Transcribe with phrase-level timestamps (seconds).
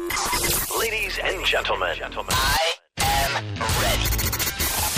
[0.00, 4.08] Ladies and gentlemen, gentlemen, I am ready.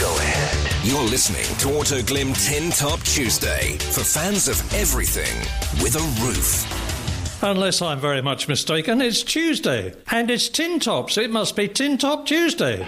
[0.00, 0.86] Go ahead.
[0.86, 5.40] You're listening to Autoglim Tin Top Tuesday for fans of everything
[5.82, 7.42] with a roof.
[7.42, 9.92] Unless I'm very much mistaken, it's Tuesday.
[10.12, 11.18] And it's Tin Tops.
[11.18, 12.86] It must be Tin Top Tuesday.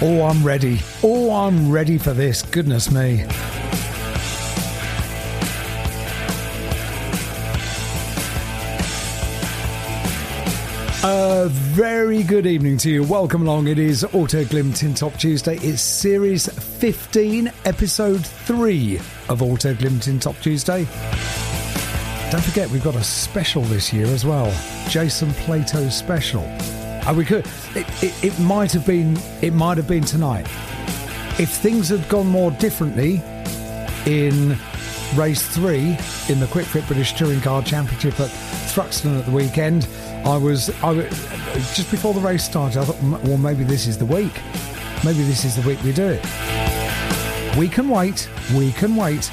[0.00, 0.78] Oh, I'm ready.
[1.02, 2.42] Oh, I'm ready for this.
[2.42, 3.24] Goodness me.
[11.02, 13.02] A very good evening to you.
[13.02, 13.66] Welcome along.
[13.66, 15.56] It is Autoglim Top Tuesday.
[15.56, 20.86] It's series 15, episode 3 of Autoglim Top Tuesday.
[22.30, 24.54] Don't forget, we've got a special this year as well.
[24.88, 26.44] Jason Plato special.
[27.14, 27.46] We could.
[27.74, 29.18] It, it, it might have been.
[29.40, 30.46] It might have been tonight.
[31.38, 33.22] If things had gone more differently
[34.06, 34.56] in
[35.16, 35.96] race three
[36.28, 39.88] in the Kwik Fit British Touring Car Championship at Thruxton at the weekend,
[40.24, 40.70] I was.
[40.82, 41.08] I was
[41.74, 42.80] just before the race started.
[42.80, 44.40] I thought, well, maybe this is the week.
[45.04, 47.56] Maybe this is the week we do it.
[47.56, 48.28] We can wait.
[48.54, 49.30] We can wait.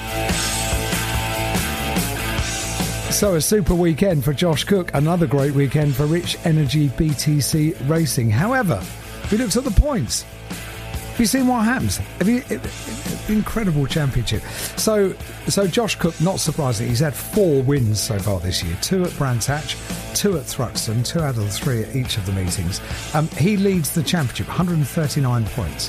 [3.15, 8.29] So, a super weekend for Josh Cook, another great weekend for Rich Energy BTC Racing.
[8.29, 8.77] However,
[9.23, 11.95] if you looked at the points, have you seen what happens?
[12.19, 14.43] Have you it- it- incredible championship?
[14.75, 15.13] So,
[15.47, 19.17] so Josh Cook, not surprising, he's had four wins so far this year: two at
[19.17, 19.77] Brands Hatch,
[20.13, 22.81] two at Thruxton, two out of the three at each of the meetings.
[23.13, 25.87] Um, he leads the championship, 139 points.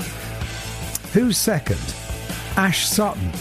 [1.12, 1.80] Who's second?
[2.56, 3.32] Ash Sutton,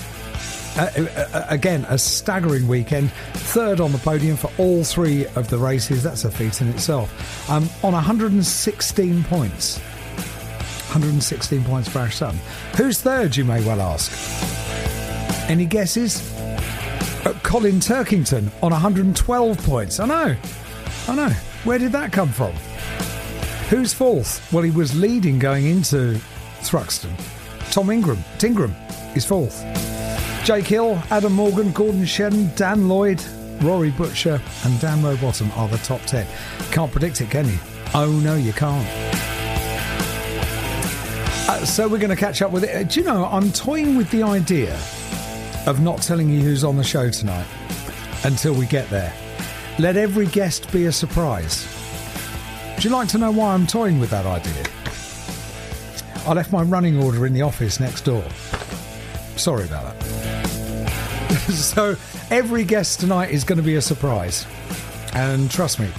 [0.77, 0.89] uh,
[1.33, 3.11] uh, again, a staggering weekend.
[3.33, 6.03] Third on the podium for all three of the races.
[6.03, 7.49] That's a feat in itself.
[7.49, 9.79] Um, on 116 points.
[10.95, 12.39] 116 points for Ash Sutton.
[12.77, 14.11] Who's third, you may well ask?
[15.49, 16.31] Any guesses?
[17.25, 19.99] Uh, Colin Turkington on 112 points.
[19.99, 20.35] I know.
[21.07, 21.29] I know.
[21.63, 22.53] Where did that come from?
[23.69, 24.51] Who's fourth?
[24.53, 26.19] Well, he was leading going into
[26.61, 27.11] Thruxton.
[27.71, 28.17] Tom Ingram.
[28.37, 28.73] Tingram
[29.15, 29.63] is fourth.
[30.45, 33.19] Jake Hill, Adam Morgan, Gordon Shedden, Dan Lloyd,
[33.63, 36.27] Rory Butcher, and Dan Rowbottom are the top 10.
[36.71, 37.57] Can't predict it, can you?
[37.95, 38.87] Oh, no, you can't.
[41.49, 42.75] Uh, so we're going to catch up with it.
[42.75, 44.75] Uh, do you know, I'm toying with the idea
[45.65, 47.47] of not telling you who's on the show tonight
[48.23, 49.11] until we get there.
[49.79, 51.67] Let every guest be a surprise.
[52.77, 54.63] Do you like to know why I'm toying with that idea?
[56.29, 58.23] I left my running order in the office next door.
[59.37, 60.04] Sorry about that.
[61.49, 61.95] so
[62.29, 64.45] every guest tonight is going to be a surprise.
[65.13, 65.89] And trust me,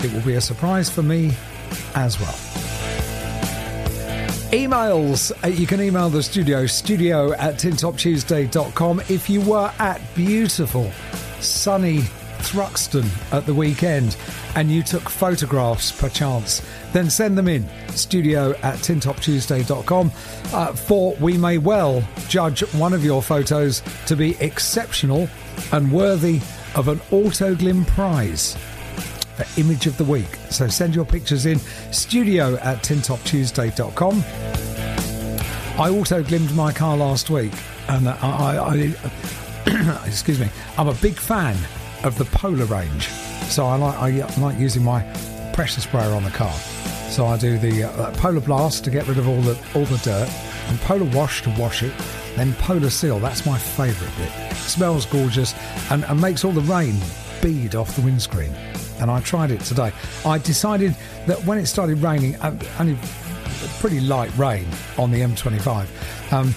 [0.00, 1.32] it will be a surprise for me
[1.94, 2.34] as well.
[4.52, 5.32] Emails.
[5.44, 9.00] Uh, you can email the studio, studio at tintoptuesday.com.
[9.08, 10.90] If you were at beautiful,
[11.40, 12.02] sunny
[12.46, 14.16] Thruxton at the weekend
[14.54, 16.62] and you took photographs perchance,
[16.92, 20.12] then send them in, studio at tintoptuesday.com.
[20.52, 25.28] Uh, for we may well judge one of your photos to be exceptional
[25.72, 26.40] and worthy
[26.76, 28.56] of an Autoglim prize
[29.34, 30.38] for Image of the Week.
[30.50, 31.58] So send your pictures in
[31.90, 34.22] studio at tintoptuesday.com.
[35.78, 37.52] I auto glimmed my car last week
[37.88, 38.94] and I, I,
[39.66, 41.56] I excuse me, I'm a big fan
[42.06, 43.08] of the Polar range.
[43.48, 45.02] So I like, I like using my
[45.52, 46.52] pressure sprayer on the car.
[47.10, 49.98] So I do the uh, Polar Blast to get rid of all the all the
[49.98, 50.28] dirt,
[50.68, 51.92] and Polar Wash to wash it,
[52.36, 53.18] then Polar Seal.
[53.18, 54.56] That's my favourite bit.
[54.56, 55.54] smells gorgeous
[55.90, 56.96] and, and makes all the rain
[57.42, 58.52] bead off the windscreen.
[59.00, 59.92] And I tried it today.
[60.24, 60.94] I decided
[61.26, 62.96] that when it started raining, uh, only
[63.78, 64.66] pretty light rain
[64.98, 66.32] on the M25.
[66.32, 66.54] Um,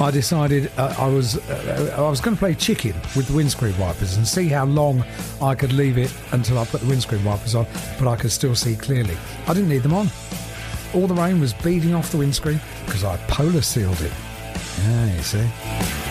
[0.00, 3.78] I decided uh, I was uh, I was going to play chicken with the windscreen
[3.78, 5.04] wipers and see how long
[5.40, 7.66] I could leave it until I put the windscreen wipers on,
[7.98, 9.16] but I could still see clearly.
[9.46, 10.08] I didn't need them on.
[10.94, 14.12] All the rain was beading off the windscreen because I polar sealed it.
[14.82, 16.03] Yeah, you see.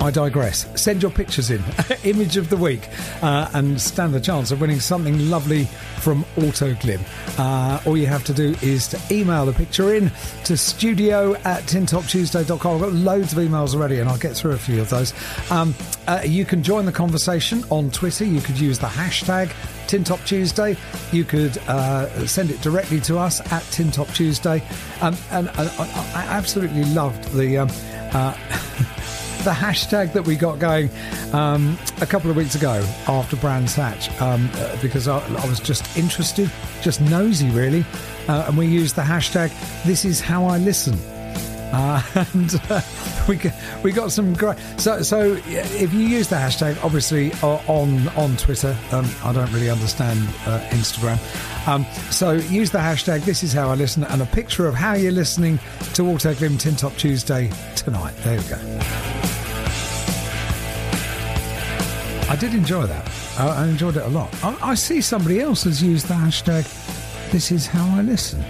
[0.00, 0.66] I digress.
[0.80, 1.62] Send your pictures in.
[2.04, 2.88] Image of the week
[3.20, 5.64] uh, and stand the chance of winning something lovely
[5.98, 7.00] from Autoglim.
[7.38, 10.10] Uh, all you have to do is to email the picture in
[10.44, 12.74] to studio at tintoptuesday.com.
[12.76, 15.12] I've got loads of emails already and I'll get through a few of those.
[15.50, 15.74] Um,
[16.06, 18.24] uh, you can join the conversation on Twitter.
[18.24, 19.48] You could use the hashtag
[19.88, 20.76] Tintop Tuesday.
[21.10, 24.62] You could uh, send it directly to us at Tintop Tuesday.
[25.00, 25.64] Um, and I,
[26.14, 27.58] I absolutely loved the.
[27.58, 27.68] Um,
[28.12, 28.36] uh,
[29.48, 30.90] the hashtag that we got going
[31.32, 35.58] um, a couple of weeks ago after Brands Hatch um, uh, because I, I, was
[35.58, 36.50] just interested,
[36.82, 37.82] just nosy really,
[38.28, 39.50] uh, and we used the hashtag
[39.84, 40.98] This is how I listen.
[41.72, 42.02] Uh,
[42.34, 42.82] and uh,
[43.26, 43.40] we
[43.82, 44.58] we got some great.
[44.76, 49.50] So so if you use the hashtag, obviously uh, on on Twitter, um, I don't
[49.50, 51.18] really understand uh, Instagram.
[51.66, 53.24] Um, so use the hashtag.
[53.24, 55.56] This is how I listen, and a picture of how you're listening
[55.94, 58.14] to Autoglim Tin Top Tuesday tonight.
[58.18, 59.17] There we go.
[62.38, 63.10] Did enjoy that.
[63.38, 64.32] I, enjoyed it a lot.
[64.44, 66.64] I, I, see somebody else has used the hashtag,
[67.30, 68.44] this is how I listen.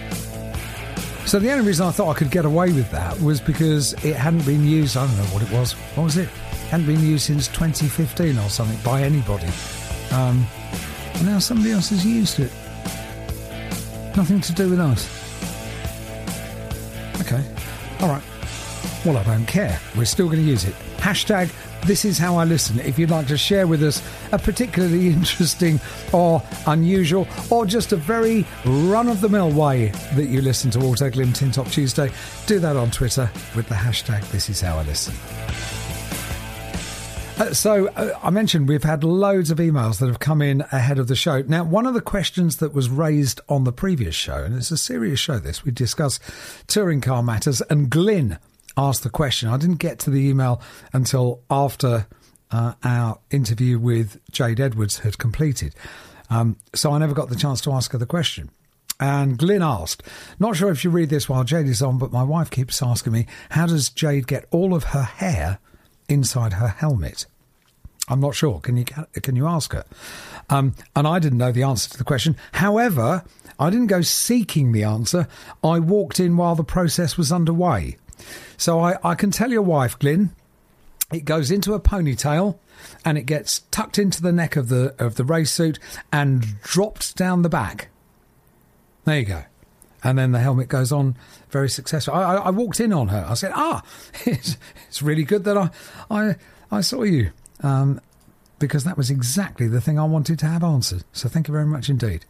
[1.26, 4.16] So the only reason I thought I could get away with that was because it
[4.16, 5.72] hadn't been used, I don't know what it was.
[5.94, 6.28] What was it?
[6.70, 9.48] Hadn't been used since 2015 or something by anybody.
[10.12, 10.46] Um,
[11.14, 12.52] and now somebody else has used it.
[14.16, 15.06] Nothing to do with us.
[17.20, 17.44] Okay.
[18.00, 18.22] All right.
[19.04, 19.78] Well, I don't care.
[19.96, 20.74] We're still going to use it.
[20.96, 21.50] Hashtag
[21.82, 22.80] this is how I listen.
[22.80, 24.02] If you'd like to share with us
[24.32, 25.80] a particularly interesting
[26.12, 30.78] or unusual or just a very run of the mill way that you listen to
[30.78, 32.10] Autoglim Tin Top Tuesday,
[32.46, 35.14] do that on Twitter with the hashtag This is how I listen.
[37.38, 40.98] Uh, so, uh, I mentioned we've had loads of emails that have come in ahead
[40.98, 41.42] of the show.
[41.42, 44.76] Now, one of the questions that was raised on the previous show, and it's a
[44.76, 46.18] serious show, this, we discuss
[46.66, 48.38] touring car matters, and Glyn
[48.78, 49.48] asked the question.
[49.48, 52.06] I didn't get to the email until after
[52.50, 55.74] uh, our interview with Jade Edwards had completed.
[56.30, 58.50] Um, so I never got the chance to ask her the question.
[59.00, 60.02] And Glyn asked,
[60.38, 63.12] not sure if you read this while Jade is on, but my wife keeps asking
[63.12, 65.58] me, how does Jade get all of her hair
[66.08, 67.26] inside her helmet?
[68.08, 68.58] I'm not sure.
[68.60, 69.84] Can you can you ask her?
[70.48, 72.36] Um, and I didn't know the answer to the question.
[72.52, 73.22] However,
[73.58, 75.28] I didn't go seeking the answer.
[75.62, 77.98] I walked in while the process was underway.
[78.56, 80.30] So I, I can tell your wife, Glyn,
[81.12, 82.58] it goes into a ponytail
[83.04, 85.78] and it gets tucked into the neck of the of the race suit
[86.12, 87.88] and dropped down the back.
[89.04, 89.44] There you go.
[90.04, 91.16] And then the helmet goes on
[91.50, 92.14] very successful.
[92.14, 93.26] I, I, I walked in on her.
[93.28, 93.82] I said, "Ah,
[94.26, 95.70] it's, it's really good that I
[96.10, 96.36] I
[96.70, 97.32] I saw you."
[97.62, 98.00] Um,
[98.58, 101.04] because that was exactly the thing I wanted to have answered.
[101.12, 102.24] So thank you very much indeed.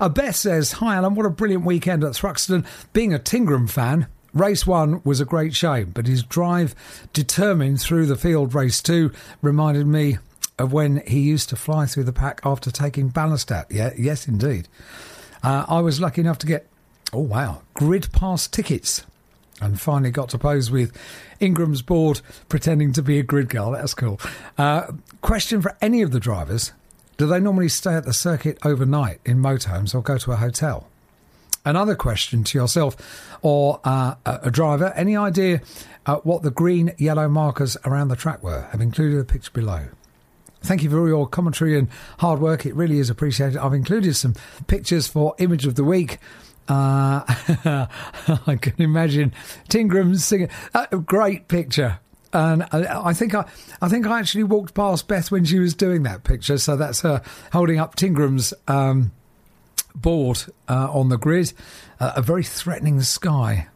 [0.00, 2.66] Uh, Beth says, Hi Alan, what a brilliant weekend at Thruxton.
[2.92, 6.74] Being a Tingram fan, Race one was a great shame, but his drive
[7.12, 10.18] determined through the field race two reminded me
[10.58, 13.66] of when he used to fly through the pack after taking Ballastat.
[13.70, 14.66] Yeah, yes, indeed.
[15.42, 16.66] Uh, I was lucky enough to get,
[17.12, 19.04] oh wow, grid pass tickets
[19.60, 20.92] and finally got to pose with
[21.38, 23.70] Ingram's board pretending to be a grid girl.
[23.70, 24.20] That's cool.
[24.58, 26.72] Uh, question for any of the drivers
[27.18, 30.88] Do they normally stay at the circuit overnight in motorhomes or go to a hotel?
[31.64, 32.96] Another question to yourself
[33.42, 35.60] or uh, a driver any idea
[36.06, 38.68] uh, what the green yellow markers around the track were?
[38.72, 39.86] I've included a picture below.
[40.62, 41.88] Thank you for all your commentary and
[42.18, 42.64] hard work.
[42.64, 43.58] It really is appreciated.
[43.58, 44.34] I've included some
[44.66, 46.18] pictures for Image of the Week.
[46.68, 47.22] Uh,
[48.46, 49.34] I can imagine
[49.68, 50.48] Tingram singing.
[50.74, 51.98] A great picture.
[52.32, 53.44] And I, I, think I,
[53.80, 56.58] I think I actually walked past Beth when she was doing that picture.
[56.58, 57.22] So that's her
[57.52, 59.12] holding up Tingram's um,
[59.94, 61.52] board uh, on the grid,
[62.00, 63.68] uh, a very threatening sky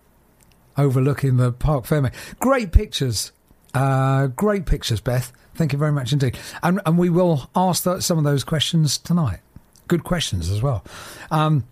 [0.76, 2.12] overlooking the Parc Fermé.
[2.38, 3.32] Great pictures,
[3.75, 5.32] uh, great pictures, Beth.
[5.55, 6.39] Thank you very much indeed.
[6.63, 9.41] And, and we will ask the, some of those questions tonight.
[9.89, 10.84] Good questions as well.
[11.31, 11.65] Um,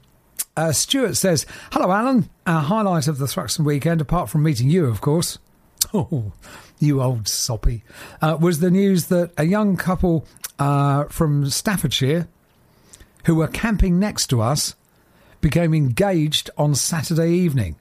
[0.57, 2.29] uh, Stuart says, Hello, Alan.
[2.47, 5.39] Our highlight of the Thruxton weekend, apart from meeting you, of course.
[5.95, 6.33] Oh,
[6.81, 7.85] you old soppy.
[8.21, 10.27] Uh, was the news that a young couple
[10.59, 12.27] uh, from Staffordshire
[13.27, 14.75] who were camping next to us,
[15.41, 17.77] became engaged on Saturday evening.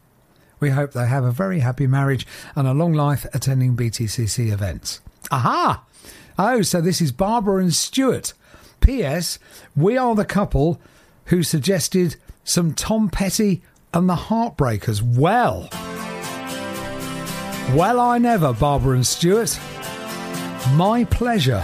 [0.60, 2.26] We hope they have a very happy marriage
[2.56, 5.02] and a long life attending BTCC events.
[5.32, 5.84] Aha!
[6.38, 8.34] Oh, so this is Barbara and Stuart.
[8.82, 9.38] P.S.
[9.76, 10.82] We are the couple
[11.26, 13.62] who suggested some Tom Petty
[13.94, 15.02] and the Heartbreakers.
[15.02, 15.70] Well,
[17.76, 19.60] well, I never, Barbara and Stuart.
[20.74, 21.64] My pleasure.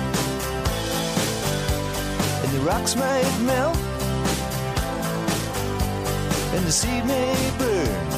[2.63, 3.77] rocks might melt
[6.53, 8.10] and the sea may burn.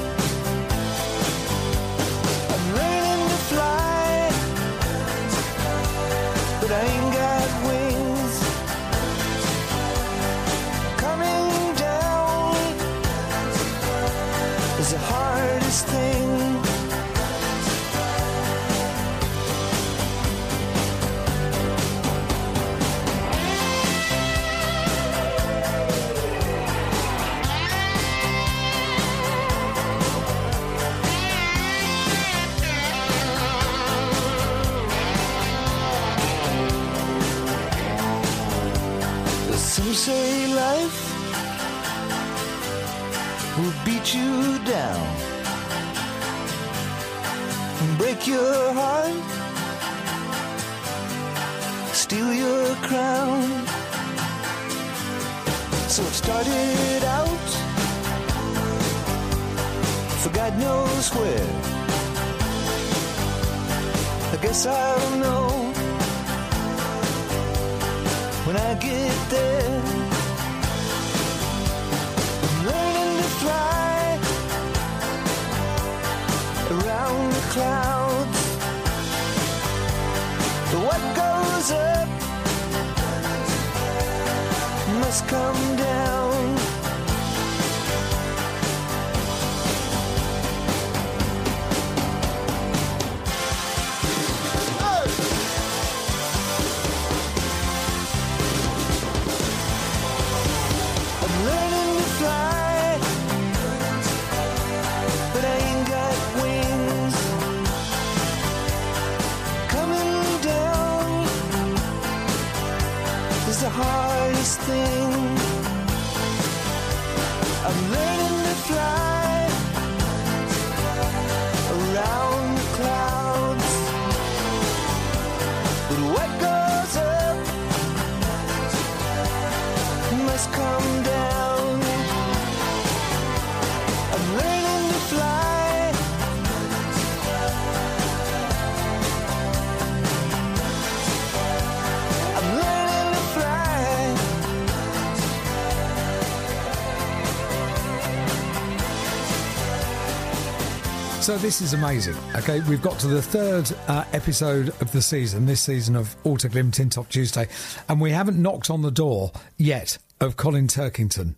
[151.23, 152.17] So this is amazing.
[152.35, 156.73] Okay, we've got to the third uh, episode of the season, this season of Autoglim
[156.73, 157.47] Tin Top Tuesday,
[157.87, 161.35] and we haven't knocked on the door yet of Colin Turkington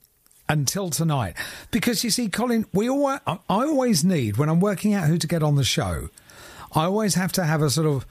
[0.50, 1.36] until tonight.
[1.70, 5.28] Because you see, Colin, we all, I always need when I'm working out who to
[5.28, 6.10] get on the show,
[6.74, 8.08] I always have to have a sort of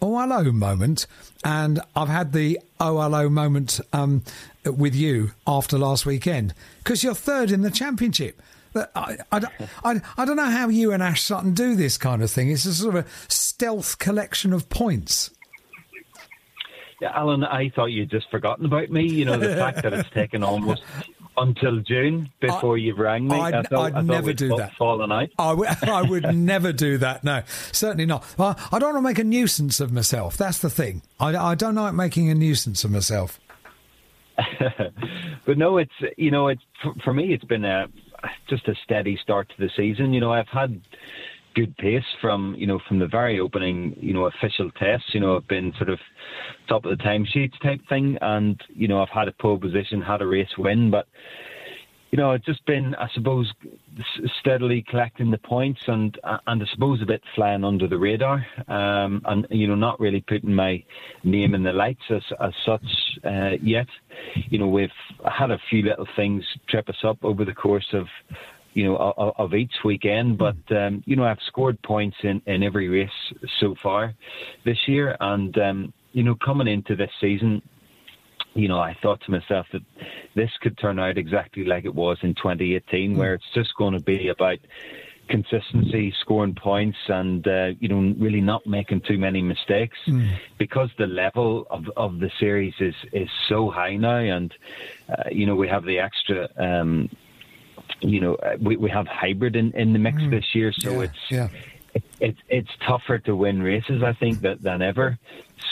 [0.00, 1.08] oh hello moment,
[1.44, 4.22] and I've had the oh hello moment um,
[4.64, 8.40] with you after last weekend because you're third in the championship.
[8.72, 9.52] But I, I, don't-
[9.84, 12.50] I, I don't know how you and Ash Sutton do this kind of thing.
[12.50, 15.30] It's a sort of a stealth collection of points.
[17.00, 19.04] Yeah, Alan, I thought you'd just forgotten about me.
[19.08, 20.82] You know, the fact that it's taken almost
[21.36, 23.38] until June before you've rang me.
[23.38, 24.74] I'd- I thought, I'd I thought never do that.
[24.74, 25.28] Fallen out.
[25.38, 27.22] I would- never do that.
[27.22, 28.24] No, certainly not.
[28.36, 30.36] Well, I don't want to make a nuisance of myself.
[30.36, 31.02] That's the thing.
[31.20, 33.38] I, I don't like making a nuisance of myself.
[35.46, 37.86] but no, it's you know, it's for, for me, it's been a
[38.48, 40.12] just a steady start to the season.
[40.12, 40.80] You know, I've had
[41.54, 45.06] good pace from you know from the very opening you know official tests.
[45.12, 45.98] You know, I've been sort of
[46.68, 50.22] top of the timesheets type thing, and you know, I've had a pole position, had
[50.22, 51.06] a race win, but
[52.10, 53.52] you know, it's just been, I suppose,
[54.40, 59.20] steadily collecting the points and and I suppose a bit flying under the radar, um,
[59.26, 60.82] and you know, not really putting my
[61.22, 62.86] name in the lights as as such
[63.24, 63.86] uh, yet.
[64.48, 64.90] You know, we've
[65.24, 68.06] had a few little things trip us up over the course of
[68.74, 70.38] you know, of, of each weekend.
[70.38, 73.10] But um, you know, I've scored points in, in every race
[73.60, 74.14] so far
[74.64, 77.60] this year, and um, you know, coming into this season,
[78.58, 79.82] you know, I thought to myself that
[80.34, 84.00] this could turn out exactly like it was in 2018, where it's just going to
[84.00, 84.58] be about
[85.28, 89.96] consistency, scoring points, and uh, you know, really not making too many mistakes
[90.58, 94.52] because the level of, of the series is is so high now, and
[95.08, 96.48] uh, you know, we have the extra.
[96.58, 97.08] Um,
[98.00, 101.06] you know, uh, we, we have hybrid in, in the mix this year, so Yeah,
[101.06, 101.48] it's yeah.
[101.94, 105.18] it, it, it's tougher to win races, I think, that, than ever.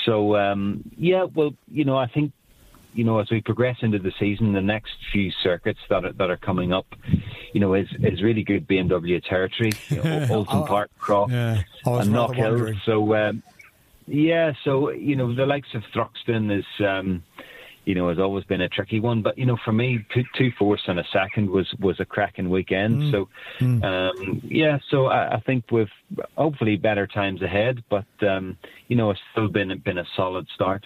[0.04, 2.32] So, um, yeah, well, you know, I think,
[2.96, 6.30] you know, as we progress into the season, the next few circuits that are, that
[6.30, 6.86] are coming up,
[7.52, 12.12] you know, is, is really good BMW territory, you know, Oulton Park, Croft, Yeah, and
[12.12, 12.80] rather Knockhill.
[12.86, 13.42] So, um,
[14.06, 17.22] yeah, so, you know, the likes of Thruxton is, um,
[17.84, 19.22] you know, has always been a tricky one.
[19.22, 22.50] But you know, for me, two, two fourths and a second was was a cracking
[22.50, 23.00] weekend.
[23.02, 23.10] Mm.
[23.12, 23.28] So,
[23.86, 25.88] um, yeah, so I, I think with
[26.36, 27.84] hopefully better times ahead.
[27.88, 30.84] But um, you know, it's still been been a solid start.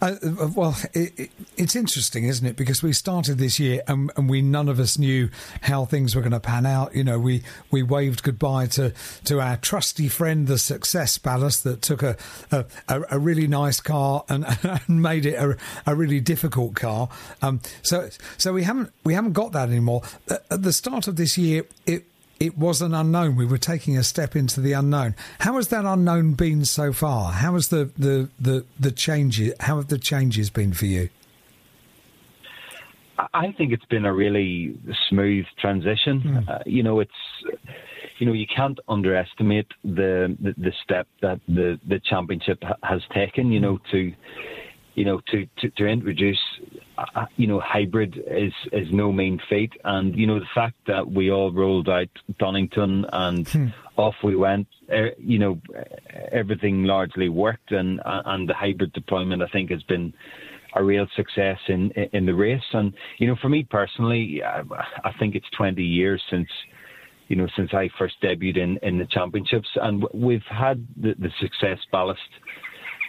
[0.00, 0.16] Uh,
[0.54, 2.56] well, it, it, it's interesting, isn't it?
[2.56, 5.30] Because we started this year and, and we none of us knew
[5.62, 6.94] how things were going to pan out.
[6.94, 8.92] You know, we, we waved goodbye to,
[9.24, 12.16] to our trusty friend, the success ballast, that took a
[12.50, 17.08] a, a, really nice car and, and made it a, a really difficult car.
[17.40, 18.08] Um, so
[18.38, 20.02] so we haven't we haven't got that anymore.
[20.28, 22.06] At the start of this year, it
[22.42, 23.36] it was an unknown.
[23.36, 25.14] We were taking a step into the unknown.
[25.38, 27.30] How has that unknown been so far?
[27.30, 29.54] How has the the the, the changes?
[29.60, 31.08] How have the changes been for you?
[33.32, 34.76] I- think it's been a really
[35.08, 36.44] smooth transition.
[36.48, 37.22] Uh, you know, it's
[38.18, 43.02] you know you can't underestimate the the, the step that the the championship ha- has
[43.14, 43.52] taken.
[43.52, 44.12] You know to
[44.94, 46.40] you know to to, to introduce
[46.98, 51.10] uh, you know hybrid is is no mean feat, and you know the fact that
[51.10, 52.08] we all rolled out
[52.38, 54.66] Donington and off we went.
[54.92, 55.60] Uh, you know
[56.30, 60.12] everything largely worked, and and the hybrid deployment I think has been
[60.74, 62.62] a real success in in the race.
[62.72, 64.62] And you know, for me personally, I,
[65.04, 66.48] I think it's 20 years since
[67.28, 71.30] you know since I first debuted in in the championships, and we've had the, the
[71.40, 72.20] success ballast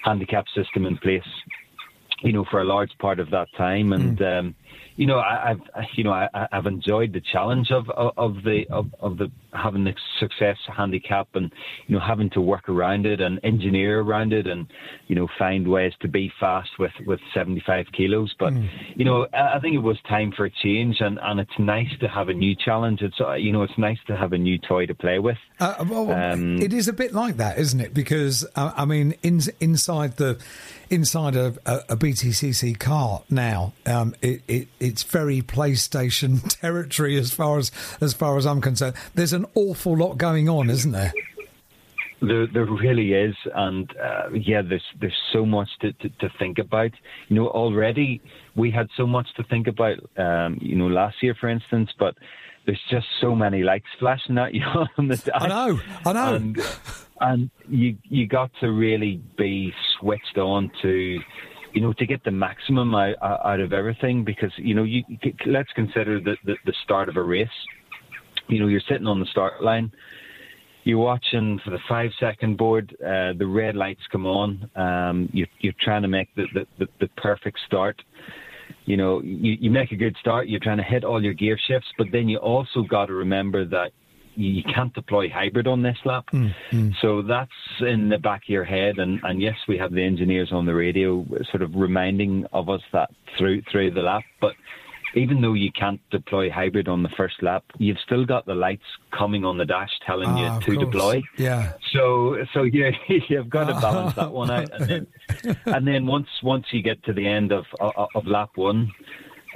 [0.03, 1.21] handicap system in place.
[2.23, 4.55] You know, for a large part of that time, and um,
[4.95, 8.65] you know, I, I've you know I, I've enjoyed the challenge of of, of the
[8.69, 11.51] of, of the having the success handicap, and
[11.87, 14.67] you know having to work around it and engineer around it, and
[15.07, 18.33] you know find ways to be fast with with 75 kilos.
[18.39, 18.53] But
[18.95, 21.91] you know, I I think it was time for a change, and and it's nice
[21.99, 23.01] to have a new challenge.
[23.01, 25.37] It's uh, you know, it's nice to have a new toy to play with.
[25.59, 27.93] Uh, well, Um, it is a bit like that, isn't it?
[27.93, 30.39] Because uh, I mean, in, inside the
[30.93, 37.33] inside a, a, a BTCC car now, um, it, it it's very PlayStation territory as
[37.33, 38.95] far as as far as I'm concerned.
[39.15, 41.13] There's an awful lot going on, isn't there?
[42.21, 46.59] There, there really is, and uh, yeah, there's there's so much to, to, to think
[46.59, 46.91] about.
[47.27, 48.21] You know, already
[48.55, 49.97] we had so much to think about.
[50.15, 52.15] Um, you know, last year, for instance, but
[52.65, 54.63] there's just so many lights flashing at you
[54.97, 55.31] on the.
[55.33, 56.35] I know, I know.
[56.35, 56.61] and
[57.23, 61.19] and you you got to really be switched on to
[61.73, 65.03] you know to get the maximum out, out of everything because you know you
[65.45, 67.47] let's consider the, the the start of a race.
[68.47, 69.91] You know you're sitting on the start line.
[70.83, 72.93] You're watching for the five second board.
[72.99, 74.69] Uh, the red lights come on.
[74.75, 78.01] Um, you, you're trying to make the, the, the, the perfect start.
[78.83, 81.57] You know, you, you make a good start, you're trying to hit all your gear
[81.67, 83.93] shifts, but then you also got to remember that
[84.35, 86.25] you you can't deploy hybrid on this lap.
[87.01, 88.97] So that's in the back of your head.
[88.97, 92.81] And, and yes, we have the engineers on the radio sort of reminding of us
[92.91, 94.23] that through through the lap.
[94.41, 94.53] But
[95.15, 98.83] even though you can't deploy hybrid on the first lap, you've still got the lights
[99.11, 101.21] coming on the dash telling Ah, you to deploy.
[101.37, 101.73] Yeah.
[101.91, 102.91] So so yeah,
[103.29, 107.03] you've got to balance that one out, and then and then once once you get
[107.03, 108.91] to the end of of, of lap one,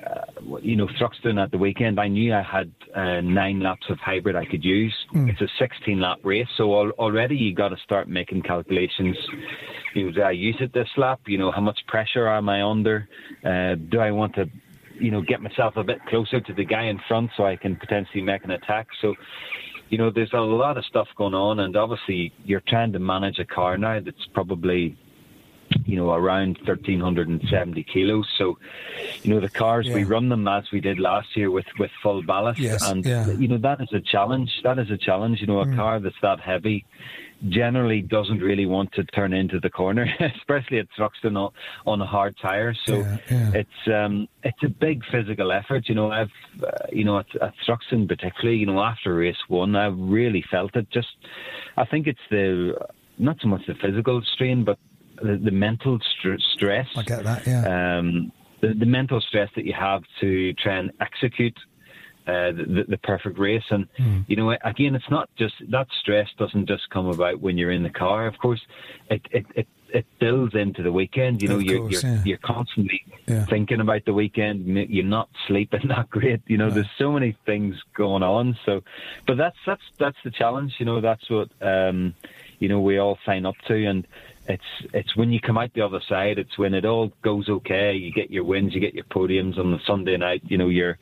[0.06, 3.98] uh, you know Thruxton at the weekend, I knew I had uh, nine laps of
[4.00, 4.94] hybrid I could use.
[5.30, 9.18] It's a 16 lap race, so al- already you got to start making calculations.
[9.96, 11.22] You know, do I use it this lap?
[11.28, 13.08] You know, how much pressure am I under?
[13.44, 14.46] Uh, do I want to
[15.00, 17.76] you know, get myself a bit closer to the guy in front so I can
[17.76, 18.88] potentially make an attack.
[19.02, 19.16] So,
[19.90, 23.40] you know, there's a lot of stuff going on, and obviously you're trying to manage
[23.40, 24.98] a car now that's probably
[25.86, 28.28] you know, around 1,370 kilos.
[28.38, 28.58] So,
[29.24, 32.24] you know, the cars, we run them as we did last year with, with full
[32.24, 32.60] ballast.
[32.60, 33.26] Yes, and, yeah.
[33.26, 33.42] Mm.
[33.42, 34.52] you know, that is a challenge.
[34.64, 35.42] That is a challenge.
[35.42, 36.86] You know, a car that's that heavy
[37.50, 41.52] generally doesn't really want to turn into the corner, especially at Thruxton on,
[41.86, 42.74] on a hard tire.
[42.86, 43.52] So Yeah, yeah.
[43.54, 45.88] it's um, it's a big physical effort.
[45.88, 46.32] You know, I've
[46.64, 50.76] uh, you know at, at Thruxton particularly, you know, after race one, I really felt
[50.76, 50.90] it.
[50.90, 51.16] Just,
[51.76, 52.74] I think it's the
[53.18, 54.78] not so much the physical strain, but
[55.22, 56.88] the, the mental str- stress.
[56.96, 57.98] I get that, yeah.
[57.98, 61.58] Um, the, the mental stress that you have to try and execute
[62.26, 63.64] uh, the, the perfect race.
[63.70, 64.22] And, Hmm.
[64.28, 67.84] you know, again, it's not just that stress doesn't just come about when you're in
[67.84, 68.28] the car.
[68.28, 68.60] Of course,
[69.10, 71.42] it, it, it, it builds into the weekend.
[71.42, 72.22] You know, Of you're, course, you're, yeah.
[72.26, 73.46] you're constantly Yeah.
[73.46, 74.66] thinking about the weekend.
[74.68, 76.42] You're not sleeping that great.
[76.48, 78.58] You know, there's so many things going on.
[78.66, 78.82] So,
[79.26, 80.74] but that's, that's, that's the challenge.
[80.80, 82.14] You know, that's what, um,
[82.60, 83.86] you know, we all sign up to.
[83.86, 84.06] And,
[84.48, 86.38] it's it's when you come out the other side.
[86.40, 87.94] It's when it all goes okay.
[87.94, 90.42] You get your wins, you get your podiums on the Sunday night.
[90.48, 90.98] You know you're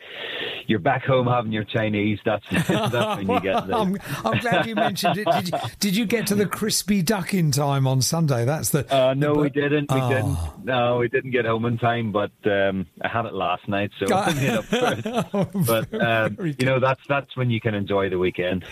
[0.68, 2.20] you're back home having your Chinese.
[2.26, 3.76] That's that's when you get the.
[3.76, 5.28] I'm, I'm glad you mentioned it.
[5.32, 8.46] Did you, did you get to the crispy duck in time on Sunday?
[8.46, 8.86] That's the.
[8.94, 9.92] Uh, no, the- we didn't.
[9.92, 10.10] We Oh.
[10.10, 10.66] didn't.
[10.66, 12.12] No, we didn't get home in time.
[12.12, 14.66] But um, I had it last night, so I up.
[15.66, 18.66] But um, you know, that's that's when you can enjoy the weekend.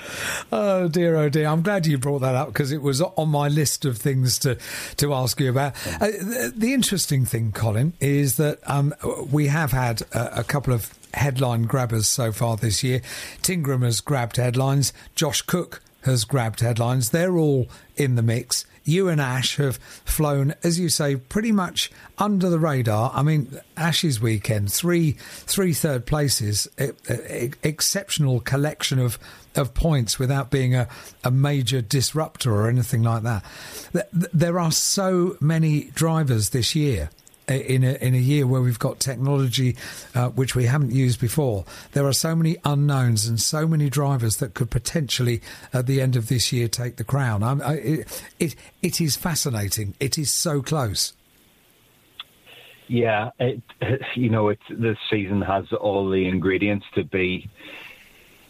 [0.52, 1.48] Oh dear, oh dear!
[1.48, 4.58] I'm glad you brought that up because it was on my list of things to
[4.98, 5.74] to ask you about.
[5.88, 8.94] Uh, the, the interesting thing, Colin, is that um,
[9.32, 13.02] we have had a, a couple of headline grabbers so far this year.
[13.42, 14.94] Tingram has grabbed headlines.
[15.16, 17.12] Josh Cook has grabbed headlines.
[17.12, 18.66] They're all in the mix.
[18.86, 23.12] You and Ash have flown, as you say, pretty much under the radar.
[23.14, 29.18] I mean, Ash's weekend, three three third places, e- e- exceptional collection of
[29.56, 30.88] of points without being a,
[31.24, 33.44] a major disruptor or anything like that.
[33.92, 37.10] Th- th- There are so many drivers this year.
[37.46, 39.76] In a, in a year where we've got technology
[40.16, 44.38] uh, which we haven't used before, there are so many unknowns and so many drivers
[44.38, 45.42] that could potentially,
[45.74, 47.44] at the end of this year, take the crown.
[47.44, 49.94] I, it, it it is fascinating.
[50.00, 51.12] It is so close.
[52.88, 53.62] Yeah, it,
[54.16, 57.50] you know, it's this season has all the ingredients to be,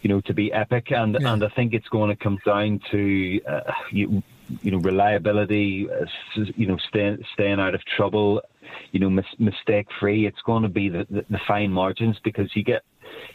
[0.04, 1.34] you know, to be epic, and Yeah.
[1.34, 4.22] and I think it's going to come down to, uh, you,
[4.62, 6.06] you know, reliability, uh,
[6.56, 8.42] you know, staying staying out of trouble,
[8.92, 10.28] you know, mis- mistake free.
[10.28, 12.84] It's going to be the, the the fine margins because you get,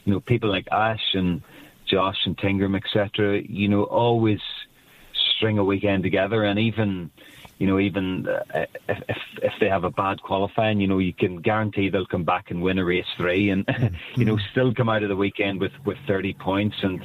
[0.05, 1.43] you know, people like Ash and
[1.87, 3.41] Josh and Tingram, etc.
[3.41, 4.41] You know, always
[5.37, 7.11] string a weekend together, and even
[7.59, 11.13] you know even uh, if, if if they have a bad qualifying, you know you
[11.13, 13.69] can guarantee they'll come back and win a race three, and
[14.17, 16.77] you know still come out of the weekend with with thirty points.
[16.83, 17.05] And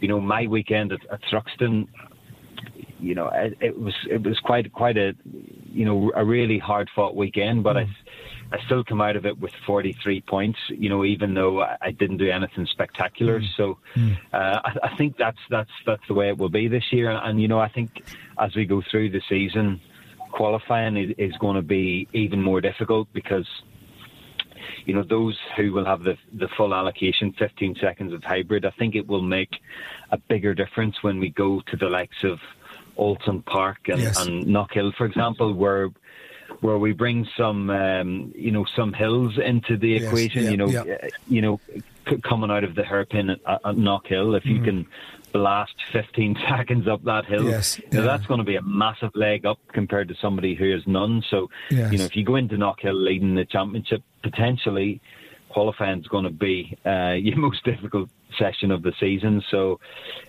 [0.00, 1.88] you know my weekend at, at Thruxton,
[3.00, 6.88] you know it, it was it was quite quite a you know a really hard
[6.94, 7.88] fought weekend, but I.
[8.50, 11.90] I still come out of it with 43 points, you know, even though I I
[11.90, 13.42] didn't do anything spectacular.
[13.58, 13.76] So
[14.32, 17.10] uh, I, I think that's that's that's the way it will be this year.
[17.10, 18.02] And you know, I think
[18.40, 19.80] as we go through the season,
[20.32, 23.46] qualifying is, is going to be even more difficult because
[24.86, 28.64] you know those who will have the the full allocation, 15 seconds of hybrid.
[28.64, 29.50] I think it will make
[30.10, 32.38] a bigger difference when we go to the likes of
[32.98, 34.16] Oulton Park and, Yes.
[34.16, 35.90] and Knockhill, for example, where
[36.60, 40.44] where we bring some um, you know some hills into the Yes, equation.
[40.44, 40.94] yeah, you know, yeah.
[40.94, 41.60] uh, you know,
[42.08, 44.50] c- coming out of the hairpin at, at Knockhill, if Mm.
[44.56, 44.86] you can
[45.32, 48.00] blast 15 seconds up that hill, Yes, yeah.
[48.02, 51.22] that's going to be a massive leg up compared to somebody who has none.
[51.30, 51.92] So, Yes.
[51.92, 55.00] you know, if you go into Knockhill leading the championship, potentially
[55.48, 59.42] qualifying is going to be uh, your most difficult session of the season.
[59.50, 59.80] So,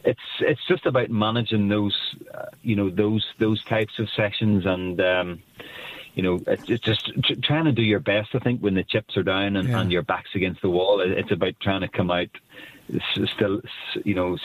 [0.06, 1.98] it's it's just about managing those,
[2.34, 5.00] uh, you know, those those types of sessions and.
[5.02, 5.42] Um,
[6.16, 7.12] you know, it's, just
[7.44, 8.32] trying to do your best.
[8.34, 9.80] I think when the chips are down and, Yeah.
[9.80, 12.28] and your back's against the wall, it's about trying to come out
[13.36, 13.62] still,
[14.04, 14.38] you know,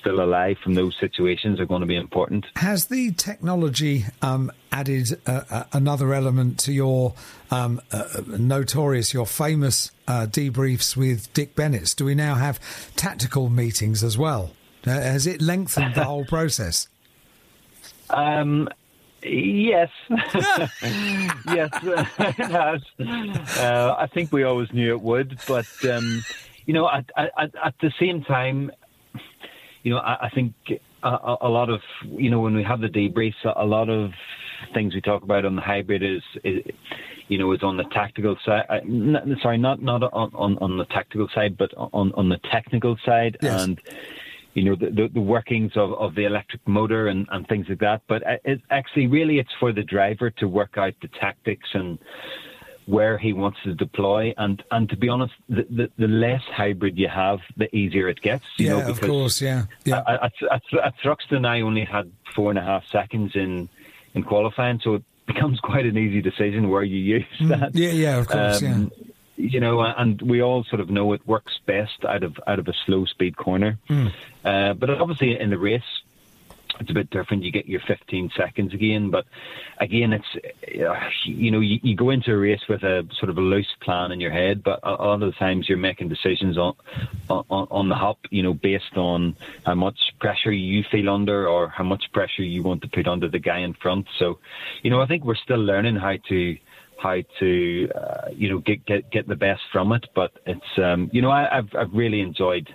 [0.00, 2.46] still alive from those situations are going to be important.
[2.56, 7.14] Has the technology um, added uh, uh, another element to your
[7.50, 11.94] um, uh, notorious, your famous uh, debriefs with Dick Bennett?
[11.96, 12.60] Do we now have
[12.96, 14.52] tactical meetings as well?
[14.86, 16.88] Uh, has it lengthened the whole process?
[18.10, 18.68] Um,
[19.22, 20.70] yes, yes,
[21.48, 22.82] it has.
[23.58, 26.22] Uh, I think we always knew it would, but um,
[26.68, 28.70] you know, at, at, at the same time,
[29.82, 30.52] you know, I, I think
[31.02, 34.10] a, a lot of you know when we have the debriefs, a lot of
[34.74, 36.62] things we talk about on the hybrid is, is
[37.28, 38.66] you know, is on the tactical side.
[39.42, 43.38] Sorry, not not on, on on the tactical side, but on on the technical side,
[43.40, 43.62] Yes.
[43.62, 43.80] and
[44.52, 47.78] you know, the, the, the workings of, of the electric motor and, and things like
[47.78, 48.02] that.
[48.08, 51.98] But uh, it, actually, really, it's for the driver to work out the tactics and
[52.88, 54.32] where he wants to deploy.
[54.38, 58.22] And, and to be honest, the, the, the less hybrid you have, the easier it
[58.22, 58.46] gets.
[58.56, 60.02] You yeah, know, of course, yeah, yeah.
[60.06, 63.68] At, at, at, Thruxton, I only had four and a half seconds in,
[64.14, 67.72] in qualifying, so it becomes quite an easy decision where you use that.
[67.72, 68.86] Mm, yeah, yeah, of course, yeah.
[69.36, 72.66] You know, and we all sort of know it works best out of out of
[72.66, 73.78] a slow speed corner.
[73.88, 74.12] Mm.
[74.44, 75.82] Uh, but obviously, in the race,
[76.80, 77.42] it's a bit different.
[77.42, 79.24] You get your 15 seconds again, but
[79.80, 80.26] again, it's
[80.80, 83.74] uh, you know you, you go into a race with a sort of a loose
[83.82, 86.74] plan in your head, but a lot of the times you're making decisions on
[87.28, 91.68] on, on the hop, you know, based on how much pressure you feel under or
[91.68, 94.06] how much pressure you want to put under the guy in front.
[94.18, 94.38] So,
[94.82, 96.56] you know, I think we're still learning how to
[96.98, 101.10] how to uh, you know get, get get the best from it, but it's um,
[101.12, 102.68] you know I, I've I've really enjoyed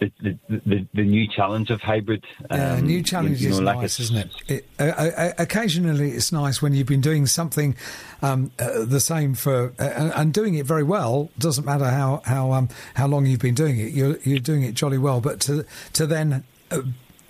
[0.00, 2.24] the, the, the, the new challenge of hybrid.
[2.50, 4.30] Yeah, Um, new challenge you know, is like nice, isn't it?
[4.48, 7.76] it uh, occasionally, it's nice when you've been doing something
[8.22, 11.30] um, uh, the same for uh, and- doing it very well.
[11.38, 13.92] Doesn't matter how how um, how long you've been doing it.
[13.92, 16.82] You're you're doing it jolly well, but to to then uh,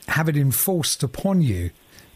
[0.09, 1.71] have it enforced upon you.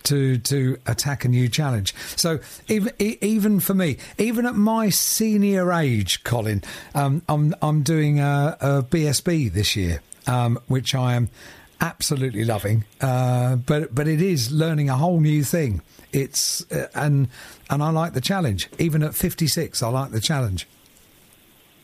[0.06, 1.94] To, to attack a new challenge.
[2.16, 7.82] So even e- even for me, even at my senior age, Colin, um, I'm I'm
[7.84, 11.28] doing a, a BSB this year, um, which I am
[11.80, 12.84] absolutely loving.
[13.00, 15.82] Uh, but but it is learning a whole new thing.
[16.12, 17.28] It's uh, and
[17.68, 18.68] and I like the challenge.
[18.78, 20.66] Even at 56, I like the challenge.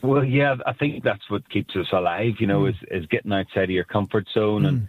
[0.01, 2.35] Well, yeah, I think that's what keeps us alive.
[2.39, 4.87] You know, is is getting outside of your comfort zone and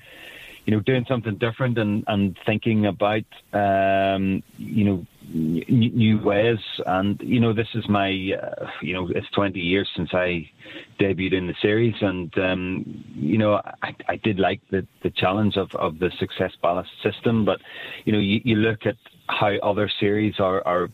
[0.66, 6.58] you know doing something different and and thinking about um, you know new ways.
[6.86, 10.50] And you know, this is my uh, you know it's 20 years since I
[10.98, 15.56] debuted in the series, and um, you know I, I did like the the challenge
[15.56, 17.60] of of the success ballast system, but
[18.04, 18.96] you know you, you look at
[19.28, 20.90] how other series are, are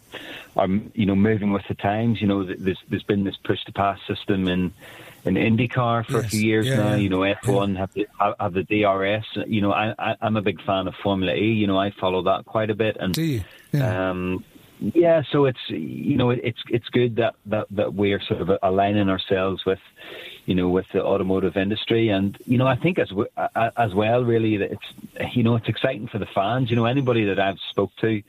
[0.56, 2.20] are you know moving with the times.
[2.20, 4.72] You know, there's there's been this push to pass system in
[5.26, 6.90] in IndyCar for a few years Yeah, now.
[6.90, 6.96] yeah.
[6.96, 9.24] You know, F1 have the have- have the DRS.
[9.48, 11.52] You know, I, I I'm a big fan of Formula E.
[11.52, 12.96] You know, I follow that quite a bit.
[12.98, 13.42] And Do you?
[13.72, 14.10] Yeah.
[14.10, 14.44] um,
[14.78, 18.50] yeah, so it's you know it, it's it's good that, that that we're sort of
[18.62, 19.78] aligning ourselves with
[20.44, 23.10] you know with the automotive industry, and you know I think as
[23.76, 26.68] as well really that it's you know it's exciting for the fans.
[26.70, 28.22] You know anybody that I've spoke to,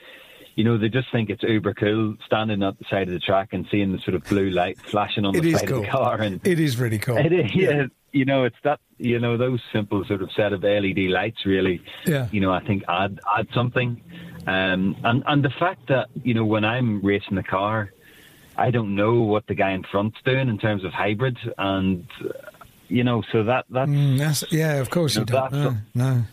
[0.58, 3.50] you know they just think it's uber cool standing at the side of the track
[3.54, 5.78] and seeing the sort of blue light flashing on It the side cool.
[5.78, 7.16] of the car, and it is really cool.
[7.18, 7.86] it is, yeah.
[8.12, 11.82] You know, it's that you know those simple sort of set of LED lights really.
[12.06, 12.28] Yeah.
[12.32, 14.02] You know, I think add add something,
[14.48, 17.92] um, and and the fact that you know when I'm racing the car,
[18.58, 22.08] I don't know what the guy in front's doing in terms of hybrid, and
[22.88, 25.52] you know, so that that Mm, that's, yeah, of course you No, don't.
[25.52, 26.24] that's No, no.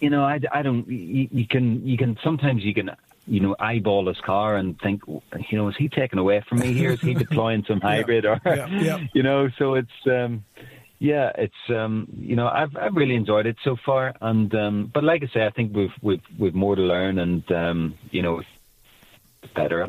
[0.00, 0.88] you know, I, I don't.
[0.88, 2.90] You, you can you can sometimes you can
[3.26, 6.72] you know eyeball his car and think, you know, is he taking away from me
[6.72, 6.92] here?
[6.92, 9.06] Is he deploying some hybrid or yeah, yeah.
[9.14, 9.48] you know?
[9.58, 10.44] So it's um,
[10.98, 15.04] yeah, it's um, you know, I've I've really enjoyed it so far, and um, but
[15.04, 18.42] like I say, I think we've we've we've more to learn, and um, you know,
[19.54, 19.88] better.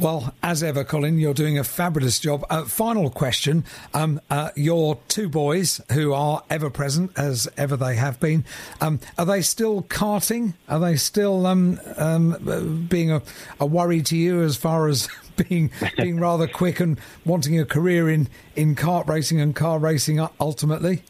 [0.00, 2.46] Well, as ever, Colin, you're doing a fabulous job.
[2.48, 3.66] Uh, final question.
[3.92, 8.46] Um, uh, your two boys, who are ever present, as ever they have been,
[8.80, 10.54] um, are they still karting?
[10.70, 13.20] Are they still um, um, uh, being a,
[13.60, 18.08] a worry to you as far as being being rather quick and wanting a career
[18.08, 21.02] in, in kart racing and car racing ultimately?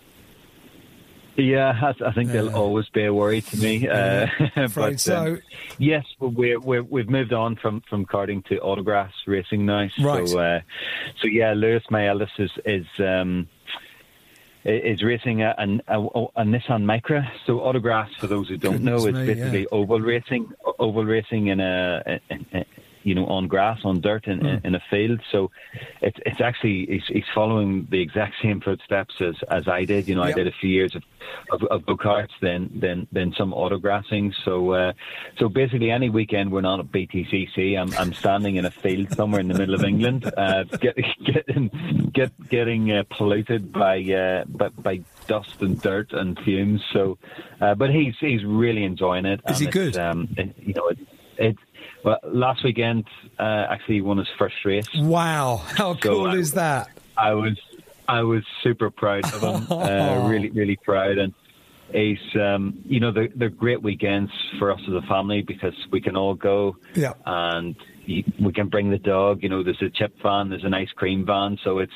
[1.37, 3.89] Yeah, I, I think they'll always be a worry to me.
[3.89, 5.39] Uh, afraid but, um, so.
[5.79, 9.89] yes, we're, we're, we've moved on from, from karting to autograss racing now.
[10.01, 10.29] Right.
[10.29, 10.61] So, uh,
[11.21, 13.49] so yeah, Lewis, my eldest, is is um,
[14.65, 17.27] is racing a, an- a, a Nissan Micra.
[17.47, 19.67] So autograss, for those who don't know, is basically yeah.
[19.73, 22.65] oval racing, oval racing in a, in,
[23.03, 24.67] you know, on grass, on dirt, in, Hmm.
[24.67, 25.21] in a field.
[25.33, 25.51] So
[26.03, 30.09] it's it's actually he's, he's following the exact same footsteps as, as I did.
[30.09, 30.37] You know, Yep.
[30.37, 31.03] I did a few years of
[31.53, 34.35] of, of go karts, then then then some autograssing.
[34.45, 34.93] So uh,
[35.39, 39.41] so basically, any weekend we're not at BTCC, I'm I'm standing in a field somewhere
[39.41, 44.69] in the middle of England, uh, get, getting get getting uh, polluted by, uh, by
[44.69, 46.83] by dust and dirt and fumes.
[46.93, 47.19] So,
[47.61, 49.41] uh, but he's he's really enjoying it.
[49.49, 49.97] Is he good?
[49.97, 50.99] Um, it, you know, it,
[51.39, 51.57] it
[52.05, 53.05] well, last weekend
[53.39, 54.87] uh, actually he won his first race.
[54.97, 56.89] Wow, how So, cool uh, is that?
[57.17, 57.59] I was
[58.09, 61.33] I was super proud of him, uh, really really proud, and
[61.93, 66.01] he's um, you know they're, they're great weekends for us as a family because we
[66.01, 67.13] can all go Yeah.
[67.27, 69.43] and we can bring the dog.
[69.43, 71.93] You know, there's a chip van, there's an ice cream van, so it's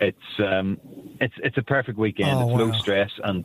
[0.00, 0.78] it's um,
[1.20, 2.30] it's it's a perfect weekend.
[2.38, 3.44] Oh, it's low stress and.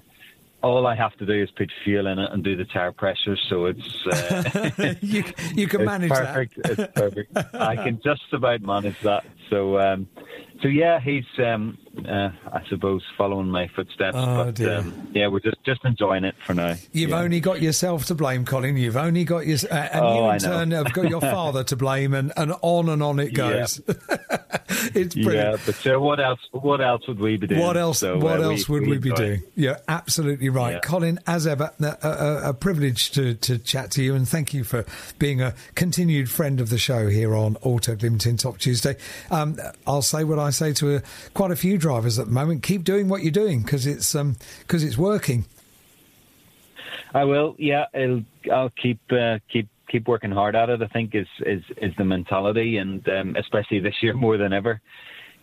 [0.64, 3.36] All I have to do is put fuel in it and do the tire pressure,
[3.50, 6.56] so it's uh, you, you can it's manage perfect.
[6.64, 6.80] that.
[6.80, 7.56] It's perfect.
[7.56, 9.24] I can just about manage that.
[9.50, 10.08] So, um,
[10.62, 14.16] so yeah, he's um, uh, I suppose following my footsteps.
[14.18, 14.62] Oh, but.
[14.62, 16.76] Um, yeah, we're just just enjoying it for now.
[16.92, 17.20] You've yeah.
[17.20, 18.78] only got yourself to blame, Colin.
[18.78, 21.76] You've only got your, uh, and Oh, you in turn have got your father to
[21.76, 23.60] blame, and, and on and on it Yeah.
[23.60, 23.82] goes.
[24.96, 26.40] it's yeah, but uh, what else?
[26.52, 27.62] What else would we be doing?
[27.62, 28.00] What else?
[28.00, 29.44] So, what uh, else would we, be doing?
[29.56, 30.80] You're absolutely right, Yeah.
[30.80, 31.20] Colin.
[31.28, 34.86] As ever, a, a, a privilege to, to chat to you, and thank you for
[35.20, 38.96] being a continued friend of the show here on Autoglim Tin Top Tuesday.
[39.30, 41.00] Um, I'll say what I say to uh
[41.34, 44.38] quite a few drivers at the moment: keep doing what you're doing because it's um,
[44.60, 45.46] because it's working.
[47.14, 47.56] I will.
[47.58, 50.82] Yeah, I'll, I'll keep uh, keep keep working hard at it.
[50.82, 54.82] I think is is is the mentality, and um, especially this year more than ever,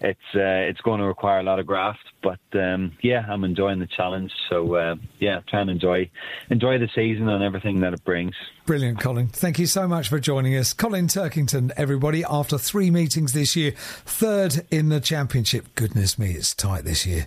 [0.00, 2.00] it's uh, it's going to require a lot of graft.
[2.22, 4.32] But um, yeah, I'm enjoying the challenge.
[4.48, 6.10] So uh, yeah, try and enjoy
[6.50, 8.34] enjoy the season and everything that it brings.
[8.66, 9.28] Brilliant, Colin.
[9.28, 10.72] Thank you so much for joining us.
[10.72, 15.74] Colin Turkington, everybody, after three meetings this year, third in the championship.
[15.74, 17.26] Goodness me, it's tight this year.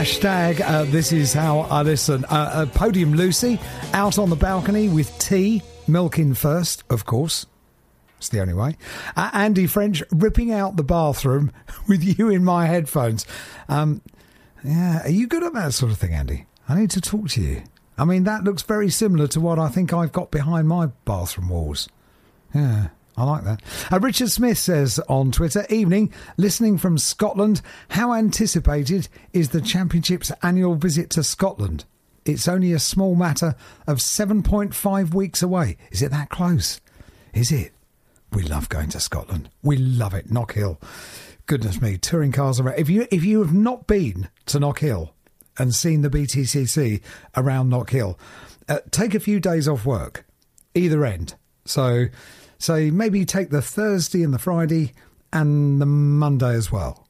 [0.00, 0.62] Hashtag.
[0.62, 2.24] Uh, this is how I listen.
[2.24, 3.60] Uh, uh, Podium Lucy
[3.92, 7.44] out on the balcony with tea, milking first, of course.
[8.16, 8.78] It's the only way.
[9.14, 11.52] Uh, Andy French ripping out the bathroom
[11.88, 13.26] with you in my headphones.
[13.68, 14.00] Um,
[14.64, 16.46] yeah, are you good at that sort of thing, Andy?
[16.66, 17.62] I need to talk to you.
[17.98, 21.50] I mean, that looks very similar to what I think I've got behind my bathroom
[21.50, 21.90] walls.
[22.54, 22.88] Yeah,
[23.20, 23.62] I like that.
[23.92, 27.60] Uh, Richard Smith says on Twitter, evening, listening from Scotland.
[27.90, 31.84] How anticipated is the Championship's annual visit to Scotland?
[32.24, 33.54] It's only a small matter
[33.86, 35.76] of 7.5 weeks away.
[35.90, 36.80] Is it that close?
[37.34, 37.72] Is it?
[38.32, 39.50] We love going to Scotland.
[39.62, 40.30] We love it.
[40.30, 40.80] Knockhill.
[41.46, 42.78] Goodness me, touring cars around.
[42.78, 45.10] If you if you have not been to Knockhill
[45.58, 47.02] and seen the BTCC
[47.36, 48.16] around Knockhill,
[48.68, 50.24] uh, take a few days off work,
[50.74, 51.34] either end.
[51.64, 52.06] So,
[52.60, 54.92] so maybe take the Thursday and the Friday
[55.32, 57.08] and the Monday as well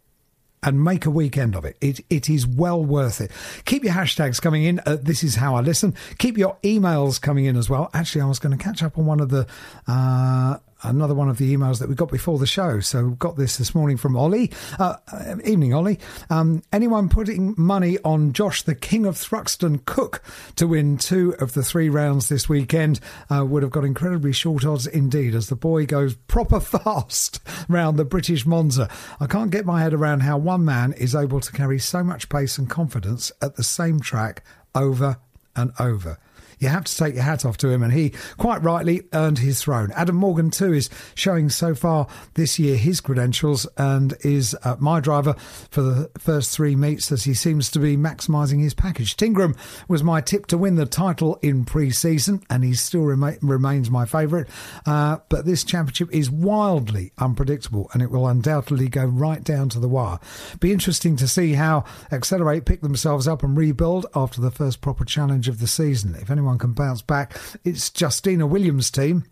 [0.62, 1.76] and make a weekend of it.
[1.80, 3.30] It it is well worth it.
[3.64, 4.80] Keep your hashtags coming in.
[4.86, 5.94] Uh, this is how I listen.
[6.18, 7.90] Keep your emails coming in as well.
[7.92, 9.46] Actually, I was going to catch up on one of the.
[9.86, 12.80] Uh, Another one of the emails that we got before the show.
[12.80, 14.50] So, we've got this this morning from Ollie.
[14.78, 15.98] Uh, uh, evening, Ollie.
[16.30, 20.22] Um, anyone putting money on Josh, the King of Thruxton Cook,
[20.56, 24.64] to win two of the three rounds this weekend uh, would have got incredibly short
[24.64, 28.88] odds indeed, as the boy goes proper fast round the British Monza.
[29.20, 32.28] I can't get my head around how one man is able to carry so much
[32.28, 34.42] pace and confidence at the same track
[34.74, 35.18] over
[35.56, 36.18] and over.
[36.60, 39.62] You have to take your hat off to him, and he quite rightly earned his
[39.62, 39.90] throne.
[39.96, 45.00] Adam Morgan, too, is showing so far this year his credentials and is uh, my
[45.00, 45.34] driver
[45.70, 49.16] for the first three meets as he seems to be maximising his package.
[49.16, 49.56] Tingram
[49.88, 53.90] was my tip to win the title in pre season, and he still rema- remains
[53.90, 54.46] my favourite.
[54.84, 59.80] Uh, but this championship is wildly unpredictable, and it will undoubtedly go right down to
[59.80, 60.18] the wire.
[60.60, 65.06] Be interesting to see how Accelerate pick themselves up and rebuild after the first proper
[65.06, 66.14] challenge of the season.
[66.16, 69.24] If anyone can bounce back, it's Justina Williams' team.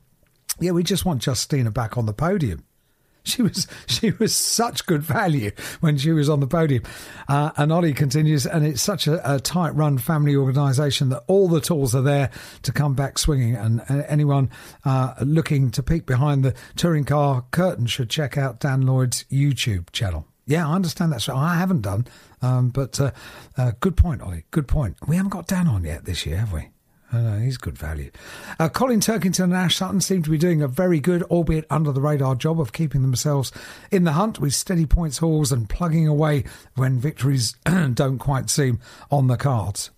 [0.60, 2.64] Yeah, we just want Justina back on the podium.
[3.24, 5.50] She was she was such good value
[5.80, 6.84] when she was on the podium.
[7.28, 11.46] Uh, and Ollie continues, and it's such a, a tight run family organisation that all
[11.46, 12.30] the tools are there
[12.62, 13.54] to come back swinging.
[13.54, 14.48] And, and anyone
[14.86, 19.90] uh, looking to peek behind the touring car curtain should check out Dan Lloyd's YouTube
[19.92, 20.26] channel.
[20.46, 22.06] Yeah, I understand that's I haven't done,
[22.40, 23.10] um, but uh,
[23.58, 24.44] uh, good point, Ollie.
[24.50, 24.96] Good point.
[25.06, 26.70] We haven't got Dan on yet this year, have we?
[27.10, 28.10] I know, he's good value.
[28.58, 31.90] Uh, Colin Turkington and Ash Sutton seem to be doing a very good, albeit under
[31.90, 33.50] the radar, job of keeping themselves
[33.90, 36.44] in the hunt with steady points hauls and plugging away
[36.74, 37.56] when victories
[37.94, 38.78] don't quite seem
[39.10, 39.90] on the cards.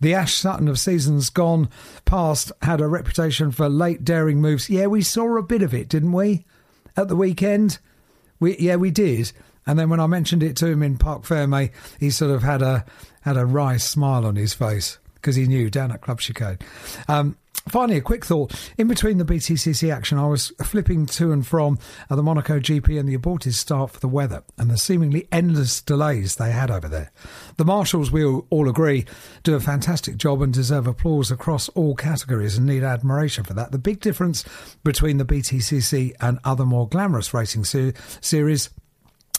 [0.00, 1.68] The Ash Sutton of seasons gone
[2.04, 4.68] past had a reputation for late daring moves.
[4.68, 6.44] Yeah, we saw a bit of it, didn't we?
[6.96, 7.78] At the weekend?
[8.40, 9.32] We yeah, we did.
[9.66, 12.62] And then when I mentioned it to him in parc fermé, he sort of had
[12.62, 12.84] a
[13.22, 16.58] had a wry smile on his face because he knew down at Club Chicane.
[17.08, 17.36] Um,
[17.68, 18.54] finally, a quick thought.
[18.76, 21.78] In between the BTCC action, I was flipping to and from
[22.10, 25.80] uh, the Monaco GP and the aborted start for the weather and the seemingly endless
[25.82, 27.10] delays they had over there.
[27.56, 29.04] The marshals, we all, agree,
[29.42, 33.72] do a fantastic job and deserve applause across all categories and need admiration for that.
[33.72, 34.44] The big difference
[34.84, 38.70] between the BTCC and other more glamorous racing se- series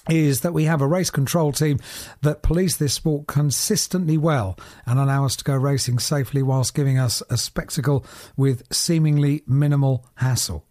[0.09, 1.79] is that we have a race control team
[2.21, 6.97] that police this sport consistently well and allow us to go racing safely whilst giving
[6.97, 8.05] us a spectacle
[8.35, 10.65] with seemingly minimal hassle.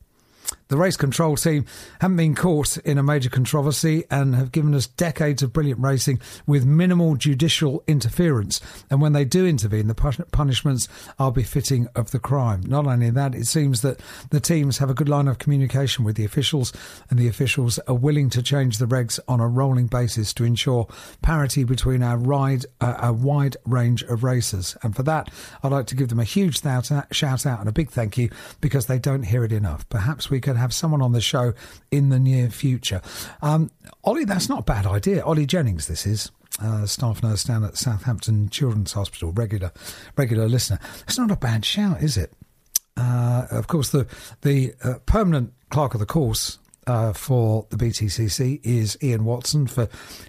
[0.69, 1.66] The race control team
[2.01, 6.21] haven't been caught in a major controversy and have given us decades of brilliant racing
[6.47, 8.61] with minimal judicial interference.
[8.91, 10.89] And when they do intervene, the punishments
[11.19, 12.62] are befitting of the crime.
[12.66, 14.01] Not only that, it seems that
[14.31, 16.73] the teams have a good line of communication with the officials,
[17.11, 20.87] and the officials are willing to change the regs on a rolling basis to ensure
[21.23, 24.77] parity between our ride, uh, a wide range of racers.
[24.83, 25.31] And for that,
[25.62, 28.19] I'd like to give them a huge shout out, shout out and a big thank
[28.19, 29.89] you because they don't hear it enough.
[29.89, 31.54] Perhaps we could have someone on the show
[31.90, 33.00] in the near future.
[33.42, 33.70] Um,
[34.04, 35.24] Ollie, that's not a bad idea.
[35.24, 36.30] Ollie Jennings, this is.
[36.61, 39.70] Uh, staff nurse down at Southampton Children's Hospital, regular
[40.16, 40.80] regular listener.
[41.06, 42.32] It's not a bad shout, is it?
[42.96, 44.09] Uh, of course, the
[44.40, 49.68] the uh, permanent clerk of the course uh, for the BTCC is Ian Watson.
[49.68, 49.88] For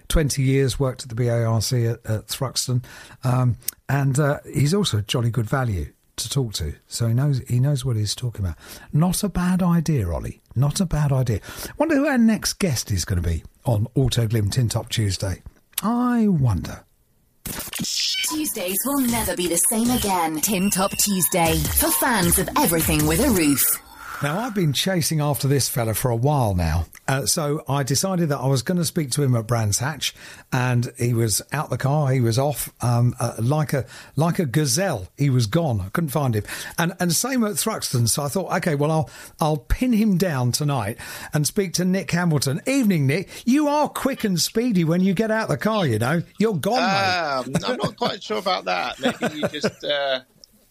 [0.09, 2.83] 20 years, worked at the BARC at, at Thruxton,
[3.23, 3.57] um,
[3.87, 6.75] and uh, he's also a jolly good value to talk to.
[6.87, 8.57] So he knows he knows what he's talking about.
[8.93, 10.41] Not a bad idea, Ollie.
[10.55, 11.39] Not a bad idea.
[11.77, 15.41] Wonder who our next guest is going to be on Autoglim Tin Top Tuesday.
[15.81, 16.83] I wonder.
[18.29, 20.39] Tuesdays will never be the same again.
[20.41, 21.57] Tin Top Tuesday.
[21.57, 23.63] For fans of everything with a roof.
[24.21, 26.87] Now, I've been chasing after this fella for a while now.
[27.07, 30.13] Uh, so I decided that I was going to speak to him at Brands Hatch,
[30.51, 32.11] and he was out the car.
[32.11, 33.85] He was off um, uh, like a
[34.17, 35.07] like a gazelle.
[35.17, 35.79] He was gone.
[35.79, 36.43] I couldn't find him.
[36.77, 38.09] And and same at Thruxton.
[38.09, 39.09] So I thought, okay, well I'll
[39.39, 40.97] I'll pin him down tonight
[41.33, 42.61] and speak to Nick Hamilton.
[42.67, 43.29] Evening, Nick.
[43.45, 45.87] You are quick and speedy when you get out the car.
[45.87, 47.55] You know, you're gone, mate.
[47.63, 48.99] Um, I'm not quite sure about that.
[48.99, 50.21] Maybe you just uh,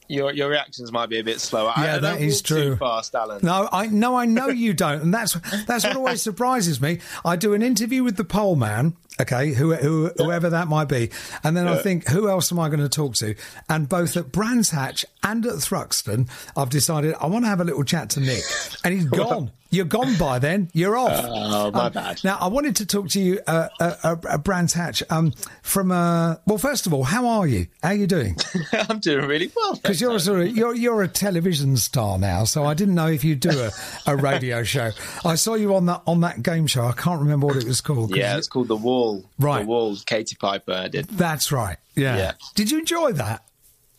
[0.09, 1.72] your your reactions might be a bit slower.
[1.76, 2.70] Yeah, I that is true.
[2.70, 3.40] Too fast, Alan.
[3.42, 5.34] No, I no, I know you don't, and that's
[5.66, 7.00] that's what always surprises me.
[7.24, 11.11] I do an interview with the pole man, okay, who, who whoever that might be,
[11.45, 13.35] and then I think, who else am I going to talk to?
[13.69, 17.64] And both at Brands Hatch and at Thruxton, I've decided I want to have a
[17.64, 18.43] little chat to Nick,
[18.85, 19.53] and he's gone.
[19.71, 20.71] You're gone by then.
[20.73, 21.12] You're off.
[21.29, 22.25] Oh, my Um, bad.
[22.25, 25.03] Now, I wanted to talk to you, uh, uh, uh, Brands Hatch.
[25.11, 27.66] Um, from uh, well, first of all, how are you?
[27.83, 28.35] How are you doing?
[28.73, 29.75] I'm doing really well.
[29.75, 33.09] Because you're a sort of you're you're a television star now, so I didn't know
[33.09, 33.71] if you do a,
[34.07, 34.91] a radio show.
[35.23, 36.87] I saw you on that on that game show.
[36.87, 38.16] I can't remember what it was called.
[38.16, 39.07] Yeah, it's called The Wall.
[39.38, 39.62] Right.
[39.62, 41.06] The Wall, Katie Piper did.
[41.09, 41.76] that's right.
[41.94, 42.16] Yeah.
[42.16, 42.32] Yeah.
[42.54, 43.44] Did you enjoy that?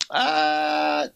[0.10, 1.08] Uh,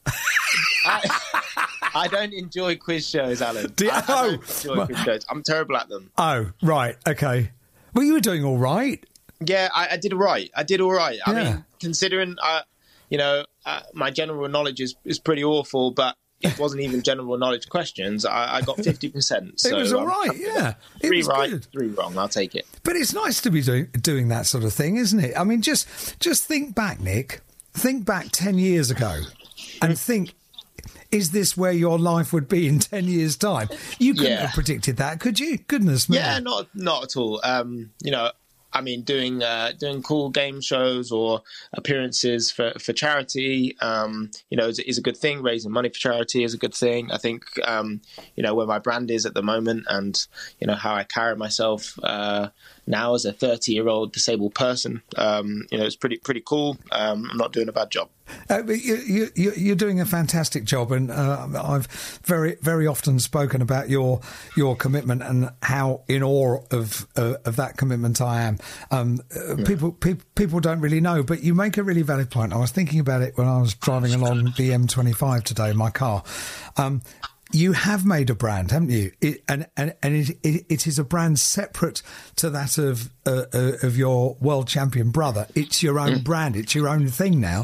[0.85, 1.19] I,
[1.95, 3.71] I don't enjoy quiz shows, Alan.
[3.75, 4.33] Do you- I, I oh, don't
[4.65, 5.25] enjoy well- quiz shows.
[5.29, 6.11] I'm terrible at them.
[6.17, 6.95] Oh, right.
[7.07, 7.51] Okay.
[7.93, 9.03] Well, you were doing all right.
[9.45, 10.49] Yeah, I, I did all right.
[10.55, 11.19] I did all right.
[11.25, 11.43] I Yeah.
[11.43, 12.61] mean, considering, uh,
[13.09, 17.37] you know, uh, my general knowledge is, is pretty awful, but it wasn't even general
[17.37, 18.25] knowledge questions.
[18.25, 19.13] I, I got 50%.
[19.53, 20.29] It so was all right.
[20.35, 20.69] Yeah.
[20.69, 20.75] it.
[21.01, 21.65] It Three right, good.
[21.71, 22.17] three wrong.
[22.17, 22.65] I'll take it.
[22.83, 25.33] But it's nice to be doing doing that sort of thing, isn't it?
[25.37, 27.41] I mean, just just think back, Nick.
[27.73, 29.21] Think back ten years ago,
[29.81, 30.33] and think.
[31.11, 33.69] Is this where your life would be in ten years' time?
[33.99, 34.41] You couldn't Yeah.
[34.47, 35.59] have predicted that, could you?
[35.59, 36.17] Goodness me!
[36.17, 37.39] Yeah, not not at all.
[37.43, 38.31] Um, you know,
[38.73, 41.41] I mean, doing uh, doing cool game shows or
[41.73, 45.41] appearances for for charity, um, you know, is, is a good thing.
[45.41, 47.11] Raising money for charity is a good thing.
[47.11, 48.01] I think, um,
[48.35, 50.25] you know, where my brand is at the moment, and
[50.59, 52.49] you know how I carry myself uh,
[52.85, 56.77] now as a thirty year old disabled person, um, you know, it's pretty pretty cool.
[56.91, 58.09] Um, I'm not doing a bad job.
[58.49, 61.87] Uh, you, you, you- you're doing a fantastic job, and uh, I've
[62.25, 64.21] very, very often spoken about your
[64.55, 68.57] your commitment and how in awe of uh, of that commitment I am.
[68.91, 72.53] Um, uh, People, people, people don't really know, but you make a really valid point.
[72.53, 75.89] I was thinking about it when I was driving along the M25 today in my
[75.89, 76.23] car.
[76.77, 77.01] Um,
[77.53, 79.11] you have made a brand, haven't you?
[79.21, 82.01] It, and and, and it, it, it is a brand separate
[82.37, 85.47] to that of uh, uh, of your world champion brother.
[85.55, 86.55] It's your own brand.
[86.55, 87.61] It's your own thing now.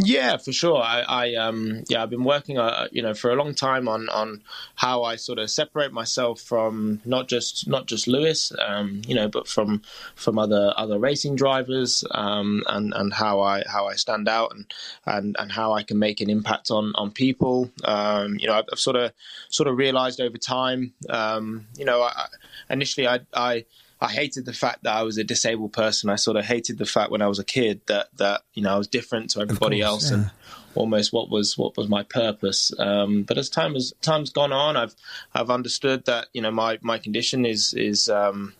[0.00, 0.80] Yeah, for sure.
[0.80, 4.08] I, I um, yeah, I've been working, uh, you know, for a long time on
[4.10, 4.42] on
[4.76, 9.28] how I sort of separate myself from not just not just Lewis, um, you know,
[9.28, 9.82] but from
[10.14, 14.72] from other other racing drivers, um, and and how I how I stand out and
[15.04, 17.70] and and how I can make an impact on on people.
[17.82, 19.12] Um, you know, I've, I've sort of
[19.48, 22.26] sort of realized over time, um, you know, I,
[22.70, 23.64] initially I I.
[24.00, 26.08] I hated the fact that I was a disabled person.
[26.08, 28.74] I sort of hated the fact when I was a kid that that you know
[28.74, 30.16] I was different to everybody course, else, yeah.
[30.16, 30.30] and
[30.74, 32.72] almost what was what was my purpose.
[32.78, 34.94] Um, but as time has time's gone on, I've
[35.34, 38.54] I've understood that you know my my condition is is um,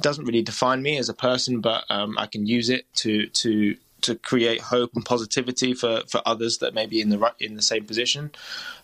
[0.00, 3.76] doesn't really define me as a person, but um, I can use it to to
[4.02, 7.54] to create hope and positivity for, for others that may be in the right in
[7.54, 8.32] the same position,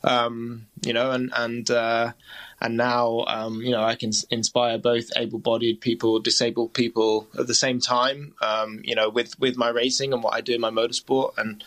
[0.05, 2.12] um, you know, and and uh,
[2.61, 7.55] and now um, you know I can inspire both able-bodied people, disabled people at the
[7.55, 10.71] same time, um, you know, with with my racing and what I do in my
[10.71, 11.65] motorsport and.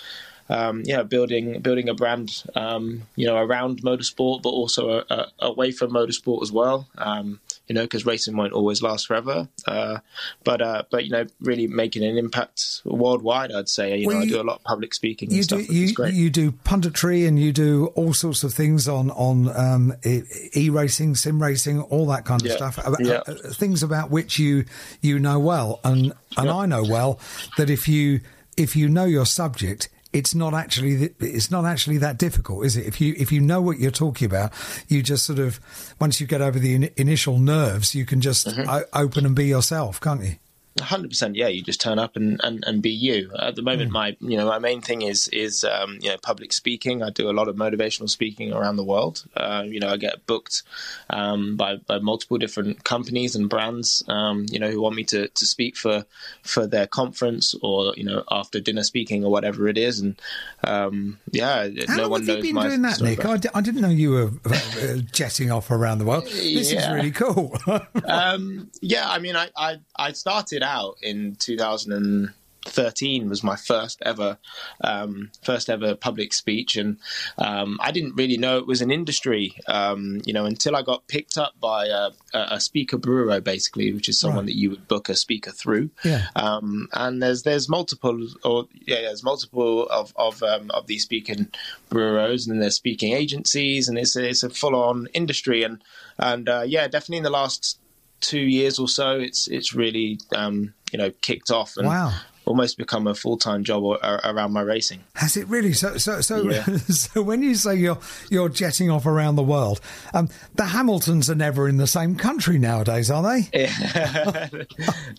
[0.51, 5.25] Um, yeah, building building a brand, um, you know, around motorsport, but also uh uh
[5.39, 6.87] away from motorsport as well.
[6.97, 9.47] Um, you know, because racing won't always last forever.
[9.65, 9.99] Uh,
[10.43, 13.51] but uh, but you know, really making an impact worldwide.
[13.51, 13.97] I'd say.
[13.99, 15.73] You Well, know, you- I do a lot of public speaking you and stuff, do
[15.73, 20.69] you, you do punditry and you do all sorts of things on on um, e
[20.69, 22.55] racing, sim racing, all that kind of Yeah.
[22.57, 22.79] stuff.
[22.99, 23.21] Yeah.
[23.25, 24.65] uh, things about which you
[25.01, 26.55] you know well, and and Yeah.
[26.57, 27.19] I know well
[27.57, 28.19] that if you
[28.57, 29.87] if you know your subject.
[30.13, 32.85] It's not actually it's not actually that difficult, is it?
[32.85, 34.51] If you if you know what you're talking about,
[34.89, 35.59] you just sort of
[36.01, 38.69] once you get over the in- initial nerves, you can just Mm-hmm.
[38.69, 40.35] o- open and be yourself, can't you?
[40.79, 41.35] Hundred percent.
[41.35, 43.31] Yeah, you just turn up and, and, and be you.
[43.37, 46.53] At the moment, my you know my main thing is is um, you know public
[46.53, 47.03] speaking.
[47.03, 49.25] I do a lot of motivational speaking around the world.
[49.35, 50.63] Uh, you know, I get booked
[51.09, 54.03] um, by by multiple different companies and brands.
[54.07, 56.05] Um, you know, who want me to, to speak for
[56.43, 59.99] for their conference or you know after dinner speaking or whatever it is.
[59.99, 60.21] And
[60.63, 63.25] um, yeah, How no long one have you been doing that, Nick?
[63.25, 66.25] I, d- I didn't know you were uh, jetting off around the world.
[66.25, 67.57] This is really cool.
[68.05, 74.37] um, yeah, I mean, I, I, I started out in 2013 was my first ever
[74.83, 76.97] um, first ever public speech, and
[77.37, 81.07] um, I didn't really know it was an industry, um, you know, until I got
[81.07, 84.45] picked up by a, a speaker bureau, basically, which is someone Right.
[84.47, 85.89] that you would book a speaker through.
[86.03, 86.27] Yeah.
[86.35, 91.47] Um, and there's there's multiple or yeah, there's multiple of of um, of these speaking
[91.89, 95.83] bureaus, and there's speaking agencies, and it's a, it's a full on industry, and
[96.19, 97.79] and uh, yeah, definitely in the last
[98.21, 101.75] two years or so, it's it's really um, you know kicked off.
[101.77, 102.13] And Wow.
[102.45, 105.03] almost become a full time job or, or, around my racing.
[105.15, 105.73] Has it really?
[105.73, 106.63] So, so, so, Yeah.
[106.89, 107.99] so when you say you're
[108.29, 109.79] you're jetting off around the world,
[110.13, 113.49] um, the Hamiltons are never in the same country nowadays, are they?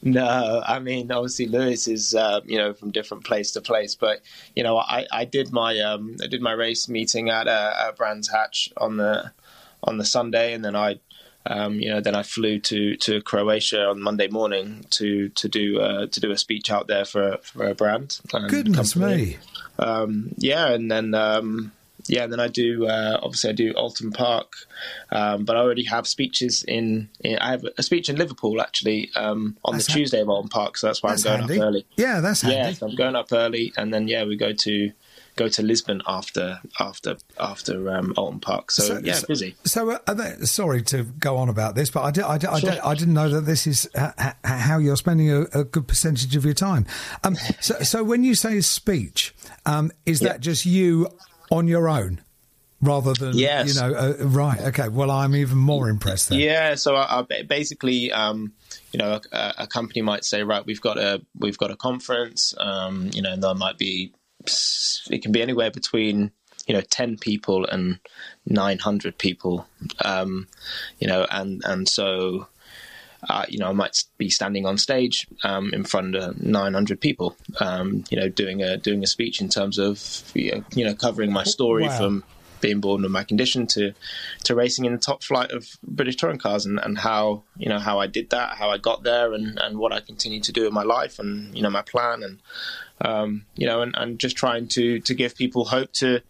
[0.03, 4.20] no, I mean obviously Lewis is uh, you know from different place to place, but
[4.55, 7.96] you know I, I did my um, I did my race meeting at, uh, at
[7.96, 9.32] Brands Hatch on the
[9.84, 11.00] on the Sunday, and then I
[11.47, 15.80] um, you know then I flew to, to Croatia on Monday morning to to do
[15.80, 18.20] uh, to do a speech out there for for a brand.
[18.32, 19.24] and Goodness company.
[19.24, 19.36] me!
[19.78, 21.72] Um, yeah, and then um,
[22.07, 24.53] yeah, and then I do uh, obviously I do Oulton Park,
[25.11, 27.38] um, but I already have speeches in, in.
[27.38, 30.51] I have a speech in Liverpool actually um, on That's the ha- Tuesday of Oulton
[30.51, 31.59] Park, so that's why I'm going handy.
[31.59, 31.86] up early.
[31.97, 34.93] Yeah, that's Yeah, so I'm going up early, and then yeah, we go to
[35.37, 38.70] go to Lisbon after after after um, Oulton Park.
[38.70, 39.55] So, yeah, so, busy.
[39.64, 42.51] So, uh, are they, sorry to go on about this, but I, did, I, did,
[42.51, 42.70] I, Sure.
[42.70, 45.89] did, I didn't know that this is uh, h- how you're spending a, a good
[45.89, 46.87] percentage of your time.
[47.24, 49.35] Um, so, so, when you say speech,
[49.66, 50.28] um, is Yeah.
[50.33, 51.09] that just you
[51.51, 52.20] on your own,
[52.80, 53.74] rather than Yes.
[53.74, 53.95] you know?
[53.95, 54.61] Uh, right.
[54.61, 54.89] Okay.
[54.89, 56.28] Well, I'm even more impressed.
[56.30, 56.41] Then.
[56.41, 58.53] Yeah, so I, I basically, um,
[58.93, 62.55] you know, a, a company might say, right, we've got a we've got a conference,
[62.59, 64.12] um, you know, and there might be
[65.11, 66.30] it can be anywhere between
[66.66, 67.99] you know ten people and
[68.47, 69.66] nine hundred people,
[70.05, 70.49] um,
[70.99, 72.49] you know, and and so.
[73.28, 77.36] Uh, you know, I might be standing on stage um, in front of 900 people,
[77.61, 80.93] um, you know, doing a doing a speech in terms of you know, you know
[80.93, 81.97] covering my story Wow.
[81.99, 82.24] from
[82.61, 83.93] being born with my condition to
[84.43, 87.78] to racing in the top flight of British touring cars and, and how you know
[87.78, 90.66] how I did that, how I got there, and, and what I continue to do
[90.66, 92.40] in my life, and you know my plan, and
[93.03, 96.20] um, you know, and, and just trying to to give people hope to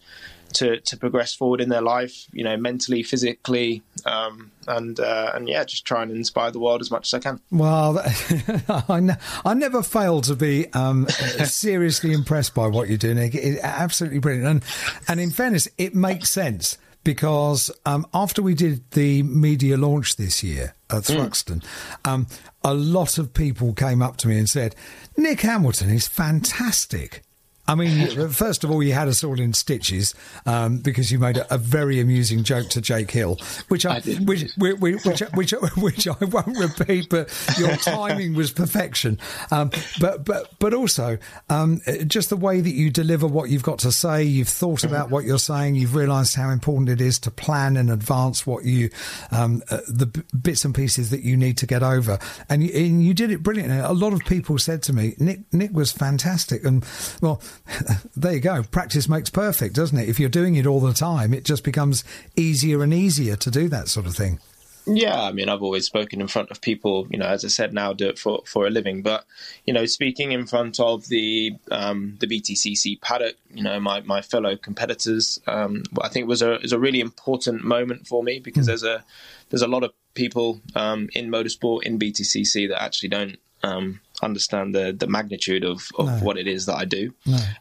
[0.54, 5.48] to to progress forward in their life, you know, mentally, physically, um, and uh, and
[5.48, 7.40] yeah, just try and inspire the world as much as I can.
[7.50, 7.98] Well,
[8.68, 11.08] I, I never fail to be um,
[11.44, 13.18] seriously impressed by what you're doing.
[13.18, 14.64] It, it- absolutely brilliant, and
[15.08, 20.42] and in fairness, it makes sense because um, after we did the media launch this
[20.42, 21.64] year at Thruxton,
[22.04, 22.26] um,
[22.62, 24.74] a lot of people came up to me and said,
[25.16, 27.22] "Nick Hamilton is fantastic."
[27.66, 30.14] I mean, first of all, you had us all in stitches
[30.46, 33.38] um, because you made a, a very amusing joke to Jake Hill,
[33.68, 38.50] which I, I which, which, which, which, which I won't repeat, but your timing was
[38.50, 39.18] perfection.
[39.52, 43.78] Um, but but but also um, just the way that you deliver what you've got
[43.80, 44.24] to say.
[44.24, 45.76] You've thought about what you're saying.
[45.76, 48.90] You've realised how important it is to plan in advance what you
[49.30, 52.72] um, uh, the b- bits and pieces that you need to get over, and you,
[52.74, 53.78] and you did it brilliantly.
[53.78, 56.84] A lot of people said to me, Nick Nick was fantastic, and
[57.20, 57.40] well,
[58.16, 58.62] there you go.
[58.62, 60.08] Practice makes perfect, doesn't it?
[60.08, 62.04] If you're doing it all the time, it just becomes
[62.36, 64.38] easier and easier to do that sort of thing.
[64.84, 67.06] Yeah, I mean, I've always spoken in front of people.
[67.08, 69.02] You know, as I said, now do it for, for a living.
[69.02, 69.24] But
[69.64, 74.22] you know, speaking in front of the um, the BTCC paddock, you know, my, my
[74.22, 78.66] fellow competitors, um, I think was a is a really important moment for me because
[78.66, 79.04] there's a
[79.50, 84.74] there's a lot of people um, in motorsport in BTCC that actually don't um, understand
[84.74, 86.12] the the magnitude of, of No.
[86.26, 87.12] what it is that I do.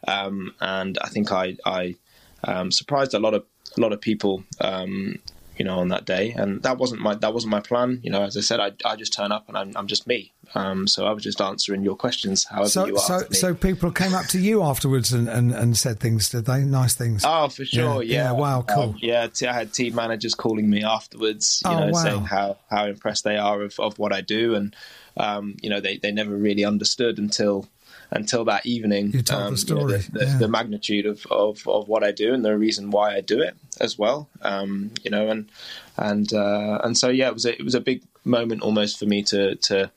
[0.07, 1.95] Um, and I think I I
[2.43, 3.43] um, surprised a lot of
[3.77, 4.43] a lot of people.
[4.59, 5.19] Um,
[5.57, 7.99] you know, on that day, and that wasn't my that wasn't my plan.
[8.01, 10.31] You know, as I said, I, I just turn up and I'm, I'm just me.
[10.55, 13.91] Um, so I was just answering your questions, however So, you so, asked so people
[13.91, 16.61] came up to you afterwards and, and, and said things, did they?
[16.63, 17.23] Nice things.
[17.27, 18.23] Oh, for sure, Yeah, yeah.
[18.23, 18.83] yeah, wow, cool.
[18.83, 22.03] Um, yeah, t- I had team managers calling me afterwards, you Oh, know, wow.
[22.03, 24.75] saying how, how impressed they are of, of what I do, and
[25.17, 27.67] um, you know, they, they never really understood until
[28.11, 29.11] until that evening.
[29.13, 30.37] You told the um, story, know, the, the, yeah.
[30.37, 33.55] the magnitude of, of, of what I do and the reason why I do it
[33.79, 34.29] as well.
[34.41, 35.49] Um, you know, and
[35.97, 39.05] and uh, and so yeah, it was a, it was a big moment almost for
[39.05, 39.91] me to to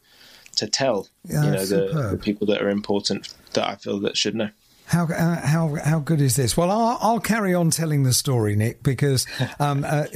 [0.57, 4.17] to tell Yeah, you know the, the people that are important that I feel that
[4.17, 4.51] should know.
[4.87, 6.57] How uh, how how good is this?
[6.57, 9.27] Well, I'll, I'll carry on telling the story, Nick, because
[9.59, 10.07] um, uh,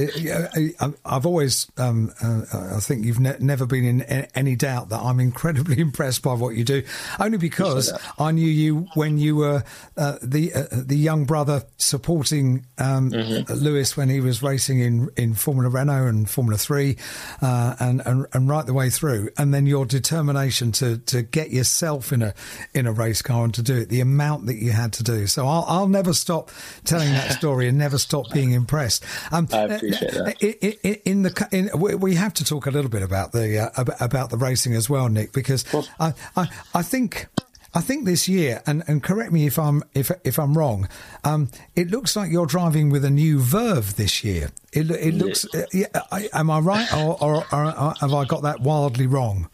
[0.79, 2.43] uh, I've always um, uh,
[2.77, 6.55] I think you've ne- never been in any doubt that I'm incredibly impressed by what
[6.55, 6.83] you do.
[7.19, 9.64] Only because I knew you when you were
[9.97, 15.35] uh, the uh, the young brother supporting um, Lewis when he was racing in, in
[15.35, 16.99] Formula Renault and Formula Three,
[17.41, 21.51] uh, and, and and right the way through, and then your determination to to get
[21.51, 22.35] yourself in a
[22.75, 25.27] in a race car and to do it, the amount that you had to do.
[25.27, 26.51] So I'll, I'll never stop
[26.85, 29.05] telling that story and never stop being impressed.
[29.33, 30.37] Um, I appreciate that.
[30.43, 33.59] i- i- i- In the in, we- have to talk a little bit about the
[33.77, 35.65] uh, about the racing as well, Nick, because
[36.01, 37.27] I, I I think.
[37.75, 40.89] I think this year, and, and correct me if I'm if if I'm wrong.
[41.23, 44.51] Um, it looks like you're driving with a new Verve this year.
[44.73, 45.45] It, it looks.
[45.55, 49.07] Uh, yeah, I, am I right, or, or, or, or have I got that wildly
[49.07, 49.51] wrong?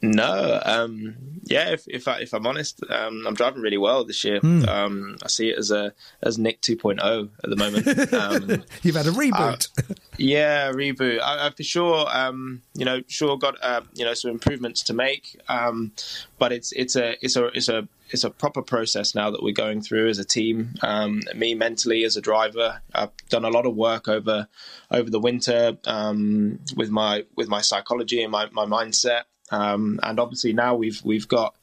[0.00, 1.70] No, um, yeah.
[1.70, 4.38] If if, I, if I'm honest, um, I'm driving really well this year.
[4.38, 4.68] Hmm.
[4.68, 5.92] Um, I see it as a
[6.22, 8.12] as Nick 2.0 at the moment.
[8.12, 9.68] Um, You've had a reboot.
[10.16, 11.20] yeah, reboot.
[11.20, 14.94] I, I for sure, um, you know, sure got uh, you know some improvements to
[14.94, 15.92] make, um,
[16.38, 19.52] but it's it's a it's a it's a it's a proper process now that we're
[19.52, 20.74] going through as a team.
[20.82, 24.48] Um, me mentally as a driver, I've done a lot of work over
[24.90, 29.22] over the winter um, with my with my psychology and my, my mindset.
[29.50, 31.54] Um, and obviously now we've we've got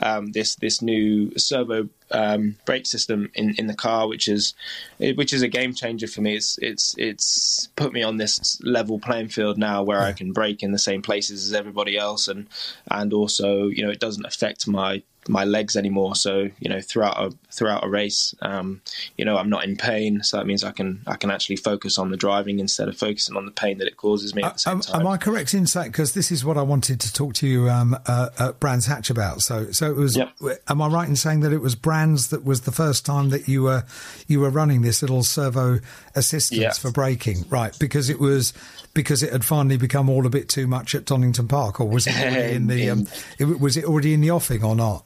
[0.00, 4.54] um, this this new servo um, brake system in, in the car, which is
[4.98, 6.36] which is a game changer for me.
[6.36, 10.62] It's it's it's put me on this level playing field now where I can brake
[10.62, 12.46] in the same places as everybody else, and
[12.90, 16.14] and also you know it doesn't affect my my legs anymore.
[16.16, 18.80] So you know throughout a throughout a race, um,
[19.16, 21.98] you know I'm not in pain, so that means I can I can actually focus
[21.98, 24.58] on the driving instead of focusing on the pain that it causes me at the
[24.58, 25.00] same Am, time.
[25.02, 27.68] am I correct in saying because this is what I wanted to talk to you
[27.70, 29.40] um, uh, at Brands Hatch about?
[29.40, 30.16] So, so it was.
[30.16, 30.30] Yep.
[30.68, 33.48] Am I right in saying that it was Brands that was the first time that
[33.48, 33.84] you were
[34.26, 35.80] you were running this little servo
[36.14, 36.72] assistance Yeah.
[36.72, 37.76] for braking, right?
[37.78, 38.52] Because it was
[38.94, 42.06] because it had finally become all a bit too much at Donington Park, or was
[42.06, 43.06] it already in the um,
[43.38, 45.04] it, was it already in the offing or not?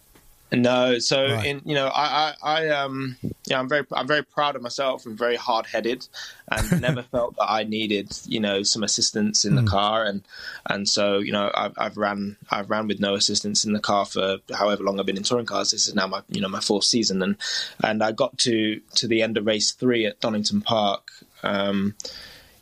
[0.50, 1.44] No, so Right.
[1.46, 5.04] in you know, I, I, I um, yeah, I'm very, I'm very proud of myself
[5.04, 6.08] and very hard headed,
[6.50, 10.22] and never felt that I needed, you know, some assistance in the car, and
[10.64, 14.06] and so you know, I've, I've ran, I've ran with no assistance in the car
[14.06, 15.70] for however long I've been in touring cars.
[15.72, 17.36] This is now my, you know, my fourth season, and
[17.84, 21.10] and I got to to the end of race three at Donington Park.
[21.42, 21.94] Um,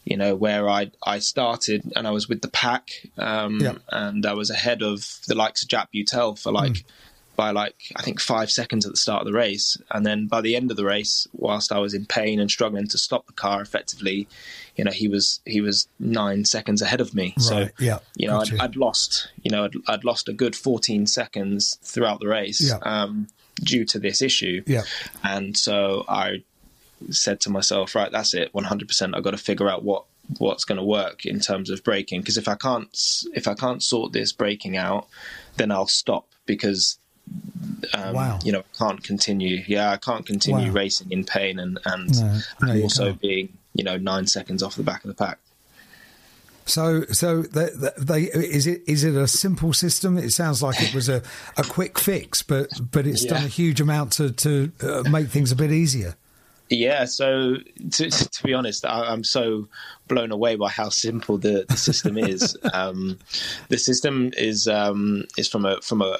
[0.05, 3.75] you know where I I started and I was with the pack um, Yeah.
[3.91, 6.85] and I was ahead of the likes of Jack Butel for like
[7.37, 10.41] by like I think five seconds at the start of the race, and then by
[10.41, 13.33] the end of the race, whilst I was in pain and struggling to stop the
[13.35, 14.27] car effectively,
[14.75, 17.35] you know he was he was nine seconds ahead of me.
[17.39, 18.41] So Right, yeah, you know.
[18.41, 22.61] I'd, I'd lost you know I'd, I'd lost a good fourteen seconds throughout the race
[22.61, 22.79] Yeah.
[22.83, 23.29] um,
[23.63, 24.63] due to this issue.
[24.67, 24.83] Yeah.
[25.23, 26.43] and so I
[27.11, 29.15] said to myself, right, that's it, 100%.
[29.15, 30.05] I've got to figure out what
[30.39, 32.89] what's going to work in terms of braking because if I can't
[33.35, 35.07] if I can't sort this braking out,
[35.57, 36.99] then I'll stop because
[37.95, 38.39] um, Wow.
[38.45, 39.63] you know can't continue.
[39.67, 40.73] Yeah, I can't continue Wow.
[40.75, 43.21] racing in pain and and, No, no, and also can't.
[43.21, 45.39] being you know nine seconds off the back of the pack.
[46.69, 50.19] So, so they, they is it is it a simple system?
[50.19, 51.23] It sounds like it was a,
[51.57, 55.53] a quick fix, but but it's done a huge amount to to uh, make things
[55.53, 56.17] a bit easier.
[56.69, 57.57] Yeah, so
[57.93, 59.69] to, to be honest, I, I'm so
[60.09, 62.57] blown away by how simple the, the system is.
[62.73, 63.19] um,
[63.69, 66.17] the system is um, is from a from a,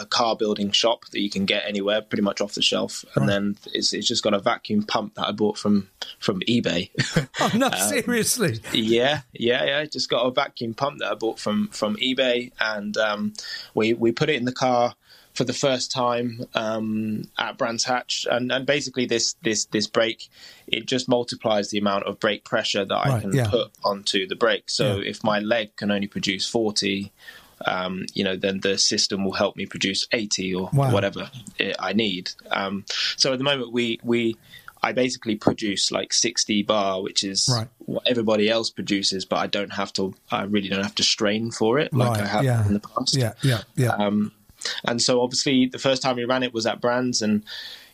[0.00, 3.28] a, car building shop that you can get anywhere, pretty much off the shelf, and
[3.28, 5.88] then it's, it's just got a vacuum pump that I bought from
[6.18, 6.90] from eBay.
[7.42, 8.60] Oh no, seriously.
[8.72, 9.84] Yeah, yeah, yeah.
[9.86, 13.32] Just got a vacuum pump that I bought from from eBay, and um,
[13.74, 14.94] we we put it in the car
[15.34, 20.28] for the first time um, at Brands Hatch, and, and basically this this this brake
[20.66, 23.48] it just multiplies the amount of brake pressure that I can yeah.
[23.48, 24.68] put onto the brake.
[24.70, 25.10] So Yeah.
[25.10, 27.12] if my leg can only produce forty.
[27.66, 30.94] Um, you know, then the system will help me produce 80 or Wow.
[30.94, 32.30] whatever it, I need.
[32.50, 32.86] Um,
[33.18, 34.36] so at the moment, we we
[34.82, 37.68] I basically produce like 60 bar, which is Right.
[37.80, 40.14] what everybody else produces, but I don't have to.
[40.30, 42.66] I really don't have to strain for it like Right, I have yeah.
[42.66, 43.14] in the past.
[43.14, 43.90] Yeah, yeah, yeah.
[43.90, 44.32] Um,
[44.84, 47.44] and so obviously the first time we ran it was at Brands, and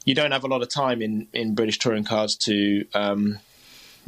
[0.05, 2.87] you don't have a lot of time in in British touring cars to.
[2.95, 3.39] Um,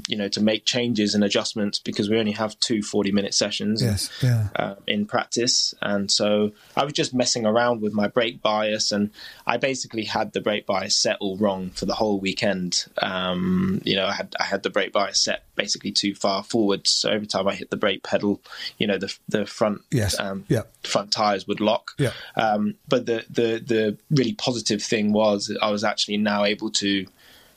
[0.06, 3.82] you know, to make changes and adjustments because we only have two 40 minute sessions
[3.82, 4.48] yes, yeah.
[4.56, 5.74] uh, in practice.
[5.82, 9.10] And so I was just messing around with my brake bias, and
[9.46, 12.86] I basically had the brake bias set all wrong for the whole weekend.
[13.02, 16.86] Um, you know, I had I had the brake bias set basically too far forward,
[16.86, 18.40] so every time I hit the brake pedal,
[18.78, 20.62] you know, the the front Yes, um, yeah.
[20.82, 21.92] front tires would lock.
[21.98, 22.12] Yeah.
[22.36, 27.06] Um, but the the the really positive thing was I was actually now able to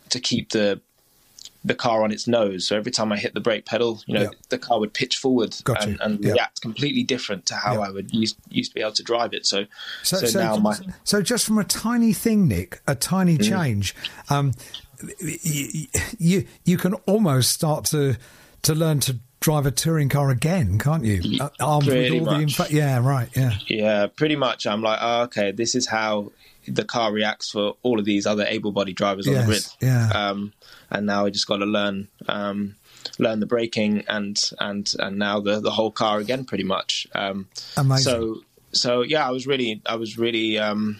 [0.09, 0.81] to keep the
[1.63, 2.65] the car on its nose.
[2.67, 5.55] So every time I hit the brake pedal, you know, the car would pitch forward
[5.63, 5.91] Got you.
[5.91, 6.33] and, and Yeah.
[6.33, 7.81] react completely different to how.
[7.81, 9.45] I would used, used to be able to drive it.
[9.45, 9.65] So,
[10.03, 13.47] So, so, so, now my so just from a tiny thing, Nick, a tiny Mm.
[13.49, 13.95] change,
[14.29, 14.53] um,
[15.19, 15.87] you,
[16.19, 18.17] you you can almost start to
[18.63, 21.39] to learn to drive a touring car again, can't you?
[21.39, 22.57] Uh, armed pretty with all the much.
[22.57, 24.67] infa- yeah, right, yeah, yeah, pretty much.
[24.67, 26.31] I'm like, oh, okay, this is how
[26.67, 29.65] the car reacts for all of these other able-bodied drivers on the grid.
[29.79, 30.09] yeah.
[30.13, 30.53] Um,
[30.89, 32.75] and now I just got to learn um,
[33.17, 37.07] learn the braking and and and now the the whole car again, pretty much.
[37.13, 37.47] Um,
[37.77, 38.03] Amazing.
[38.03, 38.41] So
[38.71, 40.57] so yeah, I was really I was really.
[40.59, 40.99] Um,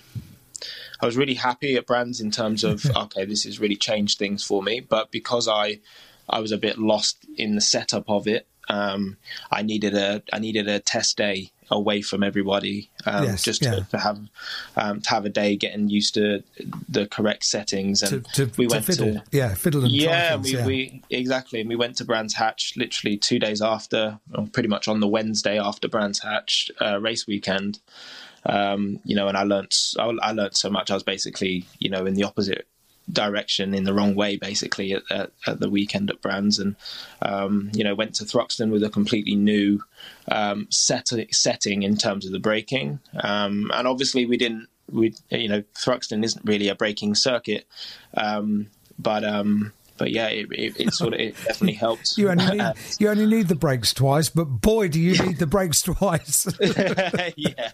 [1.01, 4.43] I was really happy at Brands in terms of okay, this has really changed things
[4.43, 4.79] for me.
[4.79, 5.79] But because I
[6.29, 9.17] I was a bit lost in the setup of it, um,
[9.49, 13.75] I needed a I needed a test day away from everybody, um, Yes, just yeah.
[13.75, 14.19] to, to have
[14.75, 16.43] um, to have a day getting used to
[16.89, 18.03] the correct settings.
[18.03, 20.65] And to, we to went fiddle, to yeah, fiddle and yeah, things, we, yeah.
[20.65, 24.87] we exactly, and we went to Brands Hatch literally two days after, or pretty much
[24.87, 27.79] on the Wednesday after Brands Hatch uh, race weekend.
[28.43, 30.91] Um, you know, and I learnt I, I learnt so much.
[30.91, 32.67] I was basically you know in the opposite
[33.11, 36.59] direction in the wrong way basically at, at, at the weekend at Brands.
[36.59, 36.75] And
[37.21, 39.83] um, you know went to Thruxton with a completely new
[40.29, 42.99] um, set, setting in terms of the braking.
[43.21, 47.67] Um, and obviously we didn't we you know Thruxton isn't really a braking circuit.
[48.15, 48.67] Um,
[48.99, 52.73] but um, but yeah it, it, it sort of it definitely helped You only need
[52.99, 56.47] you only need the brakes twice, but boy, do you need the brakes twice!
[57.35, 57.69] yeah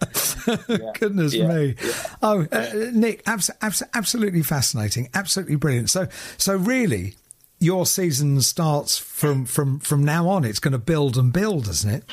[0.98, 1.74] Goodness Yeah, me!
[2.22, 5.88] Oh, uh, Nick, abs- abs- absolutely fascinating, absolutely brilliant.
[5.88, 7.14] So, so really,
[7.60, 10.44] your season starts from from from now on.
[10.44, 12.04] It's going to build and build, isn't it?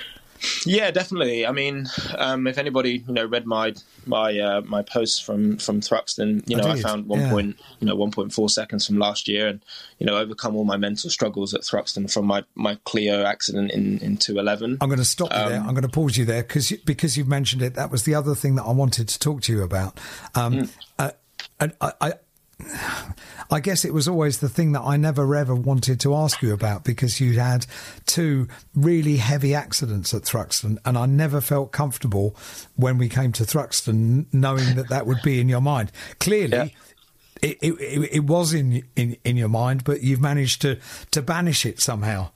[0.66, 1.46] Yeah, definitely.
[1.46, 1.88] I mean,
[2.18, 3.74] um, if anybody you know read my
[4.06, 7.30] my uh, my posts from from Thruxton, you know I, did, found one yeah.
[7.30, 9.62] point you know one point four seconds from last year, and
[10.00, 14.00] you know overcome all my mental struggles at Thruxton from my my Clio accident in
[14.00, 14.78] in two eleven.
[14.82, 15.60] I'm going to stop you there.
[15.60, 17.76] Um, I'm going to pause you there because because you've mentioned it.
[17.76, 20.00] That was the other thing that I wanted to talk to you about.
[20.34, 20.64] Um, Hmm.
[21.00, 21.12] uh,
[21.60, 22.14] and I, I,
[23.52, 26.54] I guess it was always the thing that I never ever wanted to ask you
[26.54, 27.66] about because you'd had
[28.06, 32.36] two really heavy accidents at Thruxton, and I never felt comfortable
[32.76, 35.92] when we came to Thruxton knowing that that would be in your mind.
[36.20, 36.58] Clearly.
[36.58, 36.68] Yeah.
[37.42, 40.80] It, it, it, it was in, in in your mind, but you've managed to,
[41.12, 42.30] to banish it somehow.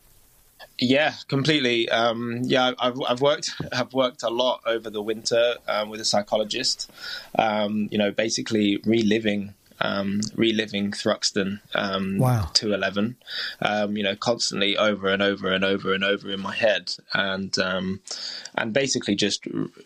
[0.78, 1.89] Yeah, completely.
[1.89, 6.05] Um, yeah, I've, I've worked I've worked a lot over the winter um, with a
[6.05, 6.91] psychologist.
[7.38, 12.49] Um, you know, basically reliving um, reliving Thruxton um, Wow.
[12.55, 13.17] to eleven.
[13.61, 17.57] Um, you know, constantly over and over and over and over in my head, and
[17.59, 18.01] um,
[18.55, 19.45] and basically just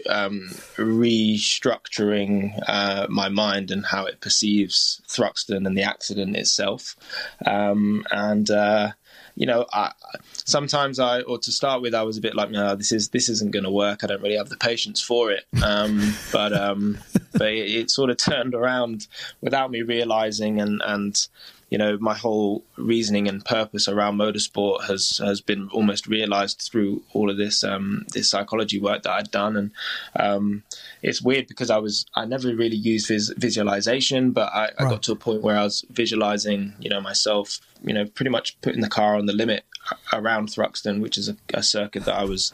[0.09, 6.95] um, restructuring uh, my mind and how it perceives Thruxton and the accident itself,
[7.45, 8.49] um, and.
[8.49, 8.91] Uh,
[9.35, 9.91] you know, I,
[10.45, 13.29] sometimes I, or to start with, I was a bit like, no, this is this
[13.29, 14.03] isn't going to work.
[14.03, 15.45] I don't really have the patience for it.
[15.63, 16.97] Um, but um,
[17.33, 19.07] but it, it sort of turned around
[19.41, 21.27] without me realizing, and and
[21.69, 27.01] you know, my whole reasoning and purpose around motorsport has has been almost realized through
[27.13, 29.71] all of this um, this psychology work that I'd done, and
[30.19, 30.61] um,
[31.01, 34.89] it's weird because I was I never really used vis- visualization, but I, I Right.
[34.91, 38.59] got to a point where I was visualizing, you know, myself, you know, pretty much
[38.61, 39.63] putting the car on the limit
[40.13, 42.53] around Thruxton, which is a, a circuit that I was,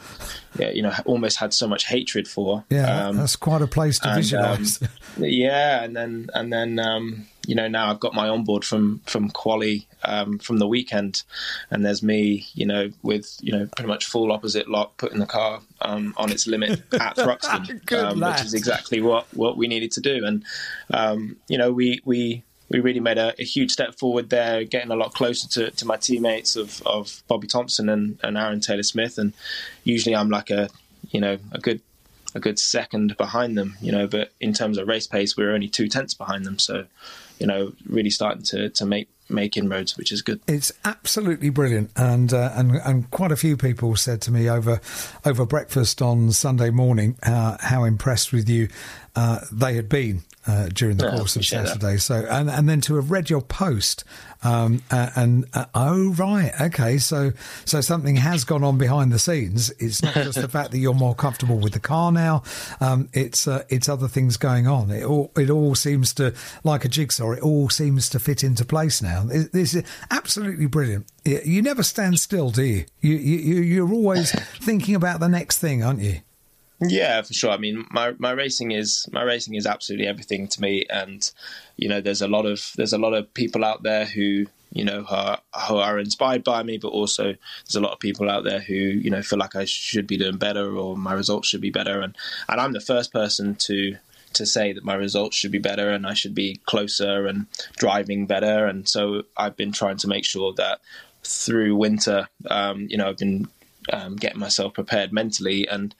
[0.58, 2.64] yeah, you know, almost had so much hatred for.
[2.70, 4.82] Yeah, Um, that's quite a place to and, visualize.
[4.82, 9.00] um, yeah, and then and then um, you know now I've got my onboard from
[9.06, 11.22] from Quali um, from the weekend,
[11.70, 15.26] and there's me, you know, with you know pretty much full opposite lock, putting the
[15.26, 19.92] car um, on its limit at Thruxton, um, which is exactly what what we needed
[19.92, 20.44] to do, and
[20.92, 22.42] um, you know we we.
[22.70, 25.86] We really made a, a huge step forward there, getting a lot closer to, to
[25.86, 29.18] my teammates of, of Bobby Thompson and, and Aron Taylor Smith.
[29.18, 29.32] And
[29.84, 30.70] usually I'm like a,
[31.10, 31.80] you know, a good
[32.34, 34.06] a good second behind them, you know.
[34.06, 36.58] But in terms of race pace, we were only two tenths behind them.
[36.58, 36.86] So,
[37.38, 40.40] you know, really starting to, to make make inroads, which is good.
[40.46, 44.80] It's absolutely brilliant, and uh, and and quite a few people said to me over
[45.24, 48.68] over breakfast on Sunday morning uh, how impressed with you
[49.16, 51.68] uh, they had been uh, during the I course of appreciate that.
[51.68, 51.96] Saturday.
[51.98, 54.04] So and and then to have read your post,
[54.42, 57.32] um, uh, and uh, oh right, okay, so
[57.64, 59.70] so something has gone on behind the scenes.
[59.78, 62.42] It's not just the fact that you're more comfortable with the car now.
[62.80, 64.90] Um, it's uh, it's other things going on.
[64.90, 66.34] It all it all seems to
[66.64, 67.32] like a jigsaw.
[67.32, 69.24] It all seems to fit into place now.
[69.24, 71.06] This is absolutely brilliant.
[71.24, 72.86] You you never stand still, do you?
[73.00, 76.20] You you you're always thinking about the next thing, aren't you?
[76.82, 77.50] Yeah, for sure.
[77.50, 81.30] I mean, my, my racing is my racing is absolutely everything to me, and
[81.76, 84.84] you know, there's a lot of there's a lot of people out there who you
[84.84, 87.24] know are, who are inspired by me, but also
[87.64, 90.16] there's a lot of people out there who you know feel like I should be
[90.16, 92.16] doing better or my results should be better, and
[92.48, 93.96] and I'm the first person to
[94.32, 98.26] to say that my results should be better and I should be closer and driving
[98.26, 100.80] better, and so I've been trying to make sure that
[101.24, 103.48] through winter, um, you know, I've been
[103.92, 105.94] um, getting myself prepared mentally, and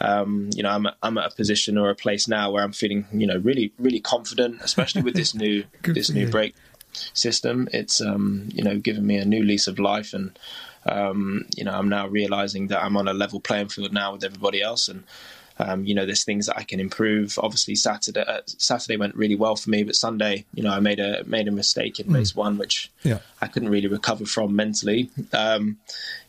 [0.00, 3.06] um, you know, I'm I'm at a position or a place now where I'm feeling,
[3.12, 6.30] you know, really really confident, especially with this new this new you.
[6.30, 6.54] brake
[7.12, 7.68] system.
[7.72, 10.38] It's um, you know given me a new lease of life, and
[10.86, 14.24] um, you know, I'm now realizing that I'm on a level playing field now with
[14.24, 15.04] everybody else, and
[15.58, 17.38] um, you know, there's things that I can improve.
[17.38, 20.98] Obviously, Saturday uh, Saturday went really well for me, but Sunday, you know, I made
[20.98, 23.18] a made a mistake in race one, which Yeah.
[23.40, 25.10] I couldn't really recover from mentally.
[25.32, 25.78] Um,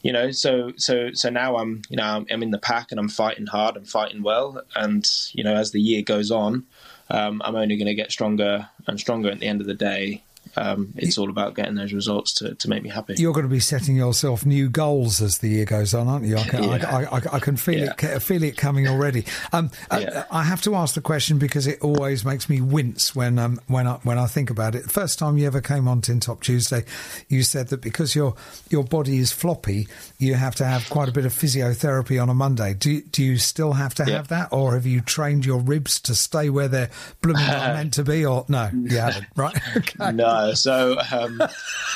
[0.04, 3.00] you know, so so so now I'm you know I'm, I'm in the pack and
[3.00, 6.66] I'm fighting hard, I'm fighting well, and you know as the year goes on,
[7.10, 9.30] um, I'm only going to get stronger and stronger.
[9.32, 10.22] At the end of the day,
[10.58, 13.16] um, it's all about getting those results to, to make me happy.
[13.18, 16.38] You're going to be setting yourself new goals as the year goes on, aren't you?
[16.38, 16.70] I can, Yeah.
[16.90, 17.94] I, I, I, I can feel Yeah.
[18.16, 19.26] it, feel it coming already.
[19.54, 20.26] Um, uh, Yeah.
[20.32, 23.88] I have to ask the question because it always makes me wince when um, when
[23.88, 24.84] I when I think about it.
[24.84, 26.84] The first time you ever came on Tin Top Tuesday,
[27.30, 28.36] you said that because your
[28.70, 29.88] your body is floppy,
[30.20, 32.74] you have to have quite a bit of physiotherapy on a Monday.
[32.74, 36.00] Do you- do you still have to have that, or have you trained your ribs
[36.02, 36.90] to stay where they're
[37.22, 38.26] blooming not meant to be?
[38.26, 39.56] Or no, you haven't, right?
[39.78, 40.12] Okay.
[40.12, 41.42] no so um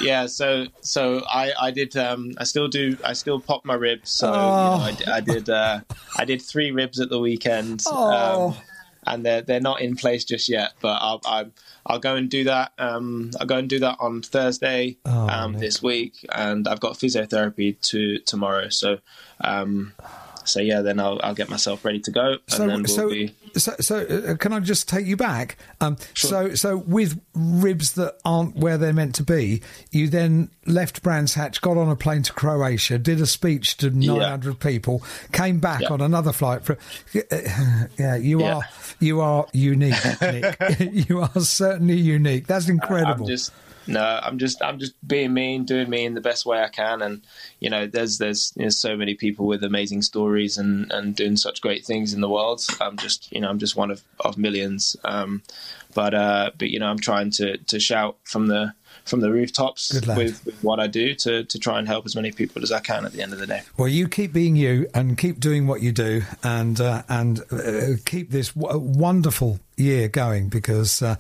[0.02, 4.10] yeah so so i i did um i still do i still pop my ribs.
[4.12, 5.80] So you know, I, d- I did uh
[6.18, 7.84] i did three ribs at the weekend.
[7.88, 8.48] Oh.
[8.50, 8.56] um
[9.08, 11.50] and they're they're not in place just yet but i'll i'll,
[11.86, 15.54] I'll go and do that um i'll go and do that on thursday Oh, um
[15.58, 16.26] this week.
[16.34, 18.68] And i've got physiotherapy to tomorrow.
[18.70, 19.00] So
[19.42, 19.94] um
[20.46, 23.10] so yeah then i'll i'll get myself ready to go and So, then we'll so,
[23.10, 25.58] be so, so, uh, can I just take you back?
[25.82, 31.02] Um, So, so with ribs that aren't where they're meant to be, you then left
[31.02, 35.60] Brands Hatch, got on a plane to Croatia, did a speech to 900 people, came
[35.60, 35.88] back Yeah.
[35.94, 36.64] on another flight.
[36.64, 36.78] For,
[37.98, 38.56] yeah, you Yeah.
[38.58, 38.62] are
[39.00, 40.58] you are unique, Nick.
[41.10, 42.46] you are certainly unique.
[42.46, 43.24] That's incredible.
[43.26, 43.52] I'm just
[43.90, 46.70] no, I'm just I'm just being me and doing me in the best way I
[46.70, 47.02] can.
[47.02, 47.26] And
[47.60, 51.86] you know, there's there's so many people with amazing stories and and doing such great
[51.86, 52.62] things in the world.
[52.80, 54.96] I'm just you know I'm just one of of millions.
[55.04, 55.42] Um,
[55.94, 58.74] but uh, but you know I'm trying to to shout from the
[59.10, 62.32] from the rooftops with, with what I do to to try and help as many
[62.32, 63.62] people as I can at the end of the day.
[63.78, 67.98] Well, you keep being you and keep doing what you do, and uh, and uh,
[68.06, 71.16] keep this w- wonderful year going because uh,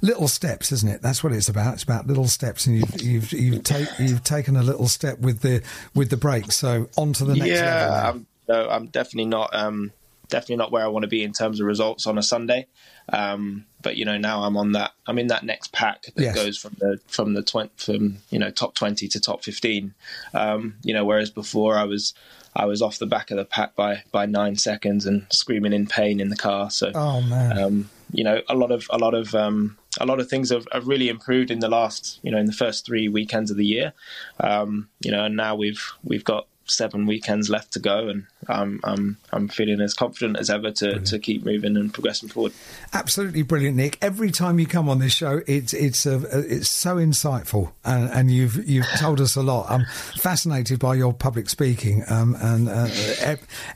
[0.00, 1.02] little steps, isn't it?
[1.02, 1.74] That's what it's about.
[1.74, 5.40] It's about little steps, and you've you've you've, take, you've taken a little step with
[5.40, 5.62] the
[5.94, 6.52] with the break.
[6.52, 8.08] So on to the next yeah, now.
[8.10, 9.54] I'm, no, I'm definitely not.
[9.54, 9.92] Um,
[10.32, 12.66] definitely not where I want to be in terms of results on a Sunday.
[13.08, 14.92] Um, but you know, now I'm on that.
[15.06, 16.34] I'm in that next pack that Yes.
[16.34, 19.94] goes from the from the twen- from you know top twenty to top fifteen.
[20.34, 22.14] Um, you know, whereas before I was
[22.54, 25.86] I was off the back of the pack by by nine seconds and screaming in
[25.86, 26.70] pain in the car.
[26.70, 27.58] So Oh man.
[27.58, 30.66] um, you know, a lot of a lot of um, a lot of things have,
[30.72, 33.66] have really improved in the last, you know, in the first three weekends of the
[33.66, 33.92] year.
[34.40, 38.80] Um, you know, and now we've we've got seven weekends left to go, and I'm
[38.84, 42.52] I'm I'm feeling as confident as ever to, to keep moving and progressing forward.
[42.92, 43.98] Absolutely brilliant, Nick.
[44.02, 48.30] Every time you come on this show, it's it's uh, it's so insightful, and, and
[48.30, 49.70] you've you've told us a lot.
[49.70, 49.84] I'm
[50.16, 52.88] fascinated by your public speaking, um, and uh,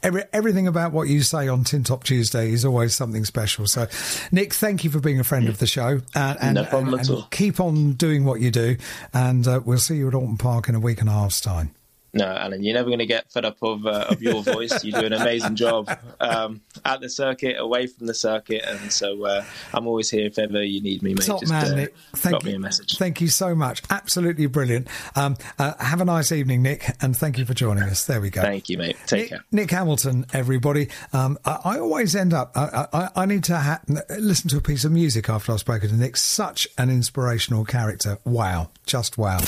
[0.03, 3.66] every, everything about what you say on Tin Top Tuesday is always something special.
[3.66, 3.87] So,
[4.32, 7.03] Nick, thank you for being a friend of the show, and, and, No problem and-
[7.03, 7.26] at all.
[7.30, 8.76] keep on doing what you do,
[9.12, 11.74] and uh, we'll see you at Oulton Park in a week and a half's time.
[12.16, 14.82] No, Alan, you're never going to get fed up of uh, of your voice.
[14.84, 15.90] You do an amazing job
[16.20, 19.44] um, at the circuit, away from the circuit, and so uh,
[19.74, 21.26] I'm always here if ever you need me, mate.
[21.26, 21.94] Top Just man, uh, Nick.
[22.14, 22.50] Thank drop you.
[22.50, 22.96] me a message.
[22.98, 23.82] Thank you so much.
[23.90, 24.88] Absolutely brilliant.
[25.14, 28.06] Um, uh, have a nice evening, Nick, and thank you for joining us.
[28.06, 28.40] There we go.
[28.42, 28.96] Thank you, mate.
[29.06, 29.44] Take Nick, care.
[29.52, 30.88] Nick Hamilton, everybody.
[31.12, 32.52] Um, I, I always end up.
[32.56, 33.80] I, I, I need to ha-
[34.18, 36.16] listen to a piece of music after I've spoken to Nick.
[36.16, 38.18] Such an inspirational character.
[38.24, 39.38] Wow, just wow.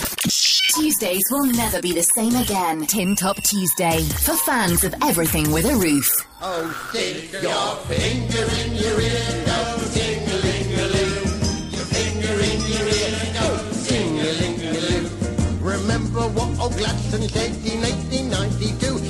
[0.88, 2.86] Tuesdays will never be the same again.
[2.86, 4.00] Tin Top Tuesday.
[4.24, 6.26] For fans of everything with a roof.
[6.40, 11.12] Oh, stick your finger in your ear, go ting-a-ling-a-ling.
[11.76, 13.46] Your finger in your ear, go
[13.84, 15.60] ting-a-ling-a-ling.
[15.60, 19.07] Remember what old Gladstone said in 1892?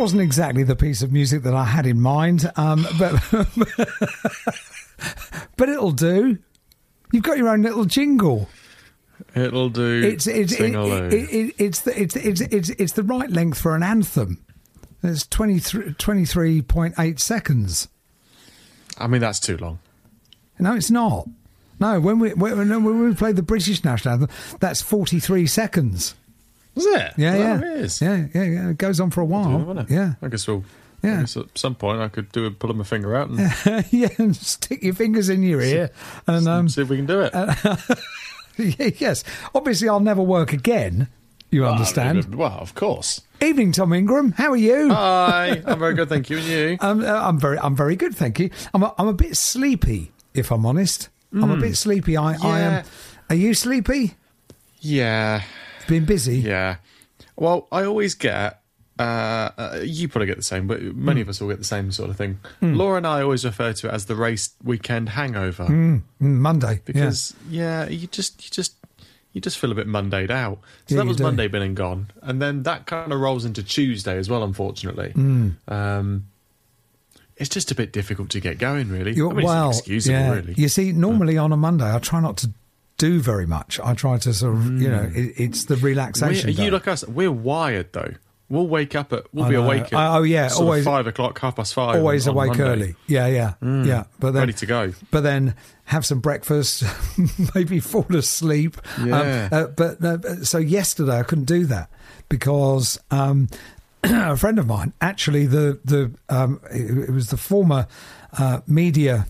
[0.00, 3.12] Wasn't exactly the piece of music that I had in mind, um, but
[5.56, 6.38] but it'll do.
[7.12, 8.48] You've got your own little jingle.
[9.34, 10.02] It'll do.
[10.02, 13.76] It's it's it, it, it, it's the it's it's it's it's the right length for
[13.76, 14.42] an anthem.
[15.02, 17.88] It's 23 23.8 seconds.
[18.96, 19.80] I mean, that's too long.
[20.58, 21.28] No, it's not.
[21.78, 24.30] No, when we when, when we played the British national anthem,
[24.60, 26.14] that's forty three seconds.
[26.76, 27.12] Is it?
[27.16, 28.00] Yeah, Well, yeah, It is.
[28.00, 28.68] yeah, yeah, yeah.
[28.70, 29.78] It goes on for a while.
[29.78, 29.90] It?
[29.90, 30.64] Yeah, I guess we'll.
[31.02, 31.16] Yeah.
[31.18, 34.08] I guess at some point I could do a pulling my finger out and yeah,
[34.18, 35.90] and stick your fingers in your ear,
[36.26, 37.32] and um, see if we can do it.
[39.00, 41.08] yes, obviously I'll never work again.
[41.50, 42.34] You understand?
[42.34, 43.22] Well, of course.
[43.42, 44.32] Evening, Tom Ingram.
[44.32, 44.90] How are you?
[44.90, 46.36] Hi, I'm very good, thank you.
[46.38, 46.76] And you?
[46.80, 48.50] Um, uh, I'm very, I'm very good, thank you.
[48.72, 51.08] I'm, a, I'm a bit sleepy, if I'm honest.
[51.32, 52.16] I'm a bit sleepy.
[52.16, 52.82] I, I am.
[52.84, 52.88] Hmm.
[53.30, 54.14] Are you sleepy?
[54.80, 55.42] Yeah,
[55.90, 56.38] Been busy.
[56.38, 56.76] yeah.
[57.36, 58.56] Well, I always get.
[58.98, 59.02] Uh,
[59.56, 62.10] uh, you probably get the same, but many of us all get the same sort
[62.10, 62.38] of thing.
[62.60, 66.80] Laura and I always refer to it as the race weekend hangover Mm, Monday.
[66.84, 67.88] because yeah.
[67.88, 68.74] you just you just
[69.32, 70.58] you just feel a bit Mondayed out.
[70.86, 71.22] So Yeah, that was do.
[71.22, 74.42] Monday been and gone, and then that kind of rolls into Tuesday as well.
[74.44, 75.54] Unfortunately, Mm.
[75.72, 76.26] um,
[77.38, 78.90] it's just a bit difficult to get going.
[78.90, 80.18] Really, You're, I mean, well, excusable.
[80.18, 80.30] yeah.
[80.34, 82.50] Really, You see, normally on a Monday, I try not to
[83.00, 83.80] do very much.
[83.82, 86.50] I try to sort of, you know, it, it's the We're, relaxation.
[86.50, 87.06] are you like us?
[87.06, 88.14] We're wired though.
[88.48, 89.24] We'll wake up at.
[89.32, 89.64] We'll I be know.
[89.64, 89.84] awake.
[89.84, 91.96] At Oh, oh, yeah, always- five o'clock, half past five.
[91.96, 92.96] always on- awake early.
[93.06, 94.04] Yeah, yeah, yeah.
[94.18, 94.92] But then ready to go.
[95.12, 96.82] But then have some breakfast,
[97.54, 98.76] maybe fall asleep.
[98.98, 99.48] Um, Yeah.
[99.52, 101.90] uh, but uh, so yesterday I couldn't do that
[102.28, 103.48] because um,
[104.04, 107.86] a friend of mine, actually the the um, it, it was the former
[108.36, 109.26] uh, media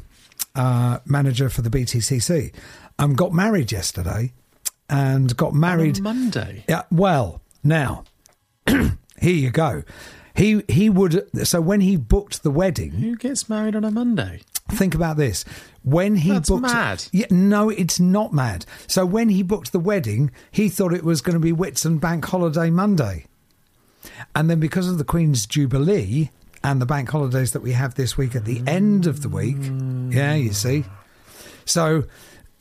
[0.54, 2.52] uh, manager for the BTCC,
[3.00, 4.32] um, got married yesterday,
[4.88, 6.64] and got married On Monday.
[6.68, 8.04] yeah, well, now
[8.66, 8.90] here
[9.22, 9.82] you go.
[10.34, 12.92] He he would so when he booked the wedding.
[12.92, 14.40] Who gets married on a Monday?
[14.70, 15.44] Think about this.
[15.82, 17.04] When he That's booked mad.
[17.10, 18.64] Yeah, no, it's not mad.
[18.86, 22.24] So when he booked the wedding, he thought it was going to be Whitsun Bank
[22.26, 23.26] Holiday Monday.
[24.34, 26.30] And then because of the Queen's Jubilee
[26.62, 29.56] and the bank holidays that we have this week at the end of the week,
[30.14, 30.84] yeah, you see.
[31.64, 32.04] So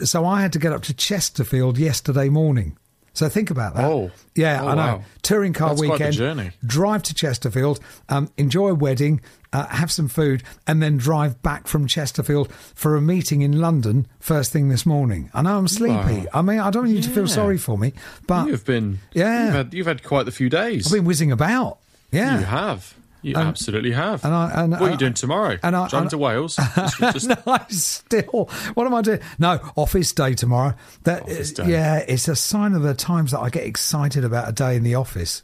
[0.03, 2.77] so I had to get up to Chesterfield yesterday morning.
[3.13, 3.83] So think about that.
[3.85, 4.11] Oh.
[4.35, 4.81] yeah, Oh, I know.
[4.97, 5.03] wow.
[5.23, 6.13] Touring car That's weekend.
[6.13, 6.51] journey.
[6.65, 9.19] Drive to Chesterfield, um, enjoy a wedding,
[9.51, 14.07] uh, have some food, and then drive back from Chesterfield for a meeting in London
[14.19, 15.29] first thing this morning.
[15.33, 15.93] I know I'm sleepy.
[16.19, 16.25] Wow.
[16.33, 17.93] I mean, I don't want you to feel sorry for me,
[18.27, 18.99] but You've been.
[19.11, 19.45] Yeah.
[19.45, 20.87] You've had, you've had quite the few days.
[20.87, 21.79] I've been whizzing about.
[22.11, 22.39] Yeah.
[22.39, 22.93] You have.
[23.21, 24.23] You And- absolutely have.
[24.23, 25.57] and I- and what are you doing tomorrow?
[25.61, 26.55] and I- Driving to Wales?
[26.99, 28.49] Just- no, I still.
[28.75, 29.19] What am I doing?
[29.37, 30.73] No, office day tomorrow.
[31.03, 31.69] That Office day.
[31.71, 34.83] yeah, it's a sign of the times that I get excited about a day in
[34.83, 35.43] the office.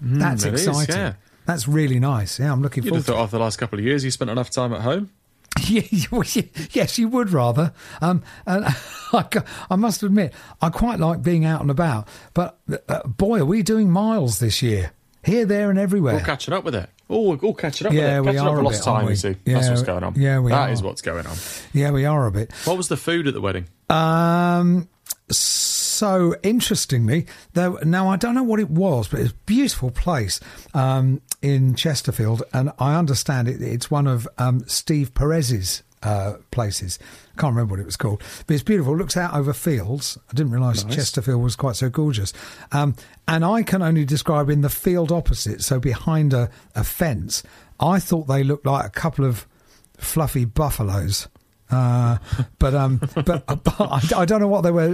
[0.00, 0.94] That's it is, exciting.
[0.96, 1.12] yeah.
[1.46, 2.38] That's really nice.
[2.38, 4.10] Yeah, I'm looking You'd forward have to thought after the last couple of years you
[4.10, 5.10] spent enough time at home.
[5.68, 5.82] Yeah,
[6.70, 7.72] yes, you would rather.
[8.00, 8.64] Um, and
[9.12, 9.24] I,
[9.68, 12.06] I must admit, I quite like being out and about.
[12.32, 12.58] But
[12.88, 14.92] uh, boy, are we doing miles this year?
[15.24, 16.14] Here, there, and everywhere.
[16.14, 16.88] All catching up with it.
[17.08, 18.32] All, all catching up Yeah, with we.
[18.34, 19.10] Catching are up a lost bit, time, we?
[19.12, 19.36] you see.
[19.46, 20.14] Yeah, That's what's going on.
[20.16, 21.36] yeah, we That is what's going on.
[21.72, 22.52] Yeah, we are a bit.
[22.64, 23.66] What was the food at the wedding?
[23.88, 24.88] Um,
[25.30, 30.38] so interestingly, though, now I don't know what it was, but it's a beautiful place
[30.74, 36.98] um, in Chesterfield, and I understand it, it's one of um, Steve Perez's uh, places.
[37.36, 38.94] I can't remember what it was called, but it's beautiful.
[38.94, 40.18] It looks out over fields.
[40.30, 40.94] I didn't realise Nice.
[40.96, 42.32] Chesterfield was quite so gorgeous.
[42.72, 42.94] Um,
[43.26, 47.42] and I can only describe in the field opposite, so behind a, a fence.
[47.80, 49.46] I thought they looked like a couple of
[49.96, 51.28] fluffy buffaloes.
[51.70, 52.16] Uh,
[52.58, 54.88] but um, but, but I, I don't know what they were.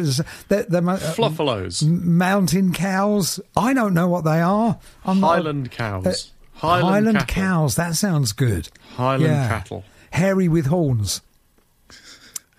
[0.48, 1.86] They're, they're, uh, Fluffalos.
[1.86, 3.38] mountain cows.
[3.56, 4.78] I don't know what they are.
[5.04, 6.06] I'm not- Highland cows.
[6.06, 7.76] uh, Highland, Highland cows.
[7.76, 8.68] That sounds good.
[8.96, 9.48] Highland Yeah.
[9.48, 9.84] cattle.
[10.14, 11.20] Hairy with horns.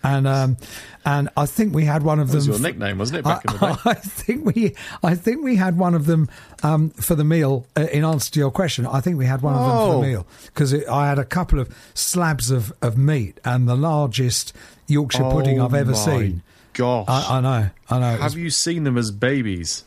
[0.03, 0.57] And um,
[1.03, 2.53] and I think we had one of That was them.
[2.53, 3.81] your nickname, wasn't it, back I, in the day?
[3.85, 6.29] I think we, I think we had one of them
[6.61, 7.65] um, for the meal.
[7.75, 10.01] Uh, in answer to your question, I think we had one of them for Oh.
[10.01, 14.53] the meal because I had a couple of slabs of, of meat and the largest
[14.87, 16.43] Yorkshire pudding Oh I've ever my seen.
[16.73, 17.05] Gosh.
[17.07, 18.09] I, I know, I know.
[18.09, 19.85] It was- Have you seen them as babies?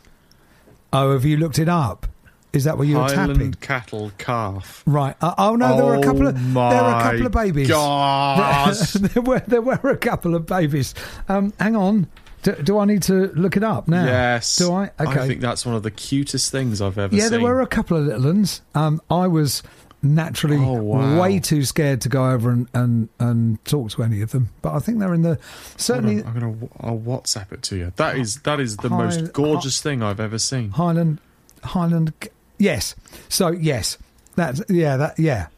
[0.93, 2.07] oh, have you looked it up?
[2.53, 3.53] Is that what you were Highland tapping?
[3.55, 4.83] cattle calf.
[4.87, 5.15] Right.
[5.21, 7.69] Uh, oh no, there were a couple of Oh there were a couple of babies.
[9.15, 10.95] there were there were a couple of babies.
[11.29, 12.07] Um, hang on.
[12.43, 14.05] Do, do I need to look it up now?
[14.05, 14.57] Yes.
[14.57, 14.85] Do I?
[15.01, 15.21] Okay.
[15.21, 17.19] I think that's one of the cutest things I've ever seen.
[17.19, 17.33] yeah, seen.
[17.33, 18.63] there were a couple of little ones.
[18.75, 19.63] Um, I was
[20.03, 21.21] naturally Oh, wow.
[21.21, 24.51] way too scared to go over and, and, and talk to any of them.
[24.63, 25.39] But I think they're in the
[25.77, 27.93] certainly on, I'm gonna I'll WhatsApp it to you.
[27.97, 30.71] That is that is the Hi- most gorgeous thing I've ever seen.
[30.71, 31.19] Highland
[31.65, 32.13] Highland.
[32.59, 32.95] Yes.
[33.29, 33.99] So yes,
[34.37, 35.49] that's yeah that yeah.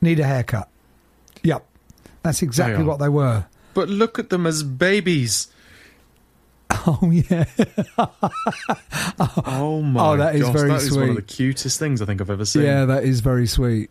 [0.00, 0.68] Need a haircut.
[1.42, 1.64] Yep.
[2.22, 2.86] That's exactly are.
[2.86, 3.46] what they were.
[3.74, 5.48] But look at them as babies.
[6.86, 7.44] Oh yeah.
[9.20, 12.00] Oh, oh my Oh, that is gosh, very that is one of the cutest things
[12.00, 12.62] I think I've ever seen.
[12.62, 13.90] Yeah, that is very sweet.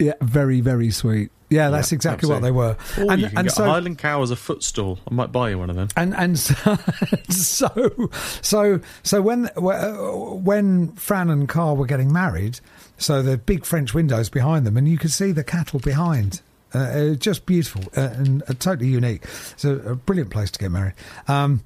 [0.00, 1.30] Yeah, very very sweet.
[1.50, 2.76] Yeah, that's Yeah, exactly what they were.
[2.96, 5.00] Or and you can and get so a Highland cow as a footstool.
[5.10, 5.88] I might buy you one of them.
[5.96, 6.54] and and so
[7.28, 12.60] so so, so when when Fran and Carl were getting married,
[12.98, 16.40] so the big French windows behind them, and you could see the cattle behind.
[16.72, 19.24] Uh, uh, just beautiful uh, and uh, totally unique.
[19.24, 20.94] It's a, a brilliant place to get married.
[21.26, 21.64] Um,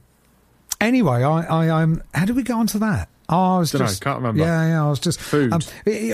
[0.81, 2.03] anyway, I, I I'm.
[2.15, 3.11] how did we go on to that?
[3.29, 4.43] Oh, I was Dunno, just can't remember.
[4.43, 4.85] Yeah, yeah.
[4.85, 5.53] I was just Food.
[5.53, 5.61] Um,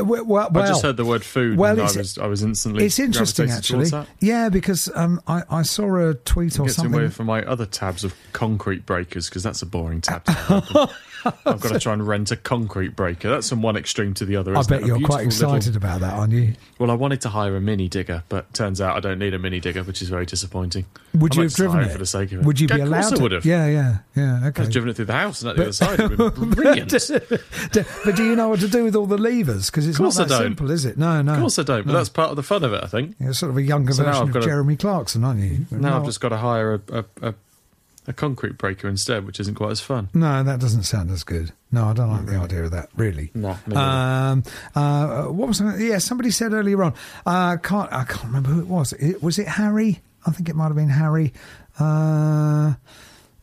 [0.06, 2.84] well, well, I just heard the word food, well, and I was I was instantly.
[2.84, 3.90] It's interesting, actually.
[4.20, 6.94] Yeah, because um, I, I saw a tweet or something.
[6.94, 10.24] away from my other tabs of concrete breakers because that's a boring tab.
[11.24, 13.28] I've got to try and rent a concrete breaker.
[13.30, 14.56] That's from one extreme to the other.
[14.56, 14.86] I bet it?
[14.86, 16.55] You're quite excited little- about that, aren't you?
[16.78, 19.38] Well, I wanted to hire a mini digger, but turns out I don't need a
[19.38, 20.86] mini digger, which is very disappointing.
[21.14, 22.44] Would I you have driven it for the sake of it?
[22.44, 23.22] Would you be Yeah, of allowed to?
[23.22, 23.44] would have.
[23.44, 24.47] Yeah, yeah, yeah.
[24.48, 24.62] Okay.
[24.62, 26.01] I've driven it through the house and at the other side.
[26.01, 26.92] It would been brilliant.
[28.05, 29.70] But do you know what to do with all the levers?
[29.70, 30.97] Because it's not that simple, is it?
[30.98, 31.34] No, no.
[31.34, 31.98] Of course I don't, but No.
[31.98, 33.16] that's part of the fun of it, I think.
[33.20, 35.66] You're sort of a younger So version of Jeremy Clarkson, aren't you?
[35.70, 37.34] Now no, I've just got to hire a, a, a,
[38.10, 40.10] a concrete breaker instead, which isn't quite as fun.
[40.12, 41.52] No, that doesn't sound as good.
[41.72, 42.90] No, I don't like the idea of that.
[42.96, 43.30] Really.
[43.34, 43.56] No.
[43.74, 44.42] Um,
[44.74, 45.60] uh, what was?
[45.62, 46.94] I- Yeah, somebody said earlier on.
[47.24, 48.92] Uh, can't I can't remember who it was.
[48.94, 50.00] It, was it Harry?
[50.26, 51.32] I think it might have been Harry.
[51.78, 52.74] Uh,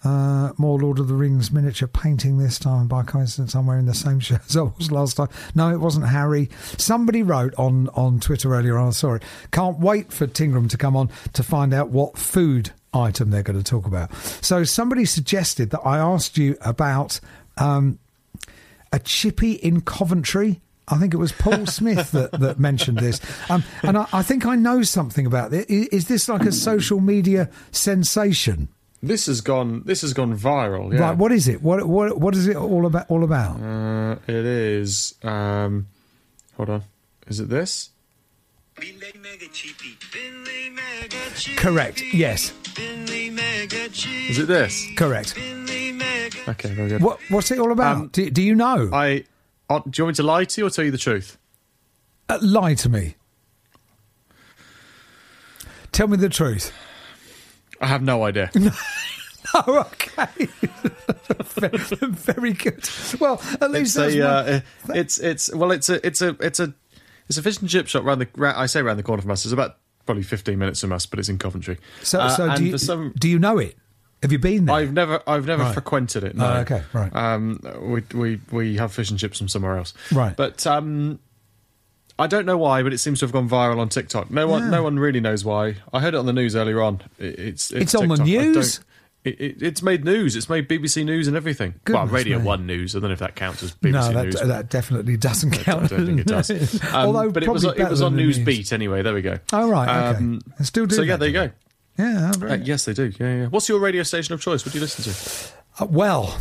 [0.03, 2.88] uh, more Lord of the Rings miniature painting this time.
[2.88, 5.30] By coincidence, I'm wearing the same shirt as I was last time.
[5.56, 6.49] No, it wasn't Harry.
[6.77, 8.89] Somebody wrote on, on Twitter earlier on.
[8.89, 9.23] I saw it.
[9.52, 13.62] Can't wait for Tingram to come on to find out what food item they're going
[13.62, 14.14] to talk about.
[14.16, 17.20] So somebody suggested that I asked you about
[17.58, 18.00] um,
[18.92, 20.62] a chippy in Coventry.
[20.88, 23.20] I think it was Paul Smith that, that mentioned this.
[23.50, 25.70] Um, and I, I think I know something about it.
[25.70, 28.70] Is, is this like a social media sensation?
[29.04, 29.84] This has gone.
[29.86, 30.92] This has gone viral.
[30.92, 31.02] Yeah.
[31.02, 31.62] Right, what is it?
[31.62, 33.06] What what what is it all about?
[33.12, 33.62] All about?
[33.62, 35.14] Uh, it is.
[35.22, 35.88] Um,
[36.56, 36.84] hold on.
[37.28, 37.92] Is it this?
[41.58, 42.04] Correct.
[42.14, 42.54] Yes.
[42.78, 44.88] Is it this?
[44.95, 45.36] Correct.
[45.38, 47.02] Okay, very good.
[47.02, 47.95] What what's it all about?
[47.95, 48.90] Um, do, do you know?
[48.94, 49.24] I.
[49.70, 51.38] Uh, do you want me to lie to you or tell you the truth?
[52.30, 53.16] Uh, lie to me.
[55.91, 56.72] Tell me the truth.
[57.82, 58.52] I have no idea.
[59.54, 60.48] Oh, okay.
[61.56, 61.78] very,
[62.12, 62.88] very good.
[63.20, 64.60] Well, at least it's that's a, uh,
[64.94, 66.74] it's it's well, it's a it's a it's a
[67.30, 69.45] it's a fish and chip shop around the I say around the corner from us.
[69.45, 71.78] It's about probably fifteen minutes from us, but it's in Coventry.
[72.04, 72.20] so.
[72.20, 73.76] Uh, so do you, some, do you know it?
[74.24, 74.76] Have you been there?
[74.76, 75.74] I've never I've never Right.
[75.74, 76.36] frequented it.
[76.36, 76.45] No.
[76.45, 77.16] Oh, okay, right.
[77.16, 79.94] Um, we we we have fish and chips from somewhere else.
[80.12, 80.36] Right.
[80.36, 81.20] But um,
[82.18, 84.32] I don't know why, but it seems to have gone viral on TikTok.
[84.32, 84.70] No one Yeah.
[84.72, 85.76] no one really knows why.
[85.94, 87.02] I heard it on the news earlier on.
[87.20, 88.34] It, it's, It's on the TikTok.
[88.44, 88.80] Don't- news?
[89.28, 90.36] It, it, it's made news.
[90.36, 91.76] It's made BBC News and everything.
[91.88, 92.45] well, Radio me.
[92.45, 92.95] One News.
[92.95, 94.41] I don't know if that counts as BBC no, that, News.
[94.41, 95.86] that definitely doesn't count.
[95.86, 96.48] I don't think it does.
[96.88, 98.74] Um, Although, but it was it was on Newsbeat News.
[98.74, 99.02] Anyway.
[99.02, 99.40] There we go.
[99.52, 100.18] Oh, right, okay.
[100.18, 101.52] Um, still do So yeah, there you go.
[101.98, 103.12] Yeah, Uh, yes, they do.
[103.20, 103.45] Yeah, yeah.
[103.48, 104.66] What's your radio station of choice?
[104.66, 105.84] What do you listen to?
[105.84, 106.40] Uh, well,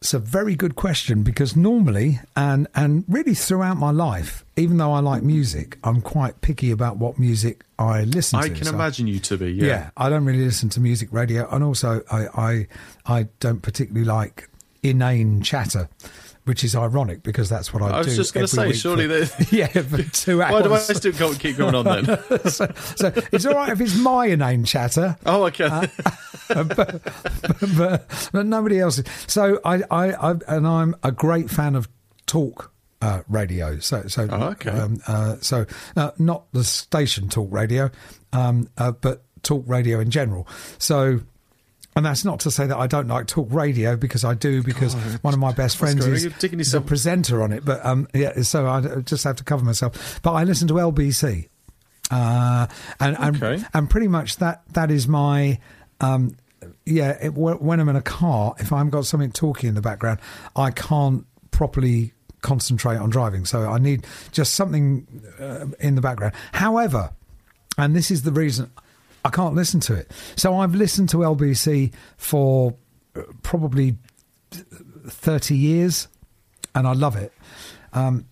[0.00, 4.92] it's a very good question because normally and and really throughout my life, even though
[4.92, 8.52] I like music, I'm quite picky about what music I listen I to.
[8.54, 9.52] I can So- imagine you to be.
[9.52, 9.66] Yeah.
[9.66, 9.90] Yeah.
[9.98, 12.66] I don't really listen to music radio, and also I I,
[13.18, 14.48] I don't particularly like
[14.82, 15.88] inane chatter.
[16.50, 18.16] Which is ironic because that's what I, I was do.
[18.16, 20.52] just going to say, surely for, yeah, for two hours.
[20.52, 22.06] Why do I still keep going on then?
[22.50, 22.66] so,
[22.96, 25.68] so it's all right if it's my inane chatter, Oh, okay.
[26.48, 27.02] but,
[27.76, 28.98] but, but nobody else.
[28.98, 29.04] is.
[29.28, 31.88] So I, I, I, and I'm a great fan of
[32.26, 33.78] talk uh, radio.
[33.78, 34.70] So, so, Oh, okay.
[34.70, 35.66] um, uh, so
[35.96, 37.92] uh, not the station talk radio,
[38.32, 40.48] um, uh, but talk radio in general.
[40.78, 41.20] So.
[41.96, 44.94] And that's not to say that I don't like talk radio because I do because
[45.22, 47.64] one of my best friends is yourself- presenter on it.
[47.64, 50.20] But um, yeah, so I just have to cover myself.
[50.22, 51.48] But I listen to LBC,
[52.10, 52.66] uh,
[53.00, 53.64] and and, Okay.
[53.74, 55.58] and pretty much that that is my
[56.00, 56.36] um,
[56.86, 57.18] yeah.
[57.20, 60.20] It, when I'm in a car, if I've got something talking in the background,
[60.54, 63.44] I can't properly concentrate on driving.
[63.44, 65.06] So I need just something
[65.40, 66.34] uh, in the background.
[66.52, 67.10] However,
[67.76, 68.70] and this is the reason
[69.24, 70.10] I can't listen to it.
[70.36, 72.74] So I've listened to LBC for
[73.16, 73.96] uh, probably
[74.50, 76.08] 30 years
[76.74, 77.32] and I love it.
[77.92, 78.26] Um,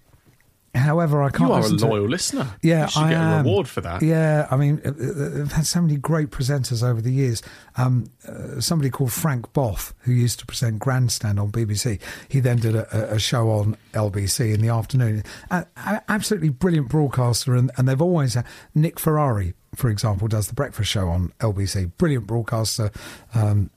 [0.75, 2.47] however, I can't you are a listen to loyal listener.
[2.63, 3.33] yeah, you should I get am.
[3.33, 4.03] a reward for that.
[4.03, 7.43] Yeah, I mean, uh, uh, I've had so many great presenters over the years.
[7.77, 12.59] Um, uh, somebody called Frank Bough, who used to present Grandstand on BBC, he then
[12.59, 15.23] did a, a- a show on LBC in the afternoon.
[15.51, 15.65] Uh,
[16.09, 20.91] absolutely brilliant broadcaster, and, and they've always had Nick Ferrari, for example, does the breakfast
[20.91, 21.93] show on LBC.
[21.99, 22.91] Brilliant broadcaster.
[23.35, 23.71] Um,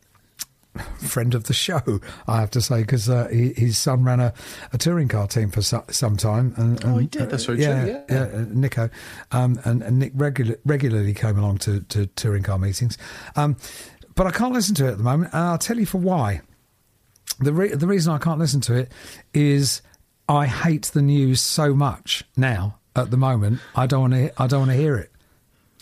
[0.99, 4.33] friend of the show, I have to say, because uh, he, his son ran a,
[4.71, 6.53] a touring car team for so, some time.
[6.57, 8.03] And, Oh, he did, that's uh, very yeah, true, yeah.
[8.09, 8.89] yeah, uh, Nico,
[9.31, 12.97] um, and, and Nick regular, regularly came along to, to touring car meetings.
[13.35, 13.57] Um,
[14.15, 16.41] but I can't listen to it at the moment, and I'll tell you for why.
[17.39, 18.91] The re- the reason I can't listen to it
[19.33, 19.81] is
[20.29, 22.77] I hate the news so much now.
[22.93, 24.41] At the moment, I don't want to.
[24.41, 25.10] I don't want to hear it.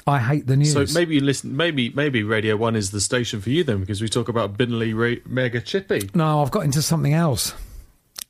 [0.07, 0.73] I hate the news.
[0.73, 1.55] So maybe you listen.
[1.55, 5.25] Maybe maybe Radio One is the station for you then, because we talk about Binley
[5.25, 6.09] Mega Chippy.
[6.15, 7.53] No, I've got into something else.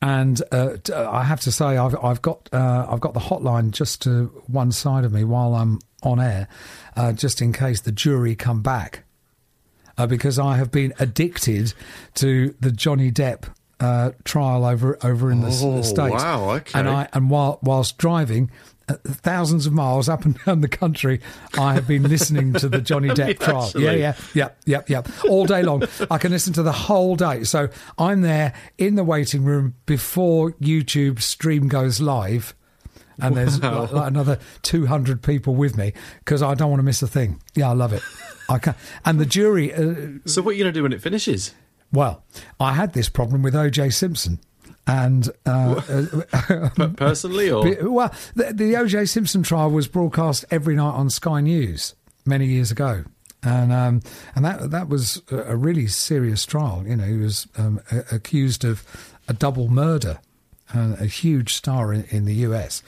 [0.01, 3.71] and uh, t- I have to say, I've I've got uh, I've got the hotline
[3.71, 6.47] just to one side of me while I'm on air,
[6.95, 9.03] uh, just in case the jury come back,
[9.97, 11.73] uh, because I have been addicted
[12.15, 13.43] to the Johnny Depp
[13.79, 16.11] uh, trial over over in the Oh, states.
[16.23, 16.79] wow, okay.
[16.79, 18.51] And I and while whilst driving.
[19.03, 21.21] Thousands of miles up and down the country,
[21.57, 23.63] I have been listening to the Johnny Depp trial.
[23.65, 23.83] actually?
[23.85, 24.49] Yeah, yeah, yeah,
[24.87, 25.29] yeah, yeah.
[25.29, 25.83] All day long.
[26.09, 27.43] I can listen to the whole day.
[27.43, 32.55] So I'm there in the waiting room before YouTube stream goes live.
[33.21, 37.07] And there's like another 200 people with me because I don't want to miss a
[37.07, 37.41] thing.
[37.53, 38.01] Yeah, I love it.
[38.47, 41.01] I can And the jury, uh, So what are you going to do when it
[41.01, 41.53] finishes?
[41.91, 42.23] well,
[42.59, 44.39] I had this problem with OJ Simpson.
[44.89, 45.81] And uh,
[46.33, 49.05] uh, personally, or Well, the, the O.J.
[49.05, 51.93] Simpson trial was broadcast every night on Sky News
[52.25, 53.03] many years ago,
[53.43, 54.01] and um,
[54.35, 56.83] and that that was a really serious trial.
[56.87, 58.83] You know, he was um, a- accused of
[59.27, 60.19] a double murder.
[60.71, 62.83] Uh, a huge star in, in the US,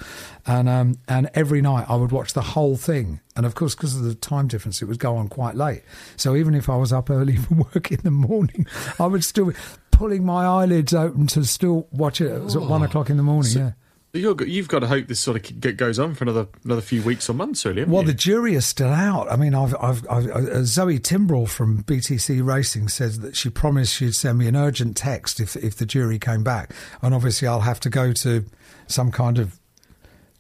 [0.46, 3.96] and um, and every night I would watch the whole thing, and of course because
[3.96, 5.82] of the time difference, it would go on quite late.
[6.16, 8.68] So even if I was up early for work in the morning,
[9.00, 9.56] I would still be
[10.02, 13.24] pulling my eyelids open to still watch it at sort at one o'clock in the
[13.24, 13.52] morning.
[13.56, 13.72] yeah.
[14.14, 17.30] You're, you've got to hope this sort of goes on for another another few weeks
[17.30, 17.86] or months, really.
[17.86, 18.08] Well, you?
[18.08, 19.32] the jury is still out.
[19.32, 23.94] I mean, I've, I've, I've uh, Zoe Timbrell from BTC Racing says that she promised
[23.94, 26.74] she'd send me an urgent text if if the jury came back,
[27.04, 28.44] and obviously I'll have to go to
[28.88, 29.60] some kind of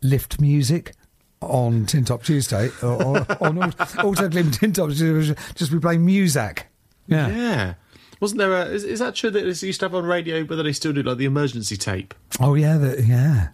[0.02, 0.94] lift music
[1.40, 3.58] on Tin Top Tuesday or, or on
[4.02, 6.66] Autoglim Tin Top Tuesday, just be playing music.
[7.08, 7.28] Yeah.
[7.30, 7.74] yeah.
[8.22, 8.66] Wasn't there a?
[8.66, 11.02] Is, is that true that it used to have on radio, whether they still do
[11.02, 12.14] like the emergency tape?
[12.40, 13.50] Oh yeah, the, yeah,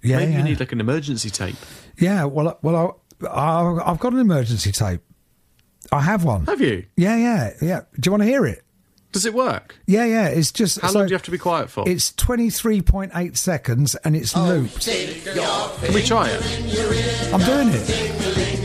[0.00, 0.18] yeah.
[0.18, 0.38] Maybe yeah.
[0.38, 1.56] you need like an emergency tape.
[1.98, 2.24] yeah.
[2.24, 5.00] Well, well, I, I, I've got an emergency tape.
[5.90, 6.46] I have one.
[6.46, 6.86] Have you?
[6.96, 7.80] Yeah, yeah, yeah.
[7.98, 8.62] Do you want to hear it?
[9.10, 9.76] Does it work?
[9.86, 10.28] Yeah, yeah.
[10.28, 11.86] It's just How so long do you have to be quiet for?
[11.88, 14.86] It's twenty three point eight seconds and it's looped.
[14.86, 17.34] Can we try it?
[17.34, 17.86] I'm doing it.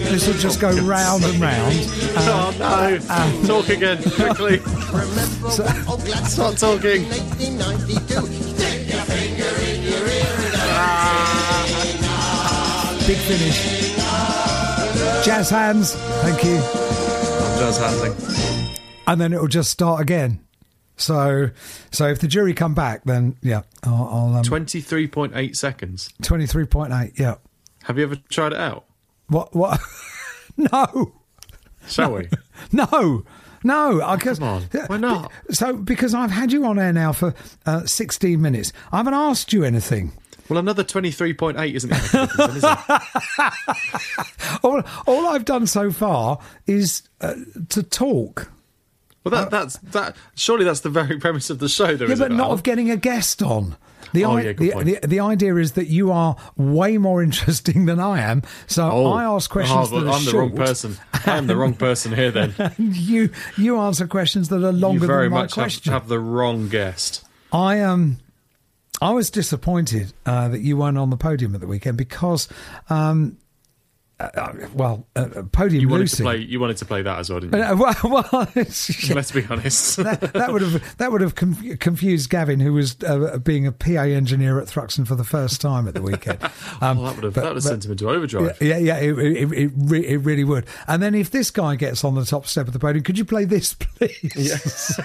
[0.07, 1.75] This will just go oh, round and round.
[2.17, 2.65] oh no!
[2.65, 4.61] Uh, uh, Talk again quickly.
[6.27, 7.03] Start talking.
[13.07, 13.95] Big finish.
[15.25, 15.93] Jazz hands.
[15.95, 16.57] Thank you.
[17.57, 18.77] Jazz handling.
[19.07, 20.41] And then it will just start again.
[20.97, 21.51] So,
[21.91, 26.11] so if the jury come back, then yeah, I'll, I'll um, Twenty-three point eight seconds.
[26.21, 27.13] twenty three point eight.
[27.17, 27.35] Yeah.
[27.83, 28.83] Have you ever tried it out?
[29.27, 29.55] What?
[29.55, 29.79] What?
[30.57, 31.13] no.
[31.87, 32.27] Shall we?
[32.73, 33.23] No,
[33.67, 34.01] no.
[34.01, 35.31] I guess, Come on, why not?
[35.51, 37.33] So, because I've had you on air now for
[37.65, 40.13] uh, 16 minutes, I haven't asked you anything.
[40.49, 44.59] Well, another twenty-three point eight isn't going to make a difference, then, is it?
[44.63, 47.35] All, all I've done so far is uh,
[47.69, 48.49] to talk.
[49.25, 50.15] Well, that, that's that.
[50.35, 52.05] Surely that's the very premise of the show, though.
[52.05, 52.53] Yeah, but it, not Al?
[52.53, 53.75] of getting a guest on.
[54.13, 55.01] The, Oh, i- yeah, good the, point.
[55.01, 58.43] the, the idea is that you are way more interesting than I am.
[58.67, 60.41] So Oh, I ask questions oh, well, that are I'm the short.
[60.49, 60.97] wrong person.
[61.25, 62.31] I am the wrong person here.
[62.31, 65.93] Then you you answer questions that are you longer very than my much have, question.
[65.93, 67.25] have the wrong guest.
[67.51, 68.17] I um,
[69.01, 72.47] I was disappointed uh, that you weren't on the podium at the weekend because,
[72.89, 73.37] um,
[74.19, 76.17] uh, uh, well, uh, uh, podium You wanted Lucy.
[76.17, 76.37] to play.
[76.37, 77.63] You wanted to play that as well, didn't you?
[77.63, 77.95] Uh, well,
[78.31, 79.97] well Let's be honest.
[79.97, 84.01] that, that would have that would have confused Gavin, who was uh, being a PA
[84.01, 86.39] engineer at Thruxton for the first time at the weekend.
[86.81, 88.61] Um, well, that would have but- that would have but- sent him into overdrive.
[88.61, 90.65] Yeah, yeah, it, it, it, re- it really would.
[90.87, 93.25] And then if this guy gets on the top step of the podium, could you
[93.25, 94.31] play this, please?
[94.35, 94.99] Yes.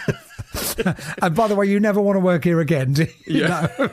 [1.22, 3.40] and by the way, you never want to work here again, do you?
[3.42, 3.68] Yeah.
[3.78, 3.90] No.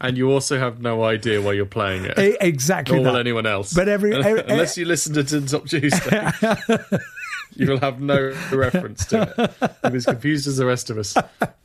[0.00, 2.36] and you also have no idea why you're playing it.
[2.40, 3.72] Exactly Nor will anyone else.
[3.72, 6.30] But every- every- unless you listen to Tin Top Tuesday,
[7.56, 9.72] you will have no reference to it.
[9.84, 11.16] You're as confused as the rest of us.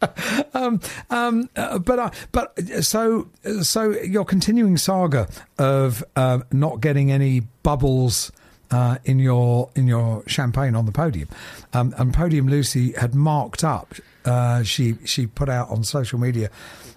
[0.53, 3.29] um, um, uh, but uh, but uh, so
[3.61, 5.27] so your continuing saga
[5.57, 8.31] of uh, not getting any bubbles.
[8.73, 11.27] Uh, in your in your champagne on the podium,
[11.73, 13.93] um, and Podium Lucy had marked up.
[14.23, 16.49] Uh, she she put out on social media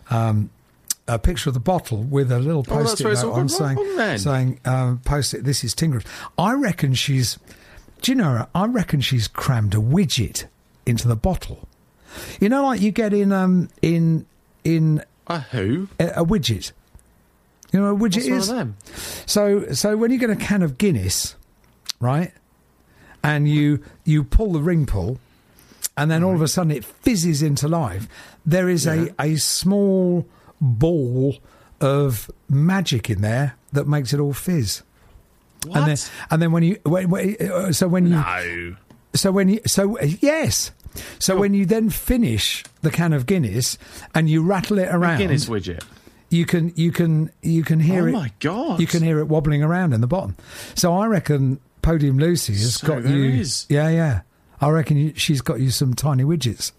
[0.09, 0.51] um,
[1.07, 4.19] a picture of the bottle with a little Oh, post-it note on saying then.
[4.19, 5.45] saying um, post it.
[5.45, 6.03] This is Tingers.
[6.39, 7.39] I reckon she's.
[8.03, 8.47] Do you know?
[8.55, 10.45] I reckon she's crammed a widget
[10.87, 11.69] into the bottle.
[12.41, 14.27] You know, like you get in um in
[14.63, 15.89] in A who?
[15.99, 16.73] a, a widget.
[17.73, 19.23] You know what a widget What's is?
[19.31, 21.35] So so when you get a can of Guinness,
[22.01, 22.33] right,
[23.23, 25.19] and you you pull the ring pull,
[25.97, 28.07] and then all of a sudden it fizzes into life.
[28.47, 29.07] There is Yeah.
[29.19, 30.27] a a small
[30.61, 31.37] ball
[31.81, 34.83] of magic in there that makes it all fizz.
[35.65, 36.11] And then What?
[36.31, 38.77] and then when you when, when, uh, so when you No.
[39.15, 40.71] so when you so uh, yes
[41.19, 43.79] So when you then finish the can of Guinness
[44.15, 45.83] and you rattle it around, the Guinness widget.
[46.31, 48.15] you can you can you can hear it.
[48.15, 48.21] Oh it.
[48.21, 48.81] my God.
[48.81, 50.37] You can hear it wobbling around in the bottom.
[50.75, 53.25] So I reckon Podium Lucy has So got you.
[53.25, 53.67] is.
[53.69, 54.21] Yeah, yeah.
[54.61, 56.73] I reckon you, she's got you some tiny widgets.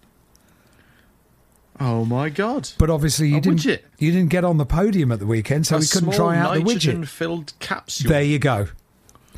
[1.78, 2.70] Oh my god!
[2.78, 3.58] But obviously you A didn't.
[3.60, 3.80] widget?
[3.98, 6.54] You didn't get on the podium at the weekend, so a we couldn't try out
[6.54, 6.66] the widget.
[6.74, 8.08] nitrogen-filled capsule.
[8.10, 8.68] There you go.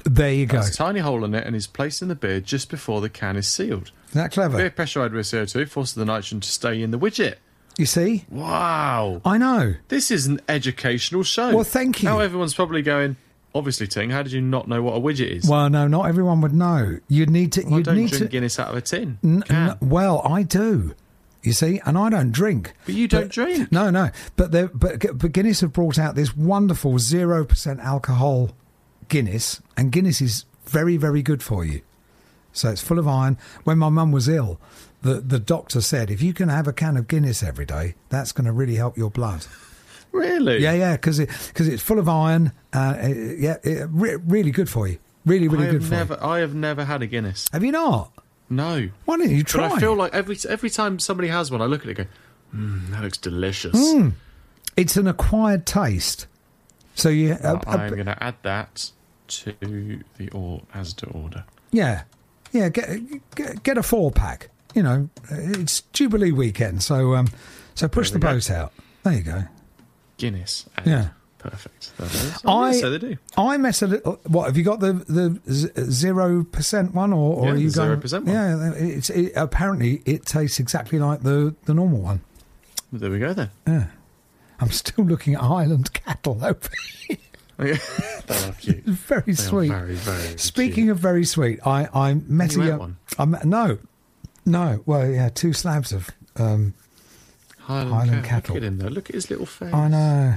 [0.04, 0.58] There you go.
[0.58, 3.08] Has a tiny hole in it and is placed in the beer just before the
[3.08, 3.90] can is sealed.
[4.14, 4.56] that clever?
[4.56, 7.34] Beer pressurized with CO2 forces the nitrogen to stay in the widget.
[7.76, 8.24] You see?
[8.30, 9.20] Wow.
[9.24, 9.74] I know.
[9.88, 11.54] This is an educational show.
[11.54, 12.08] Well, thank you.
[12.08, 13.16] Now everyone's probably going,
[13.54, 15.48] obviously, Ting, how did you not know what a widget is?
[15.48, 16.98] Well, no, not everyone would know.
[17.08, 17.62] You'd need to.
[17.64, 18.28] Well, I you'd don't need drink to.
[18.28, 19.18] Guinness out of a tin.
[19.24, 20.94] N- n- well, I do.
[21.42, 22.72] You see, and I don't drink.
[22.84, 23.70] But you don't drink.
[23.70, 24.10] No, no.
[24.36, 28.50] But but but Guinness have brought out this wonderful zero percent alcohol
[29.08, 31.82] Guinness, and Guinness is very very good for you.
[32.52, 33.38] So it's full of iron.
[33.64, 34.58] When my mum was ill,
[35.02, 38.32] the the doctor said if you can have a can of Guinness every day, that's
[38.32, 39.46] going to really help your blood.
[40.10, 40.58] Really?
[40.58, 42.52] Yeah, yeah, because it, cause it's full of iron.
[42.72, 42.96] Uh,
[43.38, 44.98] yeah, it, re- really good for you.
[45.26, 46.26] Really, really I good for never, you.
[46.26, 47.46] I have never had a Guinness.
[47.52, 48.10] Have you not?
[48.50, 48.88] No.
[49.04, 49.68] Why don't you try?
[49.68, 52.08] But I feel like every every time somebody has one, I look at it and
[52.08, 53.76] go, mm, that looks delicious.
[53.76, 54.12] Mm.
[54.76, 56.26] It's an acquired taste.
[56.94, 58.90] So you, uh, I'm uh, going to add that
[59.28, 59.54] to
[60.16, 61.44] the or as to order.
[61.70, 62.02] yeah,
[62.52, 62.68] yeah.
[62.70, 64.48] Get, get get a four pack.
[64.74, 67.28] You know, it's Jubilee weekend, so um,
[67.74, 68.38] so push the There we go.
[68.38, 68.72] boat out.
[69.02, 69.44] There you go.
[70.16, 70.66] Guinness.
[70.84, 71.08] Yeah.
[71.38, 71.96] Perfect.
[71.98, 72.40] That is.
[72.44, 73.16] Oh, I yeah, so they do.
[73.36, 74.20] I mess a little.
[74.26, 75.40] What have you got the the
[75.90, 78.26] zero percent one or, or Yeah, are you going 0% one.
[78.26, 82.20] Yeah, it's it, apparently it tastes exactly like the the normal one.
[82.92, 83.50] There we go then.
[83.66, 83.86] Yeah,
[84.60, 86.58] I'm still looking at Highland cattle over
[87.06, 87.18] here.
[87.60, 88.84] Oh, they are cute.
[88.84, 89.68] very They are sweet.
[89.68, 90.90] very, very Speaking cute.
[90.90, 92.96] of very sweet, I I met You a young- one?
[93.18, 93.78] I met, no,
[94.46, 94.82] no.
[94.86, 96.10] Well, yeah, two slabs of.
[96.36, 96.74] Um,
[97.58, 98.44] Highland, Highland cat.
[98.44, 98.54] cattle.
[98.54, 98.88] Look at him though.
[98.88, 99.74] Look at his little face.
[99.74, 100.34] I know,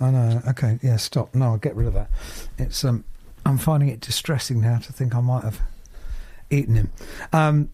[0.00, 0.42] I know.
[0.48, 1.34] Okay, yeah, stop.
[1.34, 2.10] No, I'll get rid of that.
[2.58, 3.04] It's um,
[3.44, 5.60] I'm finding it distressing now to think I might have
[6.50, 6.90] eaten him.
[7.32, 7.68] Um,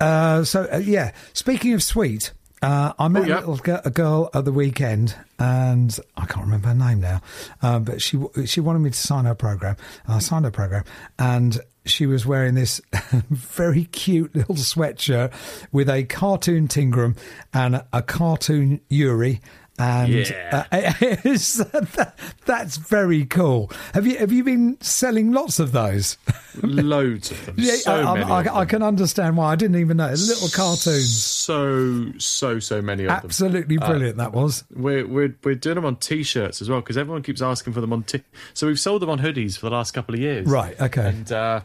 [0.00, 1.12] uh, so uh, yeah.
[1.32, 2.32] Speaking of sweet,
[2.62, 3.36] uh, I met Oh, yeah.
[3.36, 7.20] a little girl, a girl at the weekend, and I can't remember her name now,
[7.62, 9.76] um, but she she wanted me to sign her program,
[10.06, 10.84] and I signed her program,
[11.18, 12.80] and she was wearing this
[13.30, 15.32] very cute little sweatshirt
[15.72, 17.16] with a cartoon Tingram
[17.52, 19.40] and a cartoon Yuri.
[19.78, 20.66] And Yeah.
[20.72, 22.14] uh, that,
[22.46, 23.70] that's very cool.
[23.94, 26.16] Have you have you been selling lots of those?
[26.62, 27.58] Loads of them.
[27.64, 28.30] so I, many.
[28.30, 28.68] I, of I them.
[28.68, 29.52] can understand why.
[29.52, 30.08] I didn't even know.
[30.10, 31.14] Little cartoons.
[31.22, 33.20] So so so many of them.
[33.24, 34.16] Absolutely Uh, brilliant.
[34.16, 34.64] that was.
[34.74, 37.92] We're we're we're doing them on t-shirts as well because everyone keeps asking for them
[37.92, 38.22] on t.
[38.54, 40.46] So we've sold them on hoodies for the last couple of years.
[40.46, 41.08] Right, okay.
[41.08, 41.60] And uh,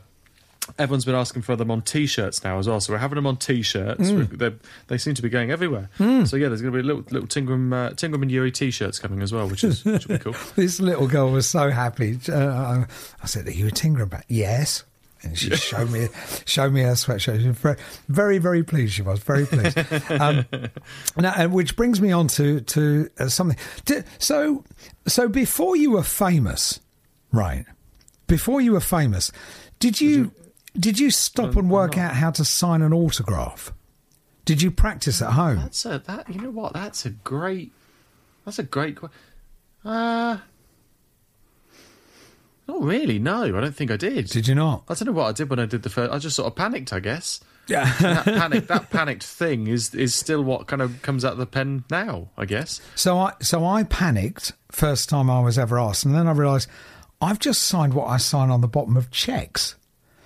[0.78, 2.80] everyone's been asking for them on t-shirts now as well.
[2.80, 4.12] So we're having them on t-shirts.
[4.12, 4.38] Mm.
[4.38, 4.52] They
[4.88, 5.90] they seem to be going everywhere.
[5.98, 9.22] So yeah, there's going to be little little Tingram uh, Tingram and Yuri t-shirts coming
[9.22, 10.36] as well, which is which will be cool.
[10.56, 12.20] This little girl was so happy.
[12.30, 12.86] Uh,
[13.22, 14.84] I said, "Are you a Tingram bat?" Yes.
[15.22, 16.10] And she showed me
[16.46, 17.42] showed me her sweatshirt.
[17.42, 17.78] She was very,
[18.10, 18.94] very, very pleased.
[18.94, 19.78] She was very pleased.
[20.12, 20.46] Um,
[21.18, 23.58] now, and which brings me on to to uh, something.
[24.20, 24.64] So,
[25.08, 26.80] so before you were famous,
[27.32, 27.66] right?
[28.28, 29.32] Before you were famous,
[29.80, 30.32] did you
[30.78, 33.72] did you stop and work out how to sign an autograph?
[34.46, 35.58] Did you practice at home?
[35.58, 36.74] That's a that you know what?
[36.74, 37.72] That's a great.
[38.46, 38.98] That's a great.
[39.86, 40.38] Uh
[42.68, 43.20] not really.
[43.20, 44.28] No, I don't think I did.
[44.28, 44.84] Did you not?
[44.88, 46.12] I don't know what I did when I did the first.
[46.12, 47.42] I just sort of panicked, I guess.
[47.68, 47.86] Yeah.
[48.00, 51.46] that panic, that panicked thing is is still what kind of comes out of the
[51.46, 52.82] pen now, I guess.
[52.96, 56.70] So I so I panicked first time I was ever asked, and then I realised
[57.22, 59.76] I've just signed what I sign on the bottom of checks.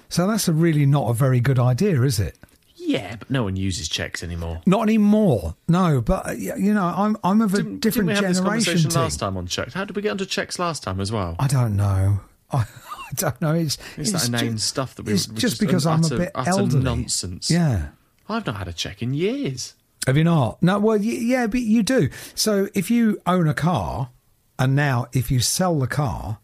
[0.10, 2.38] So that's a really not a very good idea, is it?
[2.76, 4.62] Yeah, but no one uses checks anymore.
[4.66, 5.56] Not anymore.
[5.68, 8.40] No, but uh, you know, I'm I'm of a Didn't, different didn't we have this
[8.40, 9.74] conversation last time on checks?
[9.74, 11.36] How did we get onto checks last time as well?
[11.40, 12.22] I don't know.
[12.52, 13.54] I, I don't know.
[13.54, 15.14] It's Is it's that inane stuff that we?
[15.14, 16.84] It's which just because I'm a bit elderly.
[16.84, 17.52] Nonsense.
[17.52, 17.90] Yeah.
[18.30, 19.74] I've not had a check in years.
[20.06, 20.62] Have you not?
[20.64, 22.10] No, well, yeah, but you do.
[22.36, 24.12] So if you own a car,
[24.58, 26.40] and now if you sell the car,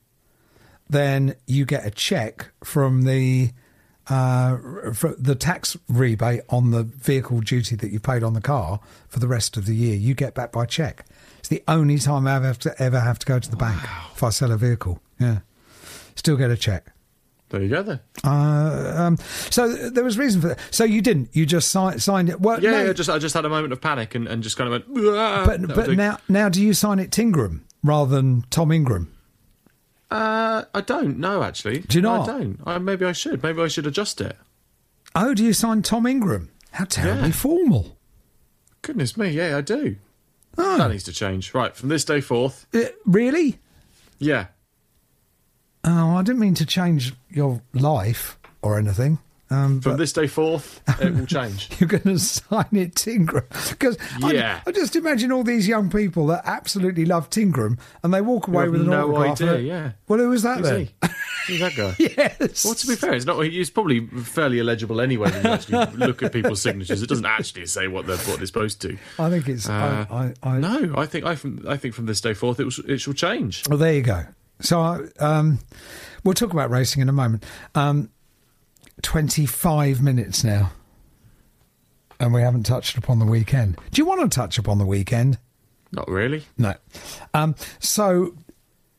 [0.94, 3.52] then you get a check from the
[4.08, 4.58] uh,
[5.18, 9.28] the tax rebate on the vehicle duty that you paid on the car for the
[9.28, 9.96] rest of the year.
[9.96, 11.06] You get back by check.
[11.40, 13.82] It's the only time I ever have to ever have to go to the bank
[14.16, 15.02] if I sell a vehicle.
[15.20, 15.40] Yeah,
[16.16, 16.88] still get a check.
[17.50, 18.00] There you go then.
[18.24, 19.18] Uh, um,
[19.52, 20.60] so there was reason for that.
[20.72, 21.30] So you didn't.
[21.34, 22.42] You just si- signed it.
[22.42, 24.58] Well, Yeah, no, yeah, just I just had a moment of panic and, and just
[24.58, 25.08] kind of went.
[25.16, 29.13] "Ah." but but now now do you sign it Tingram rather than Tom Ingram?
[30.14, 31.80] Uh, I don't know actually.
[31.80, 32.30] Do you No, not?
[32.30, 32.60] I don't.
[32.66, 33.42] I, maybe I should.
[33.44, 34.38] Maybe I should adjust it.
[35.16, 36.50] Oh, do you sign Tom Ingram?
[36.72, 37.34] How terribly Yeah.
[37.34, 37.98] formal.
[38.82, 39.96] Goodness me, yeah, I do.
[40.58, 40.78] Oh.
[40.78, 41.54] That needs to change.
[41.54, 43.60] Right, from this day forth, Uh, really?
[44.20, 44.48] yeah.
[45.84, 49.20] Oh, I didn't mean to change your life or anything.
[49.54, 51.70] Um, From this day forth, it will change.
[51.80, 54.62] you're going to sign it Tingram because Yeah.
[54.66, 58.48] I, I just imagine all these young people that absolutely love Tingram and they walk
[58.48, 59.42] away with an no autograph.
[59.42, 59.92] idea, and- yeah.
[60.08, 60.80] Well, who was that Who's then?
[60.82, 60.92] he?
[61.48, 61.96] Who's that guy?
[62.00, 62.66] yes.
[62.66, 63.44] Well, to be fair, it's not.
[63.46, 67.02] It's probably fairly illegible anyway when you actually look at people's signatures.
[67.04, 68.98] It doesn't actually say what they're what they're supposed to.
[69.20, 69.68] I think it's.
[69.68, 72.60] Uh, I, I, I, No, I think I from I think from this day forth
[72.60, 73.68] it will, it shall change.
[73.68, 74.26] Well, there you go.
[74.62, 75.60] So um,
[76.24, 77.44] we'll talk about racing in a moment.
[77.76, 78.10] Um,
[79.02, 80.72] 25 minutes now.
[82.20, 83.78] And we haven't touched upon the weekend.
[83.92, 85.40] Do you want to touch upon the weekend?
[85.92, 86.44] Not really.
[86.58, 86.74] No.
[87.34, 88.36] Um, so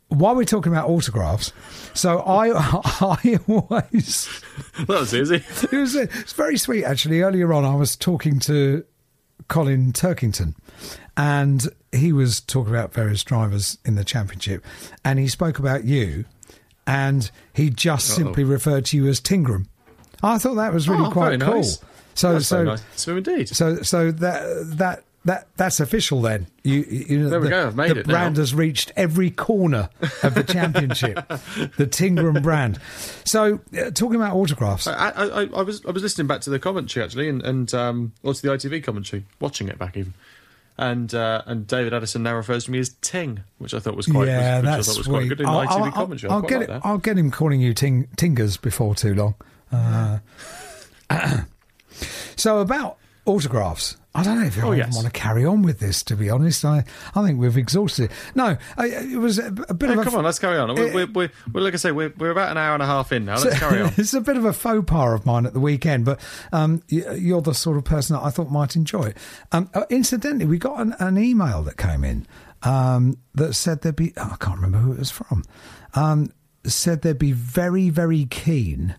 [0.08, 1.52] while we're talking about autographs,
[1.94, 2.50] so I
[3.00, 4.42] I always
[4.78, 5.36] That was easy.
[5.72, 7.20] it was it's very sweet actually.
[7.22, 8.84] Earlier on, I was talking to
[9.48, 10.54] Colin Turkington,
[11.16, 14.64] and he was talking about various drivers in the championship,
[15.04, 16.24] and he spoke about you,
[16.86, 18.24] and he just Uh-oh.
[18.24, 19.66] simply referred to you as Tingram.
[20.24, 21.56] I thought that was really Oh, quite cool.
[21.56, 21.78] nice.
[22.14, 22.82] So That's so nice.
[22.96, 23.48] So indeed.
[23.48, 25.04] so so that that.
[25.26, 26.48] That that's official then.
[26.64, 28.12] You, you know, There we the, go, I've made the it now.
[28.12, 29.88] brand has reached every corner
[30.22, 31.14] of the championship.
[31.78, 32.78] the Tingram brand.
[33.24, 36.58] So, uh, talking about autographs, I, I, I, was I was listening back to the
[36.58, 40.12] commentary actually, and and um, or to the ITV commentary, watching it back even,
[40.76, 44.04] and uh, and David Addison now refers to me as Ting, which I thought was
[44.04, 46.30] quite yeah, which, that's I thought was quite good in I'll, ITV I'll- commentary.
[46.30, 46.82] I'll I quite get like it.
[46.84, 49.36] I'll get him calling you ting, Tingers before too long.
[49.72, 50.18] Uh,
[52.36, 53.96] so about autographs.
[54.16, 54.94] I don't know if I Oh, yes.
[54.94, 56.04] want to carry on with this.
[56.04, 56.84] To be honest, I
[57.16, 58.04] I think we've exhausted.
[58.04, 58.10] it.
[58.36, 60.72] No, I, it was a, a bit of a come on, let's carry on.
[60.72, 62.86] We're, Uh, we're, we're, we're, like I say, we're, we're about an hour and a
[62.86, 63.38] half in now.
[63.38, 63.92] Let's carry on.
[63.96, 66.20] it's a bit of a faux pas of mine at the weekend, but
[66.52, 69.16] um, you're the sort of person that I thought might enjoy it.
[69.50, 72.24] Um, uh, incidentally, we got an, an email that came in
[72.62, 75.42] um, that said there'd be, oh, I can't remember who it was from,
[75.94, 76.30] um,
[76.64, 78.94] said they'd be very, very keen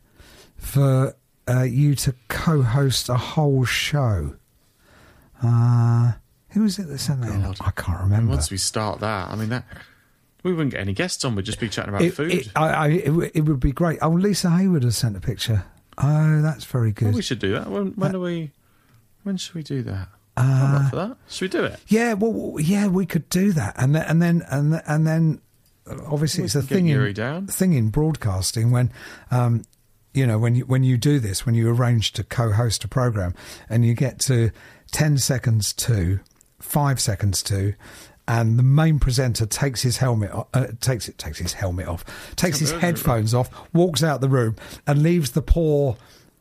[0.66, 1.16] for
[1.48, 4.36] uh, you to co host a whole show.
[5.44, 6.14] Uh,
[6.50, 7.30] who was it that sent that?
[7.62, 8.32] I can't And remember.
[8.32, 9.66] once we start that, I mean that
[10.44, 11.36] we wouldn't get any guests on.
[11.36, 12.32] We'd just be chatting about It, food.
[12.32, 14.00] it, I, I, it, it would be great.
[14.02, 15.66] Oh, Lisa Hayward has sent a picture.
[15.98, 17.06] Oh, that's very good.
[17.10, 17.70] well, we should do that.
[17.70, 18.52] When, when are we?
[19.24, 20.08] When should we do that?
[20.38, 21.18] Uh, I'm up for that.
[21.30, 21.80] Should we do it?
[21.88, 25.42] Yeah, well, yeah, we could do that, and then and then and and then
[25.90, 27.48] uh, obviously We it's a thing in down.
[27.48, 28.92] thing in broadcasting when,
[29.32, 29.64] um,
[30.16, 33.36] you know, when you when you do this, when you arrange to co-host a program,
[33.70, 34.52] and you get to
[34.92, 36.20] ten seconds to
[36.60, 37.74] five seconds to.
[38.28, 42.04] And the main presenter takes his helmet, uh, takes it, takes his helmet off,
[42.36, 44.56] takes his headphones off, walks out the room,
[44.88, 45.96] and leaves the poor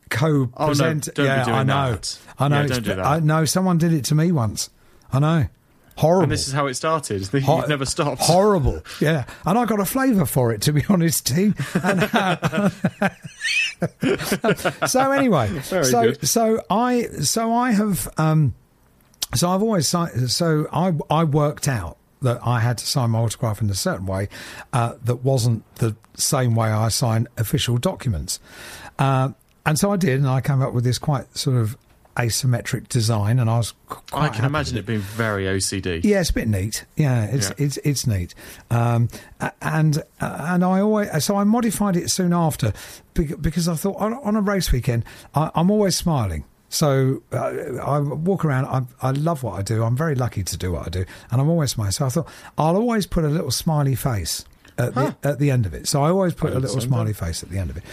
[0.09, 1.11] co-presenter.
[1.11, 2.19] don't be yeah, I know, that.
[2.39, 2.61] I know.
[2.61, 3.05] Yeah, don't do that.
[3.05, 3.45] I know.
[3.45, 4.71] Someone did it to me once.
[5.13, 5.47] I know.
[5.97, 6.23] Horrible.
[6.23, 7.21] And this is how it started.
[7.33, 8.21] You've Hor- never stopped.
[8.21, 8.83] Horrible.
[9.01, 9.25] Yeah.
[9.45, 11.55] And I got a flavour for it, to be honest, team.
[11.83, 12.69] And, uh,
[14.87, 16.27] so anyway, Very so good.
[16.27, 18.53] so I so I have um,
[19.33, 23.61] so I've always so I I worked out that I had to sign my autograph
[23.61, 24.29] in a certain way
[24.73, 28.39] uh, that wasn't the same way I sign official documents,
[28.99, 29.29] uh,
[29.65, 31.77] and so I did, and I came up with this quite sort of
[32.15, 36.01] asymmetric design, and I was quite I can happy imagine it being very OCD.
[36.03, 36.85] yeah, it's a bit neat.
[36.95, 37.55] Yeah, it's Yeah.
[37.65, 38.33] it's it's neat.
[38.71, 39.09] Um,
[39.61, 42.73] and and I always so I modified it soon after
[43.13, 46.45] because I thought on, on a race weekend I, I'm always smiling.
[46.69, 47.37] So uh,
[47.81, 48.65] I walk around.
[48.65, 49.83] I, I love what I do.
[49.83, 51.91] I'm very lucky to do what I do, and I'm always smiling.
[51.91, 52.27] So I thought
[52.57, 54.43] I'll always put a little smiley face
[54.77, 55.87] at the, at the end of it.
[55.87, 57.83] So I always put a little smiley face at the end of it.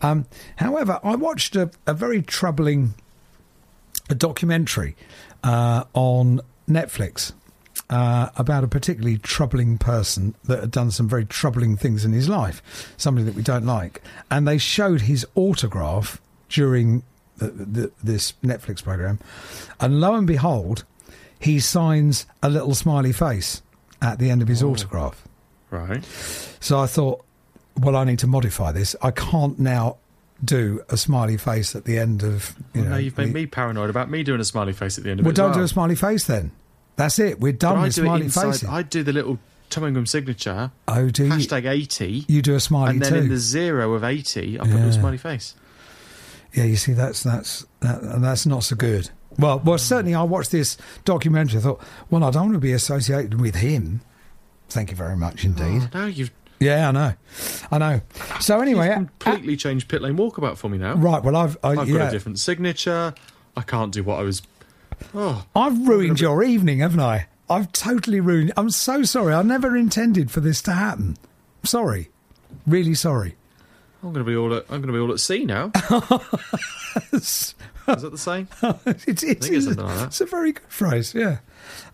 [0.00, 0.24] Um,
[0.56, 2.94] however, I watched a, a very troubling
[4.10, 4.96] a documentary
[5.42, 7.32] uh, on Netflix
[7.88, 12.28] uh, about a particularly troubling person that had done some very troubling things in his
[12.28, 14.02] life, somebody that we don't like.
[14.30, 17.02] And they showed his autograph during
[17.38, 19.18] the, the, this Netflix program.
[19.80, 20.84] And lo and behold,
[21.38, 23.62] he signs a little smiley face
[24.02, 25.26] at the end of his autograph.
[25.70, 26.04] Right.
[26.60, 27.24] So I thought,
[27.78, 28.94] well, I need to modify this.
[29.02, 29.96] I can't now
[30.44, 32.90] do a smiley face at the end of you Well, know.
[32.90, 35.20] now you've made the- me paranoid about me doing a smiley face at the end
[35.20, 35.36] of well, it.
[35.36, 35.60] don't well.
[35.60, 36.52] do a smiley face then.
[36.96, 37.40] That's it.
[37.40, 38.64] We're But done I with smiley faces.
[38.64, 39.38] I do the little
[39.70, 40.72] Tom signature.
[40.88, 41.30] oh, do you?
[41.30, 42.24] Hashtag eighty.
[42.28, 42.94] You do a smiley face.
[42.94, 43.18] and then too.
[43.26, 45.54] in the zero of eighty, I put a smiley face.
[46.52, 49.10] Yeah, you see, that's that's that, that's not so good.
[49.38, 49.80] Well, well, mm.
[49.80, 51.60] certainly, I watched this documentary.
[51.60, 51.80] I thought,
[52.10, 54.00] well, I don't want to be associated with him.
[54.68, 55.88] Thank you very much oh, indeed.
[55.94, 57.14] Oh, now you've Yeah, I know,
[57.72, 58.00] I know.
[58.40, 60.94] So anyway, completely changed pit lane walkabout for me now.
[60.94, 61.22] right.
[61.22, 63.14] Well, I've I, I've yeah, got a different signature.
[63.56, 64.42] I can't do what I was.
[65.14, 67.26] Oh, I've ruined your evening, haven't I?
[67.48, 68.52] I've totally ruined.
[68.56, 69.32] I'm so sorry.
[69.32, 71.16] I never intended for this to happen.
[71.64, 72.10] Sorry,
[72.66, 73.36] really sorry.
[74.02, 74.64] I'm going to be all at.
[74.64, 75.72] I'm going to be all at sea now.
[77.12, 77.54] Is
[77.86, 78.48] that the same?
[79.06, 81.14] it's, it's something like it's a very good phrase.
[81.14, 81.38] Yeah,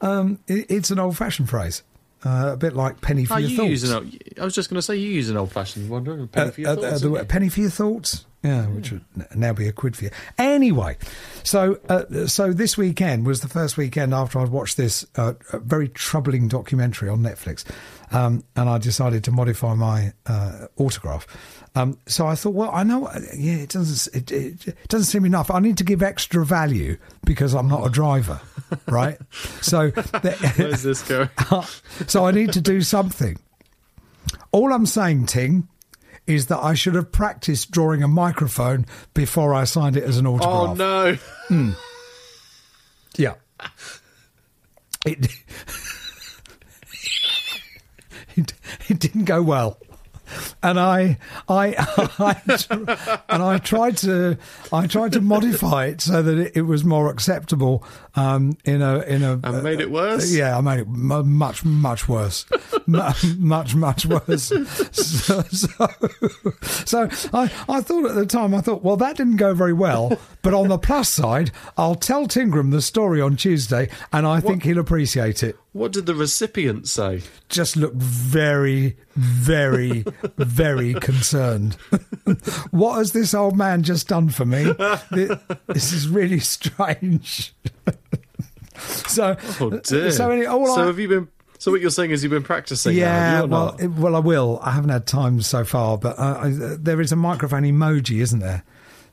[0.00, 1.82] um, it, it's an old-fashioned phrase,
[2.26, 3.70] uh, a bit like penny for Oh, your you thoughts.
[3.70, 6.04] use an I was just going to say you use an old-fashioned one.
[6.04, 6.26] don't you?
[6.26, 8.24] Penny Uh, for your uh, thoughts, uh, the penny for your thoughts.
[8.42, 9.04] Yeah, which would
[9.34, 10.10] now be a quid for you.
[10.38, 10.98] Anyway,
[11.42, 15.58] so uh, so this weekend was the first weekend after I'd watched this uh, uh,
[15.58, 17.64] very troubling documentary on Netflix,
[18.12, 21.26] um, and I decided to modify my uh, autograph.
[21.76, 25.04] Um, so I thought, well, I know, uh, yeah, it doesn't it, it, it doesn't
[25.04, 25.50] seem enough.
[25.50, 26.96] I need to give extra value
[27.26, 28.40] because I'm not a driver,
[28.88, 29.18] right?
[29.60, 29.90] So
[30.56, 31.28] Where's this going?
[32.06, 33.38] so I need to do something.
[34.52, 35.68] All I'm saying, Ting,
[36.26, 40.26] is that I should have practiced drawing a microphone before I signed it as an
[40.26, 40.50] autograph.
[40.50, 41.50] Oh autograph.
[41.50, 41.74] no!
[43.18, 43.34] Yeah.
[45.04, 45.30] It,
[48.34, 48.54] it
[48.88, 49.78] it didn't go well.
[50.66, 51.18] And I,
[51.48, 51.74] I,
[52.18, 54.36] I, and I tried to,
[54.72, 57.84] I tried to modify it so that it, it was more acceptable.
[58.16, 60.34] Um, in a, in a, And made it worse?
[60.34, 62.46] Yeah, I made it mu- much, much worse,
[62.86, 64.44] much, much worse.
[64.44, 65.88] So, so,
[66.62, 70.16] so I, I thought at the time, I thought, well, that didn't go very well.
[70.42, 74.62] But on the plus side, I'll tell Tingram the story on Tuesday, and I think
[74.62, 75.56] he'll appreciate it.
[75.72, 77.22] What did the recipient say?
[77.48, 80.04] Just looked very, very,
[80.38, 81.74] very concerned.
[82.70, 84.72] what has this old man just done for me?
[85.12, 85.36] Thi-
[85.66, 87.54] This is really strange.
[88.78, 90.10] so, Oh dear!
[90.10, 91.28] so, so I- have you been?
[91.58, 92.94] So what you're saying is you've been practicing?
[92.96, 94.58] yeah, well, it- well, I will.
[94.62, 98.40] I haven't had time so far, but uh, I, there is a microphone emoji, isn't
[98.40, 98.62] there?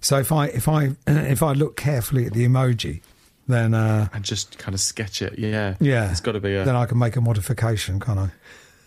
[0.01, 3.01] So if I if I if I look carefully at the emoji,
[3.47, 5.39] then uh, and just kind of sketch it.
[5.39, 6.65] Yeah, yeah, It's got to be a.
[6.65, 8.29] Then I can make a modification, can't I?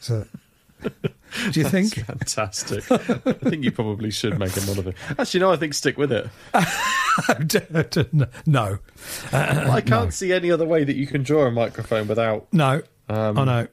[0.01, 0.27] So,
[0.83, 0.91] do
[1.55, 1.95] you think?
[1.95, 2.85] Fantastic.
[2.91, 2.97] I
[3.33, 4.95] think you probably should make a it.
[5.19, 6.29] Actually, no, I think stick with it.
[8.47, 8.79] no,
[9.33, 12.47] I can't see any other way that you can draw a microphone without.
[12.53, 12.83] no.
[13.09, 13.67] Um, I know.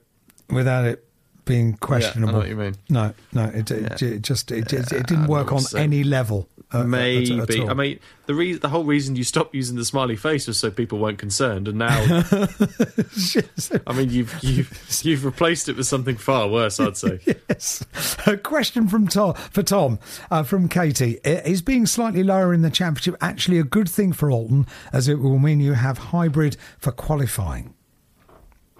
[0.49, 1.05] Without it
[1.45, 2.35] being questionable.
[2.39, 2.75] what you mean.
[2.89, 3.45] No, no.
[3.45, 6.47] It, it, it just it, it, it didn't work on any level.
[6.71, 7.37] uh, Maybe.
[7.39, 7.69] at- at.
[7.69, 10.71] I mean, the re- the whole reason you stopped using the smiley face was so
[10.71, 11.89] people weren't concerned, and now,
[13.87, 16.79] I mean, you've you've you've replaced it with something far worse.
[16.79, 17.19] I'd say.
[17.49, 17.83] Yes.
[18.25, 19.99] A question from Tom for Tom
[20.31, 24.29] uh, from Katie: Is being slightly lower in the championship actually a good thing for
[24.31, 27.73] Oulton, as it will mean you have hybrid for qualifying?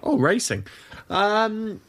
[0.04, 0.66] Oh, racing.
[1.10, 1.80] Um,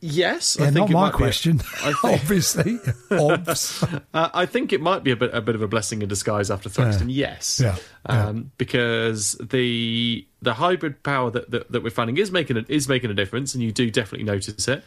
[0.00, 1.60] yes, Yeah, I think not my be a- question.
[1.82, 2.78] I think- Obviously,
[3.12, 3.82] obs.
[4.12, 6.50] Uh, I think it might be a bit a bit of a blessing in disguise
[6.50, 7.06] after Thruxton.
[7.08, 7.76] Yes, Yeah,
[8.08, 8.26] yeah.
[8.28, 12.88] Um, because the the hybrid power that, that, that we're finding is making a, is
[12.88, 14.82] making a difference, and you do definitely notice it.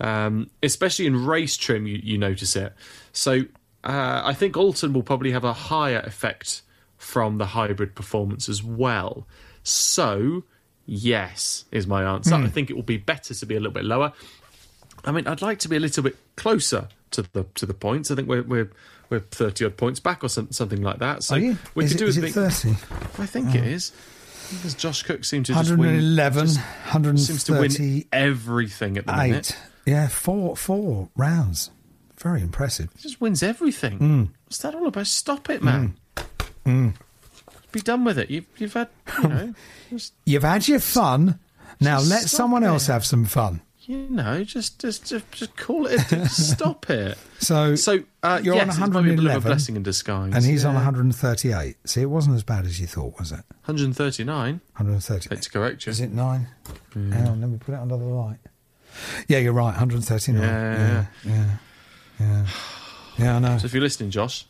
[0.00, 2.72] Um, especially in race trim, you, you notice it.
[3.12, 3.42] So
[3.84, 6.62] uh, I think Oulton will probably have a higher effect
[6.96, 9.26] from the hybrid performance as well.
[9.62, 10.44] So
[10.86, 12.36] yes, is my answer.
[12.36, 12.44] Hmm.
[12.44, 14.12] I think it will be better to be a little bit lower.
[15.04, 18.10] I mean, I'd like to be a little bit closer to the to the points.
[18.10, 18.70] I think we're we're
[19.10, 21.22] we're thirty odd points back or some, something like that.
[21.22, 21.58] So Are you?
[21.74, 22.70] we is could it, do is a thirty?
[23.18, 23.92] I think it is.
[24.50, 25.78] Because Josh Cook seemed to just win.
[25.78, 26.46] 111,
[27.16, 29.56] just seems to win everything at the minute.
[29.86, 31.70] Yeah, four four rounds.
[32.18, 32.90] Very impressive.
[32.96, 33.98] He just wins everything.
[33.98, 34.28] Mm.
[34.46, 35.06] What's that all about?
[35.06, 35.96] Stop it, man.
[37.74, 38.30] Be done with it.
[38.30, 38.88] You've you've had
[39.20, 39.54] you know
[39.90, 41.40] just You've had your fun.
[41.80, 42.68] Now let someone it.
[42.68, 43.62] else have some fun.
[43.80, 46.00] you know just just just, just call it.
[46.08, 47.18] Just stop it.
[47.40, 49.82] So, So uh, you're yes, on it's probably a bit of a 111, blessing in
[49.82, 50.32] disguise.
[50.34, 51.76] and he's on 138.
[51.84, 53.42] See, it wasn't as bad as you thought, was it?
[53.66, 54.60] 139.
[54.76, 55.28] 130.
[55.28, 55.84] That's correct.
[55.84, 55.90] You.
[55.90, 56.46] Is it nine?
[56.94, 58.38] Hang on, let me put it under the light.
[59.26, 59.76] Yeah, you're right.
[59.76, 60.40] 139.
[60.40, 61.56] Yeah, yeah, yeah.
[62.20, 62.46] Yeah,
[63.18, 63.58] yeah I know.
[63.58, 64.46] So if you're listening, Josh,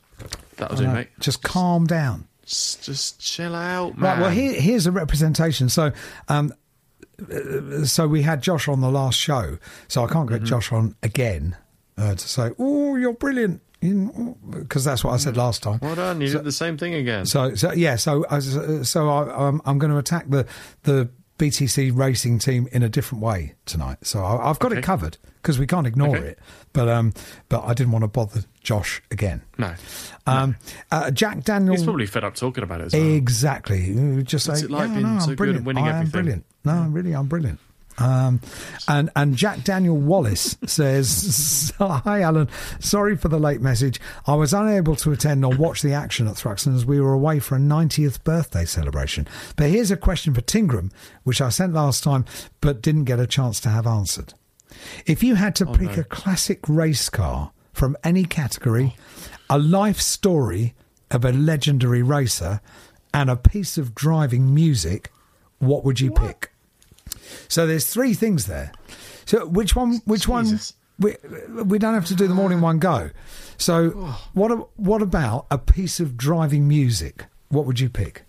[0.59, 1.09] that'll do, mate.
[1.21, 2.29] Just calm down.
[2.47, 4.03] Just, chill out, man.
[4.19, 4.21] Right.
[4.21, 5.69] Well, here, here's a representation.
[5.69, 5.93] So,
[6.29, 6.53] um,
[7.85, 9.59] so we had Josh on the last show.
[9.89, 10.39] So I can't Mm-hmm.
[10.39, 11.57] get Josh on again
[11.97, 13.61] uh, to say, "Oh, you're brilliant,"
[14.51, 15.79] because that's what I said last time.
[15.83, 16.21] Well done.
[16.21, 17.27] You did the same thing again.
[17.27, 20.47] So, so yeah, so uh, so I, um, I'm going to attack the
[20.83, 21.09] the
[21.39, 23.98] BTC racing team in a different way tonight.
[24.02, 24.78] So I, I've got Okay.
[24.81, 26.27] it covered because we can't ignore Okay.
[26.28, 26.39] it.
[26.73, 27.12] But um,
[27.48, 29.43] but I didn't want to bother Josh again.
[29.59, 29.74] no.
[30.27, 30.56] Um,
[30.90, 31.74] uh, Jack Daniel.
[31.74, 33.02] He's probably fed up talking about it as well.
[33.15, 34.23] Exactly.
[34.23, 35.65] Just What's say, it like yeah, being no, I'm so good at brilliant.
[35.66, 36.44] winning I am brilliant.
[36.65, 37.59] No, really, I'm brilliant.
[37.99, 38.41] Um,
[38.89, 42.49] and and Jack Daniel Wallace says, "Hi Alan,
[42.81, 44.01] sorry for the late message.
[44.27, 47.39] I was unable to attend or watch the action at Thruxton as we were away
[47.39, 49.29] for a 90th birthday celebration.
[49.57, 50.91] But here's a question for Tingram,
[51.23, 52.25] which I sent last time
[52.61, 54.35] but didn't get a chance to have answered.
[55.07, 56.01] If you had to pick no.
[56.01, 58.97] a classic race car from any category,
[59.49, 60.75] a life story
[61.11, 62.61] of a legendary racer,
[63.12, 65.12] and a piece of driving music,
[65.59, 66.53] what would you pick?"
[67.49, 68.73] So there's three things there.
[69.27, 70.01] So which one?
[70.05, 70.75] Which Jesus.
[70.75, 70.81] one?
[71.01, 71.17] We,
[71.65, 73.11] we don't have to do them all in one go.
[73.57, 73.91] So
[74.35, 74.69] what?
[74.79, 77.27] What about a piece of driving music?
[77.49, 78.23] What would you pick?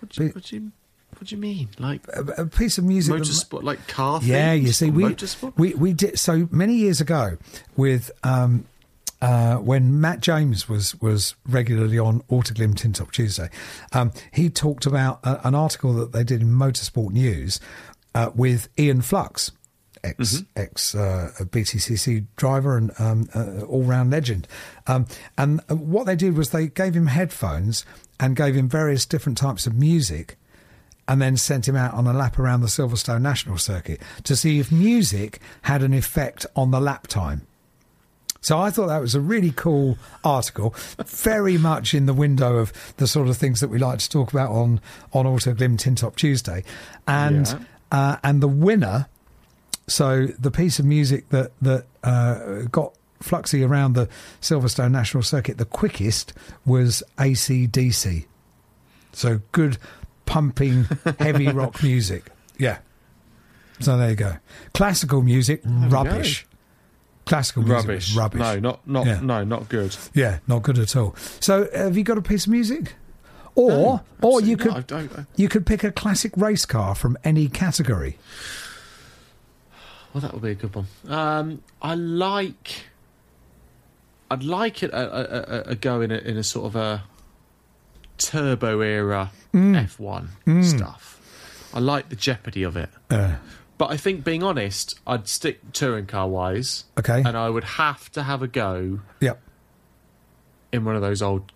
[0.00, 0.72] What do you, what do you,
[1.18, 1.68] what do you mean?
[1.78, 3.14] Like A, a piece of music.
[3.14, 5.52] that- motorsport, like car yeah, you see, we, motorsport?
[5.56, 7.36] we we did so many years ago
[7.76, 8.64] with um,
[9.22, 13.48] uh, when Matt James was was regularly on Autoglim Tin Top Tuesday.
[13.92, 17.60] Um, he talked about a, an article that they did in Motorsport News
[18.14, 19.52] uh, with Ian Flux.
[20.04, 24.48] Ex ex uh, BTCC driver and um, uh, all round legend,
[24.88, 25.06] um,
[25.38, 27.86] and uh, what they did was they gave him headphones
[28.18, 30.36] and gave him various different types of music,
[31.06, 34.58] and then sent him out on a lap around the Silverstone National Circuit to see
[34.58, 37.46] if music had an effect on the lap time.
[38.42, 40.74] So I thought that was a really cool article,
[41.06, 44.32] very much in the window of the sort of things that we like to talk
[44.32, 44.80] about on
[45.12, 46.64] on Autoglim Tin Top Tuesday,
[47.06, 47.58] and Yeah.
[47.92, 49.06] uh, and the winner.
[49.88, 54.08] So the piece of music that that uh, got Fluxy around the
[54.40, 56.32] Silverstone National Circuit the quickest
[56.66, 58.26] was ACDC.
[59.12, 59.78] So good,
[60.26, 60.84] pumping,
[61.20, 62.30] heavy rock music.
[62.58, 62.78] Yeah.
[63.80, 64.36] So there you go.
[64.74, 66.46] Classical music, rubbish.
[67.32, 68.14] Classical music rubbish.
[68.14, 68.40] rubbish.
[68.40, 69.20] No, not not Yeah.
[69.22, 69.96] no, not good.
[70.12, 71.16] Yeah, not good at all.
[71.40, 72.94] So have you got a piece of music?
[73.54, 74.78] Or or you could not.
[74.78, 78.18] I don't- you could pick a classic race car from any category.
[80.12, 80.86] Well, that would be a good one.
[81.08, 82.84] Um, I like.
[84.30, 87.04] I'd like it a, a, a, a go in a, in a sort of a
[88.18, 89.86] turbo era Mm.
[89.86, 91.20] F1 stuff.
[91.74, 92.88] I like the jeopardy of it.
[93.10, 93.34] Uh,
[93.78, 96.84] But I think, being honest, I'd stick touring car wise.
[96.98, 97.22] Okay.
[97.24, 99.40] And I would have to have a go yep.
[100.72, 101.50] in one of those old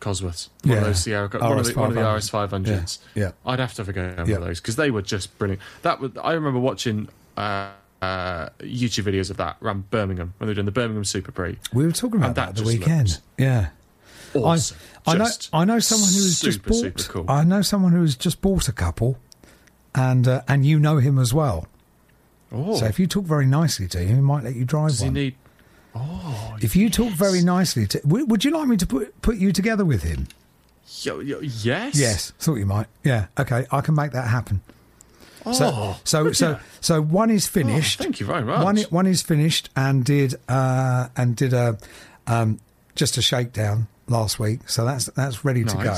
[0.00, 0.48] Cosworths.
[0.62, 0.78] One Yeah.
[0.78, 2.98] of those Sierra, one of, the, one of the RS 500s.
[3.14, 3.30] Yeah, yeah.
[3.44, 4.36] I'd have to have a go in one Yeah.
[4.36, 5.60] of those because they were just brilliant.
[5.82, 7.70] That was, I remember watching uh,
[8.00, 11.58] uh, YouTube videos of that around Birmingham when they were doing the Birmingham Super Prix.
[11.72, 13.20] We were talking about And that, that the weekend.
[13.38, 13.68] Yeah.
[14.34, 14.76] Awesome.
[15.06, 17.24] I, I know I know someone who's just super, bought super cool.
[17.28, 19.18] I know someone who's just bought a couple
[19.96, 21.66] and uh, and you know him as well.
[22.52, 25.00] Oh, So if you talk very nicely to him, he might let you drive does
[25.00, 25.14] he one.
[25.14, 25.34] need?
[25.96, 29.36] Oh, if you talk very nicely to w- would you like me to put put
[29.36, 30.28] you together with him?
[31.02, 32.86] yo, yo, yes, Yes, thought you might.
[33.02, 34.60] Yeah, okay, I can make that happen.
[35.44, 38.00] Oh, So, so, so, so one is finished.
[38.00, 38.62] Oh, thank you very much.
[38.64, 41.78] One, one is finished and did uh, and did a
[42.26, 42.60] um,
[42.94, 44.68] just a shakedown last week.
[44.68, 45.96] So that's that's ready to go.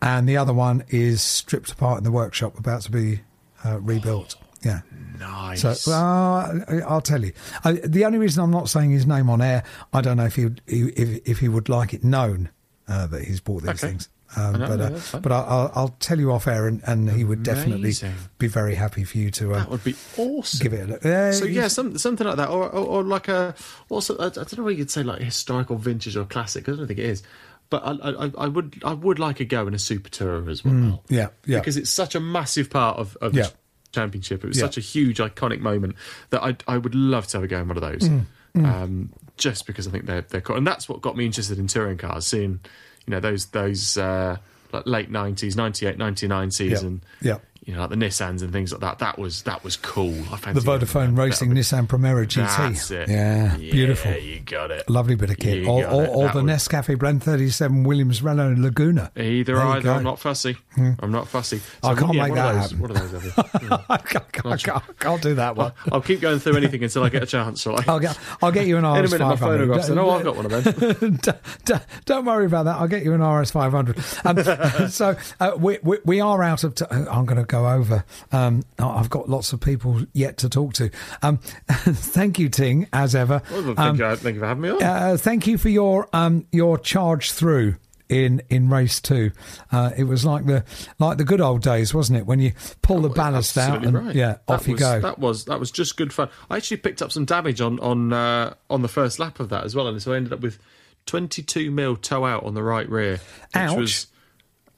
[0.00, 3.20] And the other one is stripped apart in the workshop, about to be
[3.64, 4.36] uh, rebuilt.
[4.62, 4.80] Yeah.
[5.18, 5.60] nice.
[5.80, 7.32] So, uh, I'll tell you.
[7.64, 9.62] I, the only reason I'm not saying his name on air,
[9.92, 12.50] I don't know if he would, if if he would like it known
[12.88, 13.88] uh, that he's bought these Okay.
[13.88, 14.08] things.
[14.36, 14.84] Um, No, but no,
[15.14, 17.94] uh, but I'll, I'll tell you off air, and, and he would definitely
[18.36, 20.62] be very happy for you to uh, that would be awesome.
[20.62, 21.06] give it a look.
[21.06, 23.54] Uh, So yeah, some, something like that, or, or, or like a
[23.88, 26.68] also I, I don't know whether you'd say like historical vintage or classic.
[26.68, 27.22] I don't think it is,
[27.70, 27.92] but I,
[28.26, 30.74] I, I would I would like a go in a super tour as well.
[30.74, 31.58] Mm, yeah, yeah.
[31.58, 33.44] because it's such a massive part of, of Yeah.
[33.44, 33.52] the
[33.92, 34.44] championship.
[34.44, 34.64] It was Yeah.
[34.64, 35.96] such a huge iconic moment
[36.30, 38.08] that I I would love to have a go in one of those.
[38.08, 38.24] Mm,
[38.56, 41.66] Um, just because I think they're they're cool, and that's what got me interested in
[41.68, 42.26] touring cars.
[42.26, 42.60] Seeing
[43.06, 44.36] you know those those uh,
[44.72, 47.02] like late nineties, 98, 99 season.
[47.22, 47.38] yeah.
[47.68, 49.00] You know, like the Nissans and things like that.
[49.00, 50.14] That was that was cool.
[50.32, 51.22] I the fancy Vodafone that.
[51.22, 52.46] Racing Nissan Primera GT.
[52.56, 53.10] That's it.
[53.10, 54.10] Yeah, beautiful.
[54.12, 54.88] Yeah, you got it.
[54.88, 55.58] Lovely bit of kit.
[55.58, 59.12] You Or, got or, or the would- Nescafe Blend 37 Williams Renault Laguna.
[59.14, 59.90] Either There either.
[59.90, 60.56] I'm not fussy.
[60.78, 61.60] I'm not fussy.
[61.82, 62.78] I can't yeah, make that those, happen.
[62.78, 63.34] One of those.
[63.68, 63.76] Yeah.
[63.90, 65.72] I, can't, I can't- I can't do that one.
[65.88, 67.66] I'll, I'll keep going through anything until I get a chance.
[67.66, 67.84] I?
[67.86, 68.98] I'll get, I'll get you an RS500.
[68.98, 71.18] In a minute, my phonograph said, "Oh, I've got one of them."
[72.06, 72.76] Don't worry about that.
[72.76, 73.98] I'll get you an RS 500.
[74.24, 76.74] Um, so uh, we, we we are out of.
[76.76, 78.04] T- I'm going to go over.
[78.32, 80.90] Um, I've got lots of people yet to talk to.
[81.22, 83.42] Um, thank you, Ting, as ever.
[83.50, 84.82] Well, thank, Um, you, thank you for having me on.
[84.82, 87.76] uh, thank you for your um, your charge through
[88.08, 89.30] in in race two.
[89.70, 90.64] Uh, it was like the
[90.98, 92.26] like the good old days, wasn't it?
[92.26, 94.14] When you pull the ballast out and right.
[94.14, 95.00] yeah, That off you was- go.
[95.00, 96.30] That was that was just good fun.
[96.48, 99.64] I actually picked up some damage on on uh, on the first lap of that
[99.64, 100.58] as well, and so I ended up with
[101.06, 103.20] 22 mil toe out on the right rear, which
[103.56, 103.76] Ouch.
[103.76, 104.06] Was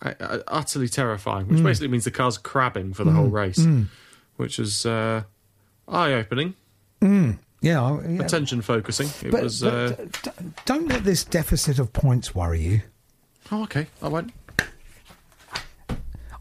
[0.02, 1.48] uh, uh, utterly terrifying.
[1.48, 3.64] Which basically means the car's crabbing for the whole race.
[4.36, 5.22] which was uh,
[5.88, 6.54] eye opening,
[7.02, 8.00] Yeah, yeah.
[8.22, 9.08] attention focusing.
[9.26, 9.60] It But, was.
[9.62, 10.30] but uh,
[10.64, 12.80] don't let this deficit of points worry you.
[13.52, 13.86] oh, okay.
[14.02, 14.32] I won't.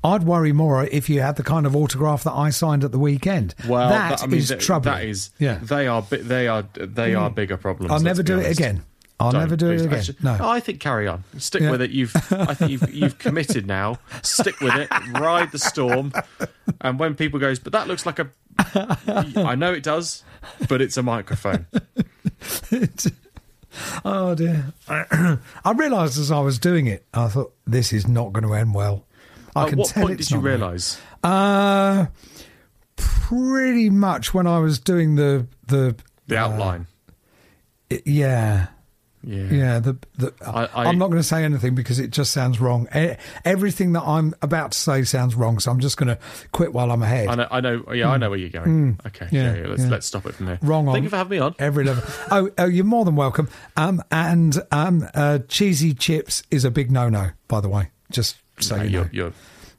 [0.01, 2.99] I'd worry more if you had the kind of autograph that I signed at the
[2.99, 3.53] weekend.
[3.67, 4.95] Well, that that, I mean, is that, troubling.
[4.95, 5.31] That is.
[5.39, 5.59] yeah.
[5.61, 6.01] They are.
[6.03, 6.61] They are.
[6.73, 7.91] They are bigger problems.
[7.91, 8.83] I'll never do it again.
[9.21, 9.81] I'll Don't, never do please.
[9.81, 9.99] it again.
[9.99, 10.37] Actually, no.
[10.49, 11.23] I think carry on.
[11.37, 11.71] Stick Yeah.
[11.71, 11.91] with it.
[11.91, 12.15] You've.
[12.31, 12.93] I think you've.
[12.93, 13.99] You've committed now.
[14.23, 14.89] Stick with it.
[15.19, 16.13] Ride the storm.
[16.79, 18.29] And when people goes, but that looks like a.
[19.35, 20.23] I know it does,
[20.69, 21.65] but it's a microphone.
[24.03, 24.73] Oh dear.
[24.89, 25.37] I
[25.75, 29.05] realised as I was doing it, I thought this is not going to end well.
[29.55, 30.99] I At can what tell point did you realise?
[31.23, 32.07] Uh,
[32.95, 35.95] pretty much when I was doing the the
[36.27, 36.87] The outline.
[37.91, 38.67] i- yeah.
[39.21, 39.43] Yeah.
[39.51, 42.61] Yeah, the, the I- I- I'm not going to say anything because it just sounds
[42.61, 42.87] wrong.
[43.43, 46.17] Everything that I'm about to say sounds wrong, so I'm just going to
[46.53, 47.27] quit while I'm ahead.
[47.27, 47.47] I know.
[47.51, 47.83] I know.
[47.93, 48.97] Yeah, I know where you're going.
[49.05, 49.25] Okay.
[49.25, 49.31] Mm.
[49.33, 49.61] Yeah, Yeah.
[49.61, 50.59] yeah, let's let's stop it from there.
[50.61, 51.53] Wrong Thank on you for having me on.
[51.59, 52.03] every level.
[52.31, 53.49] oh, oh, you're more than welcome.
[53.75, 57.89] Um, and um, uh, cheesy chips is a big no-no, by the way.
[58.11, 59.33] Just so No, you you're, you're,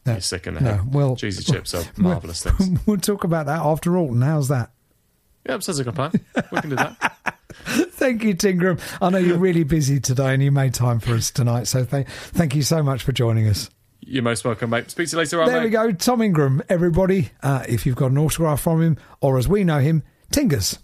[0.05, 0.13] No.
[0.13, 0.95] you're sick in the No, head.
[0.95, 2.79] well- cheesy chips are We'll- marvelous things.
[2.87, 4.23] We'll talk about that after Oulton.
[4.23, 4.71] How's that?
[5.49, 6.13] Yeah, sounds like a plan.
[6.53, 7.17] We can do that.
[8.01, 8.81] Thank you, Tingram.
[9.03, 11.69] I know you're really busy today and you made time for us tonight.
[11.69, 13.69] So thank, thank you so much for joining us.
[14.01, 14.91] You're most welcome, mate.
[14.91, 15.67] Speak to you later on, there mate.
[15.67, 15.93] we go.
[15.93, 17.29] Tom Ingram, everybody.
[17.43, 20.03] Uh, if you've got an autograph from him, or as we know him,
[20.33, 20.79] Tingers.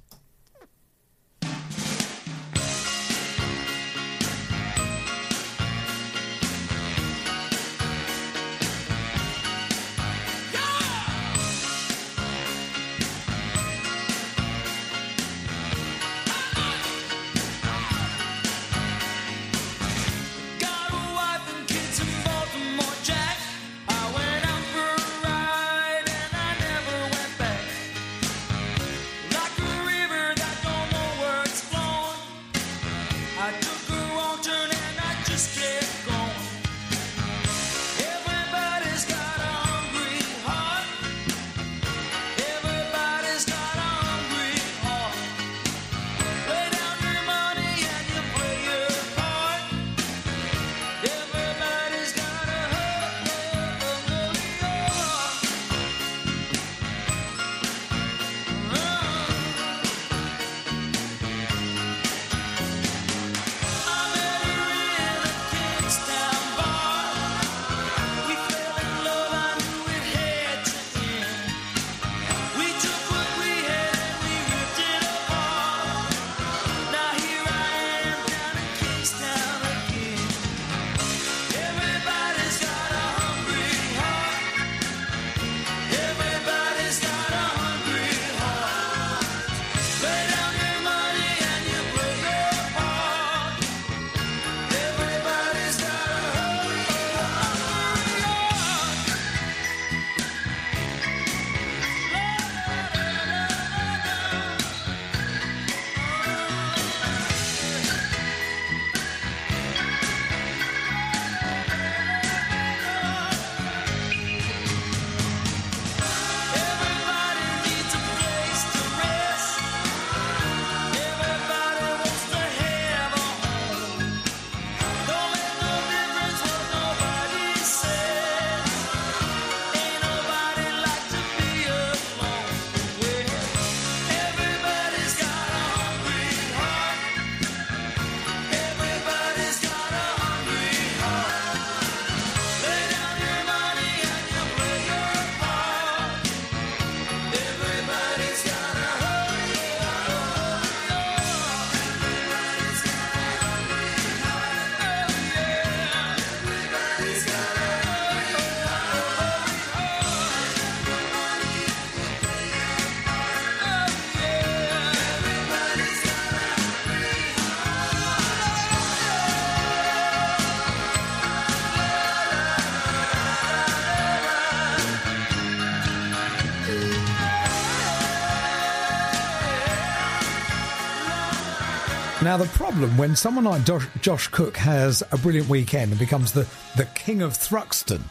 [182.27, 186.33] Now, the problem when someone like Josh, Josh Cook has a brilliant weekend and becomes
[186.33, 186.45] the,
[186.77, 188.03] the king of Thruxton,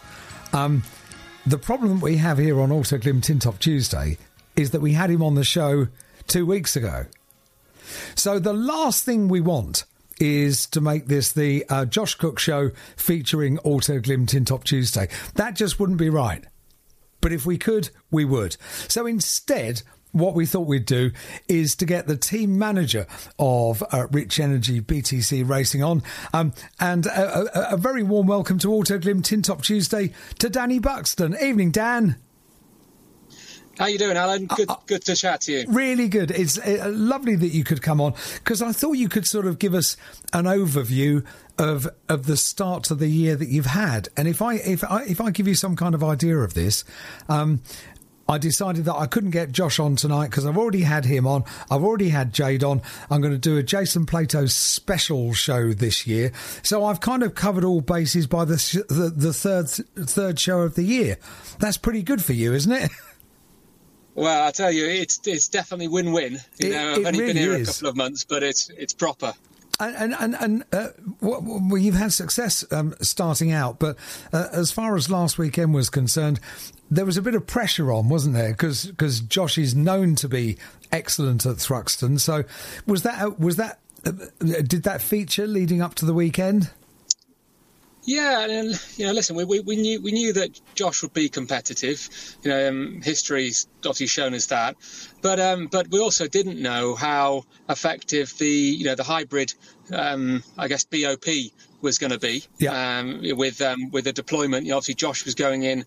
[0.53, 0.83] um,
[1.45, 4.17] the problem we have here on Autoglim Tin Top Tuesday
[4.55, 5.89] is that we had him on the show
[6.27, 7.07] two weeks ago.
[8.15, 9.83] So the last thing we want
[10.17, 15.09] is to make this the uh, Josh Cook show featuring Autoglim Tin Top Tuesday.
[15.33, 16.45] That just wouldn't be right.
[17.19, 18.55] but if we could, we would.
[18.87, 19.81] So instead,
[20.15, 21.11] what we thought we'd do
[21.47, 23.05] is to get the team manager
[23.37, 26.01] of uh, Rich Energy BTC Racing on.
[26.33, 30.79] Um, and a, a, a very warm welcome to Autoglim Tin Top Tuesday to Danny
[30.79, 31.35] Buxton.
[31.41, 32.15] Evening, Dan.
[33.77, 34.45] How you doing, Alan?
[34.45, 35.65] Good, good to chat to you.
[35.67, 36.31] Really good.
[36.31, 39.59] It's uh, lovely that you could come on because I thought you could sort of
[39.59, 39.97] give us
[40.31, 41.25] an overview
[41.57, 44.09] of of the start to the year that you've had.
[44.15, 46.85] And if I if I if I give you some kind of idea of this,
[47.27, 47.61] um,
[48.27, 51.43] I decided that I couldn't get Josh on tonight because I've already had him on.
[51.69, 52.81] I've already had Jade on.
[53.11, 56.31] I'm going to do a Jason Plato special show this year.
[56.63, 60.61] So I've kind of covered all bases by the sh- the, the third third show
[60.61, 61.17] of the year.
[61.59, 62.89] That's pretty good for you, isn't it?
[64.17, 66.33] Well, I tell you, it's it's definitely win-win.
[66.57, 67.67] You It- know, I've only been really here is.
[67.69, 69.33] a couple of months, but it's it's proper.
[69.77, 70.87] And and and, and uh,
[71.19, 73.97] well, you've had success um, starting out, but
[74.31, 76.39] uh, as far as last weekend was concerned,
[76.89, 78.51] there was a bit of pressure on, wasn't there?
[78.51, 80.57] Because Josh is known to be
[80.91, 82.19] excellent at Thruxton.
[82.19, 82.43] So
[82.85, 86.69] was that was that uh, did that feature leading up to the weekend?
[88.05, 91.27] Yeah, and you know, listen, we, we, we knew we knew that Josh would be
[91.27, 92.07] competitive.
[92.43, 94.75] You know, um, history's obviously shown us that,
[95.23, 99.55] but um, but we also didn't know how effective the you know the hybrid,
[99.91, 101.25] um, I guess BOP
[101.81, 102.43] was going to be.
[102.59, 102.99] Yeah.
[102.99, 105.83] Um, with um, with the deployment, you know, obviously Josh was going in,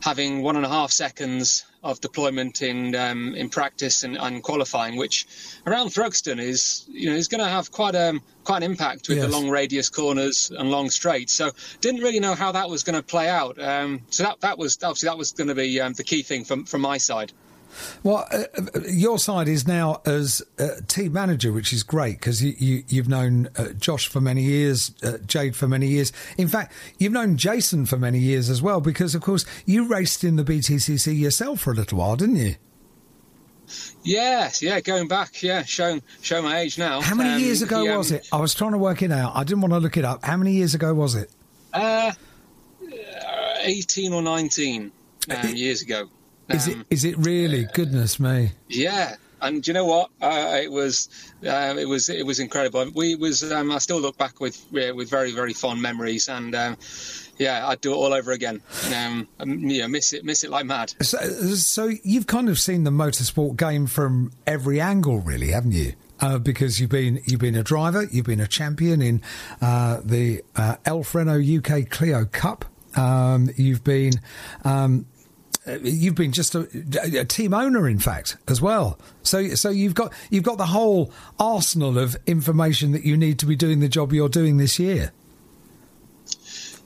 [0.00, 4.96] having one and a half seconds of deployment in um, in practice and, and qualifying,
[4.96, 5.26] which
[5.66, 9.18] around Thruxton is you know is going to have quite um quite an impact with
[9.18, 9.26] Yes.
[9.26, 11.32] the long radius corners and long straights.
[11.34, 11.50] So
[11.80, 13.58] didn't really know how that was going to play out.
[13.62, 16.44] Um, so that that was obviously that was going to be um, the key thing
[16.44, 17.32] from from my side.
[18.02, 22.42] Well, uh, uh, your side is now as uh, team manager, which is great because
[22.42, 26.12] you, you, you've known uh, Josh for many years, uh, Jade for many years.
[26.38, 30.24] In fact, you've known Jason for many years as well because, of course, you raced
[30.24, 32.54] in the BTCC yourself for a little while, didn't you?
[34.02, 37.00] Yes, yeah, going back, yeah, showing show my age now.
[37.00, 38.28] How many Um, years ago um, was it?
[38.30, 39.32] I was trying to work it out.
[39.34, 40.22] I didn't want to look it up.
[40.24, 41.30] How many years ago was it?
[41.72, 42.12] Uh,
[43.62, 44.92] eighteen or nineteen
[45.30, 46.08] um, years ago.
[46.50, 46.86] Is Um, it?
[46.90, 47.66] Is it really?
[47.74, 48.52] Goodness me!
[48.68, 50.10] Yeah, and do you know what?
[50.20, 51.08] Uh, it was,
[51.46, 52.90] uh, it was, it was incredible.
[52.94, 53.50] We was.
[53.50, 56.76] Um, I still look back with with very very fond memories, and um,
[57.38, 58.60] yeah, I'd do it all over again.
[58.94, 60.94] Um, um, yeah, miss it, miss it like mad.
[61.00, 61.18] So,
[61.54, 65.94] so you've kind of seen the motorsport game from every angle, really, haven't you?
[66.20, 69.20] Uh, because you've been you've been a driver, you've been a champion in
[69.60, 72.64] uh, the uh, Elf Renault UK Clio Cup.
[72.96, 74.12] Um, you've been
[74.64, 75.13] um, uh,
[75.66, 76.68] you've been just a,
[77.18, 78.98] a team owner, in fact, as well.
[79.22, 83.46] So so you've got you've got the whole arsenal of information that you need to
[83.46, 85.12] be doing the job you're doing this year.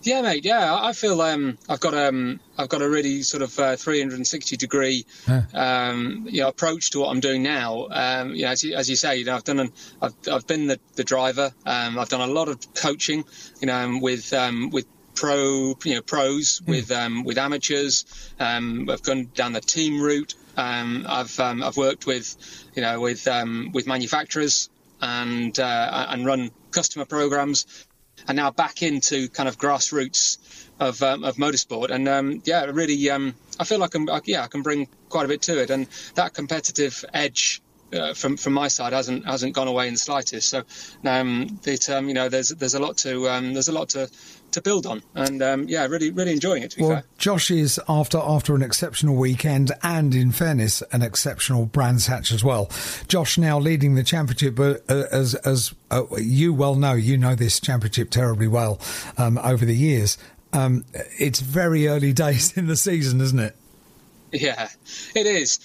[0.02, 0.44] Yeah, mate.
[0.44, 4.56] Yeah, I feel um, I've got um, I've got a really sort of uh, 360
[4.56, 5.04] degree
[5.52, 7.88] um, you know approach to what I'm doing now.
[7.90, 10.46] Um, you know, as you, as you say, you know, I've done an, I've I've
[10.46, 11.52] been the, the driver.
[11.66, 13.24] Um, I've done a lot of coaching.
[13.60, 14.86] You know, um, with um, with
[15.18, 18.04] pro you know pros with um, with amateurs.
[18.38, 20.34] Um, I've gone down the team route.
[20.56, 22.36] Um, I've um, I've worked with
[22.74, 24.70] you know with um, with manufacturers
[25.00, 27.86] and uh, and run customer programs
[28.26, 30.38] and now back into kind of grassroots
[30.80, 31.90] of um, of motorsport.
[31.90, 35.24] And um, yeah, really, um, I feel like I'm, uh, yeah, I can bring quite
[35.24, 37.60] a bit to it, and that competitive edge.
[37.90, 40.50] Uh, from from my side hasn't hasn't gone away in the slightest.
[40.50, 40.62] So,
[41.06, 44.10] um, it, um, you know, there's there's a lot to um, there's a lot to,
[44.52, 46.70] to build on, and um, yeah, really really enjoying it.
[46.72, 47.04] To be Well, fair.
[47.18, 52.42] Josh is after after an exceptional weekend and, in fairness, an exceptional Brands Hatch as
[52.42, 52.70] well.
[53.08, 57.34] Josh now leading the championship, but uh, as as uh, you well know, you know
[57.34, 58.80] this championship terribly well
[59.16, 60.18] um, over the years.
[60.52, 60.84] Um,
[61.18, 63.56] it's very early days in the season, isn't it?
[64.32, 64.68] Yeah,
[65.14, 65.58] it is.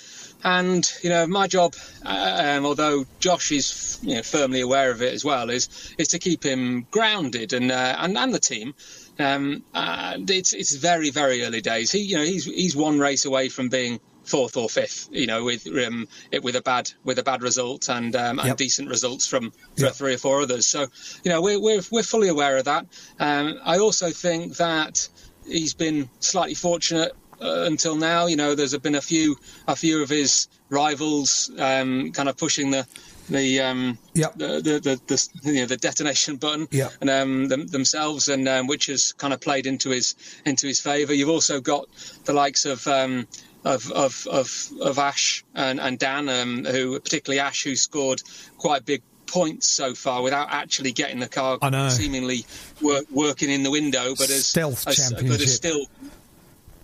[0.44, 1.76] And you know, my job,
[2.06, 6.10] uh, um, although Josh is you know firmly aware of it as well, is is
[6.10, 8.74] to keep him grounded and uh, and and the team.
[9.20, 11.92] Um, uh, it's it's very very early days.
[11.92, 15.08] He you know he's he's one race away from being fourth or fifth.
[15.12, 18.50] You know, with um, it with a bad with a bad result and um, and
[18.50, 18.58] Yep.
[18.58, 19.94] decent results from Yep.
[19.94, 20.68] three or four others.
[20.68, 20.88] So
[21.24, 22.86] you know we're we're we're fully aware of that.
[23.20, 25.08] Um, I also think that
[25.48, 28.26] he's been slightly fortunate uh, until now.
[28.28, 29.38] You know, there's been a few
[29.68, 32.86] a few of his rivals um, kind of pushing the
[33.30, 34.34] the um, Yep.
[34.36, 35.02] the, the, the,
[35.44, 36.92] the you know the detonation button Yep.
[37.02, 40.16] and um, them, themselves, and um, which has kind of played into his
[40.46, 41.14] into his favour.
[41.14, 41.86] You've also got
[42.26, 42.86] the likes of.
[42.88, 43.28] Um,
[43.66, 48.22] of, of, of, of Ash and, and Dan, um, who particularly Ash, who scored
[48.58, 51.88] quite big points so far without actually getting the car I know.
[51.88, 52.46] seemingly
[52.82, 55.86] work, working in the window, but as Stealth as- but as still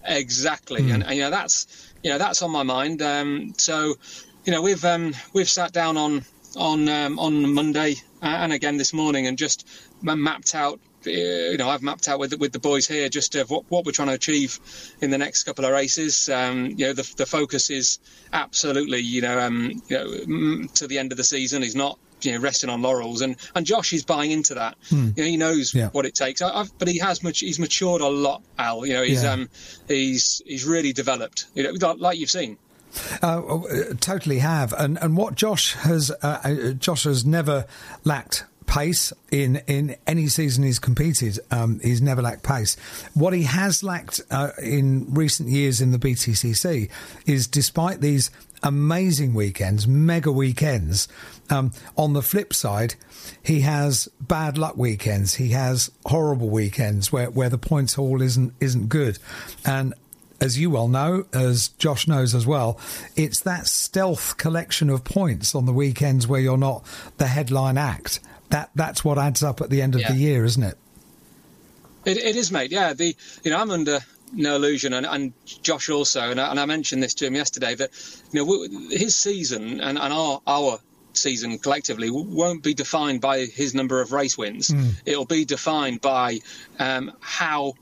[0.06, 1.68] exactly, and, and you know that's
[2.04, 3.02] you know that's on my mind.
[3.02, 3.96] Um, so
[4.46, 6.24] you know we've um, we've sat down on
[6.56, 9.68] on um, on Monday uh, and again this morning and just
[10.02, 10.80] mapped out.
[11.06, 13.66] uh, You know, I've mapped out with the, with the boys here just of what,
[13.70, 14.60] what we're trying to achieve
[15.02, 16.28] in the next couple of races.
[16.30, 18.00] Um, you know, the, the focus is
[18.34, 21.62] absolutely, you know, um, you know, mm, to the end of the season.
[21.62, 24.78] He's not, you know, resting on laurels, and, and Josh is buying into that.
[24.90, 25.10] Hmm.
[25.16, 25.90] You know, he knows Yeah.
[25.90, 26.42] what it takes.
[26.42, 27.40] I, I've, but he has much.
[27.40, 28.86] He's matured a lot, Al.
[28.86, 29.34] You know, he's Yeah.
[29.34, 29.50] um,
[29.88, 31.46] he's he's really developed.
[31.56, 32.58] You know, like- you've seen.
[33.22, 37.66] Uh, uh, totally have, and and what Josh has uh, uh, Josh has never
[38.04, 41.40] lacked pace in in any season he's competed.
[41.52, 42.76] Um, he's never lacked pace.
[43.14, 46.90] What he has lacked uh, in recent years in the BTCC
[47.26, 48.30] is, despite these
[48.62, 51.08] amazing weekends, mega weekends.
[51.50, 52.94] Um, on the flip side,
[53.42, 55.36] he has bad luck weekends.
[55.36, 59.18] He has horrible weekends where, where the points haul isn't isn't good,
[59.66, 59.96] and
[60.42, 62.80] as you well know, as Josh knows as well,
[63.16, 66.86] it's that stealth collection of points on the weekends where you're not
[67.18, 68.20] the headline act.
[68.50, 70.12] That that's what adds up at the end of Yeah.
[70.12, 70.78] the year, isn't it?
[72.06, 72.72] It, it is, mate.
[72.72, 74.00] Yeah, the you know I'm under
[74.32, 77.76] no illusion, and, and Josh also, and I, and I mentioned this to him yesterday
[77.76, 77.90] that
[78.32, 80.80] you know his season and, and our our
[81.14, 84.74] season collectively won't be defined by his number of race wins.
[85.06, 86.40] It'll be defined by
[86.80, 87.74] um, how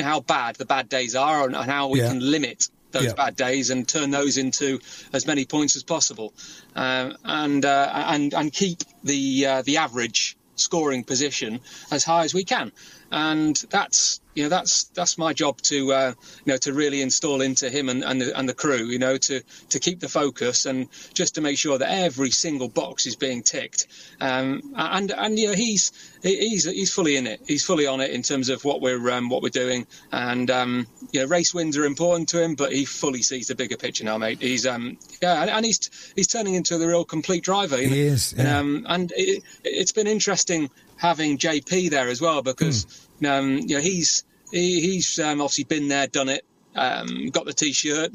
[0.00, 2.08] how bad the bad days are and, and how we Yeah.
[2.08, 3.24] can limit those Yeah.
[3.24, 4.80] bad days and turn those into
[5.12, 6.32] as many points as possible,
[6.74, 11.60] um, and uh, and and keep the uh, the average scoring position
[11.90, 12.72] as high as we can.
[13.12, 16.12] And that's you know that's that's my job to uh,
[16.44, 19.16] you know to really install into him and, and the and the crew you know
[19.16, 23.16] to to keep the focus and just to make sure that every single box is
[23.16, 23.86] being ticked
[24.20, 25.90] um, and and you know he's
[26.22, 29.30] he's he's fully in it he's fully on it in terms of what we're um,
[29.30, 32.84] what we're doing and um, you know race wins are important to him but he
[32.84, 36.54] fully sees the bigger picture now mate he's um yeah and, and he's he's turning
[36.54, 38.12] into the real complete driver you He know?
[38.12, 38.58] is, yeah.
[38.58, 43.26] um, and it, it's been interesting having JP there as well because Hmm.
[43.26, 46.44] um, you know he's he, he's um, obviously been there, done it.
[46.76, 48.12] Um, got the T-shirt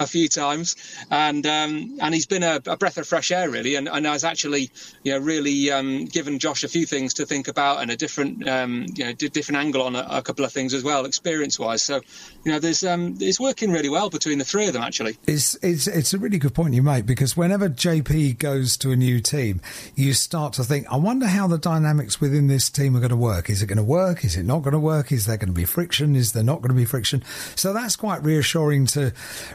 [0.00, 0.76] a few times,
[1.10, 4.24] and um, and he's been a, a breath of fresh air really, and, and has
[4.24, 4.70] actually
[5.02, 8.48] you know really um, given Josh a few things to think about and a different
[8.48, 11.82] um, you know di- different angle on a, a couple of things as well, experience-wise.
[11.82, 12.00] So
[12.44, 15.16] you know there's um, it's working really well between the three of them actually.
[15.26, 18.96] It's it's it's a really good point you make because whenever JP goes to a
[18.96, 19.60] new team,
[19.94, 23.16] you start to think, I wonder how the dynamics within this team are going to
[23.16, 23.50] work.
[23.50, 24.24] Is it going to work?
[24.24, 25.12] Is it not going to work?
[25.12, 26.16] Is there going to be friction?
[26.16, 27.22] Is there not going to be friction?
[27.56, 29.10] So that's quite reassuring to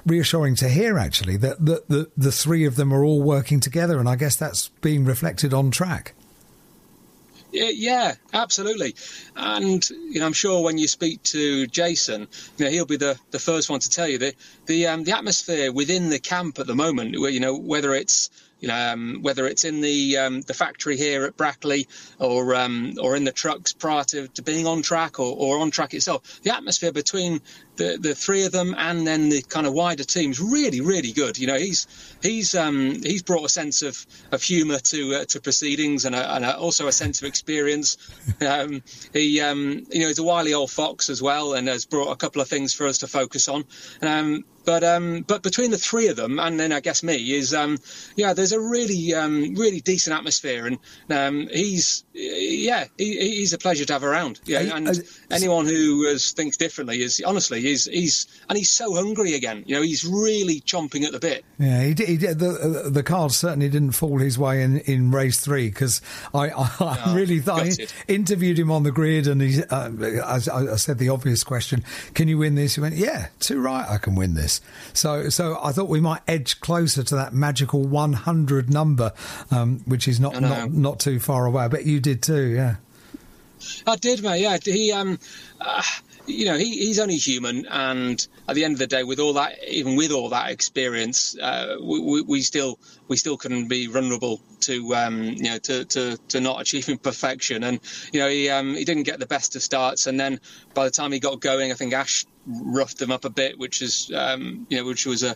[0.08, 4.00] reassuring to hear actually that the, the the three of them are all working together,
[4.00, 6.16] and I guess that's being reflected on track.
[7.52, 8.96] Yeah, absolutely.
[9.36, 12.28] And you know, I'm sure when you speak to Jason,
[12.58, 14.34] you know, he'll be the, the first one to tell you that
[14.66, 18.32] the um, the atmosphere within the camp at the moment, where, you know, whether it's
[18.60, 21.88] you know, um, whether it's in the um, the factory here at Brackley
[22.20, 25.72] or um, or in the trucks prior to, to being on track or, or on
[25.72, 27.42] track itself, the atmosphere between
[27.80, 31.40] the, the three of them and then the kind of wider team's really really good.
[31.40, 31.88] You know, he's
[32.22, 36.36] he's um, he's brought a sense of, of humour to uh, to proceedings and, a,
[36.36, 37.98] and a, also a sense of experience.
[38.42, 38.84] Um,
[39.14, 42.16] he um, you know he's a wily old fox as well and has brought a
[42.16, 43.66] couple of things for us to focus on.
[44.02, 47.54] Um, but um, but between the three of them and then I guess me is
[47.54, 47.80] um,
[48.16, 50.78] yeah there's a really um, really decent atmosphere and
[51.10, 56.04] um, he's yeah he, he's a pleasure to have around yeah and are- anyone who
[56.04, 60.06] is, thinks differently is honestly he's he's and he's so hungry again you know he's
[60.06, 62.08] really chomping at the bit Yeah, he did.
[62.08, 62.50] He did the,
[62.86, 66.02] uh, the cards certainly didn't fall his way in, in race three because
[66.34, 67.72] I, I, really thought I
[68.08, 69.90] interviewed him on the grid and he, uh,
[70.26, 70.40] I,
[70.74, 71.84] I said the obvious question:
[72.14, 72.76] Can you win this?
[72.76, 74.62] He went, Yeah, too right, I can win this.
[74.94, 79.14] So, so I thought we might edge closer to that magical 100 number,
[79.52, 81.64] um, which is not, not not too far away.
[81.64, 82.48] I bet you did too.
[82.48, 82.76] Yeah.
[83.86, 84.42] I did, mate.
[84.42, 85.20] Yeah, he, um,
[85.60, 85.82] uh,
[86.30, 89.34] you know, he, he's only human, and at the end of the day, with all
[89.34, 94.40] that, even with all that experience, uh, we, we, still we still couldn't be vulnerable
[94.62, 97.64] to um, you know to, to, to not achieving perfection.
[97.64, 97.80] And
[98.14, 100.40] you know, he um, he didn't get the best of starts, and then
[100.74, 103.82] by the time he got going, I think Ash roughed him up a bit, which
[103.82, 105.36] is um, you know, which was a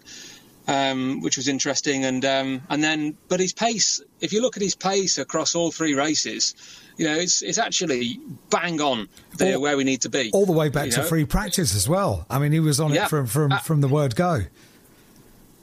[0.68, 2.06] um, which was interesting.
[2.06, 5.72] And um, and then, but his pace, if you look at his pace across all
[5.72, 6.56] three races,
[6.98, 9.08] you know, it's it's actually bang on
[9.38, 10.30] there All- where we need to be.
[10.34, 11.04] All the way back to know?
[11.04, 12.26] free practice as well.
[12.30, 13.06] I mean, he was on Yeah.
[13.06, 14.44] it from from, Uh, from the word go.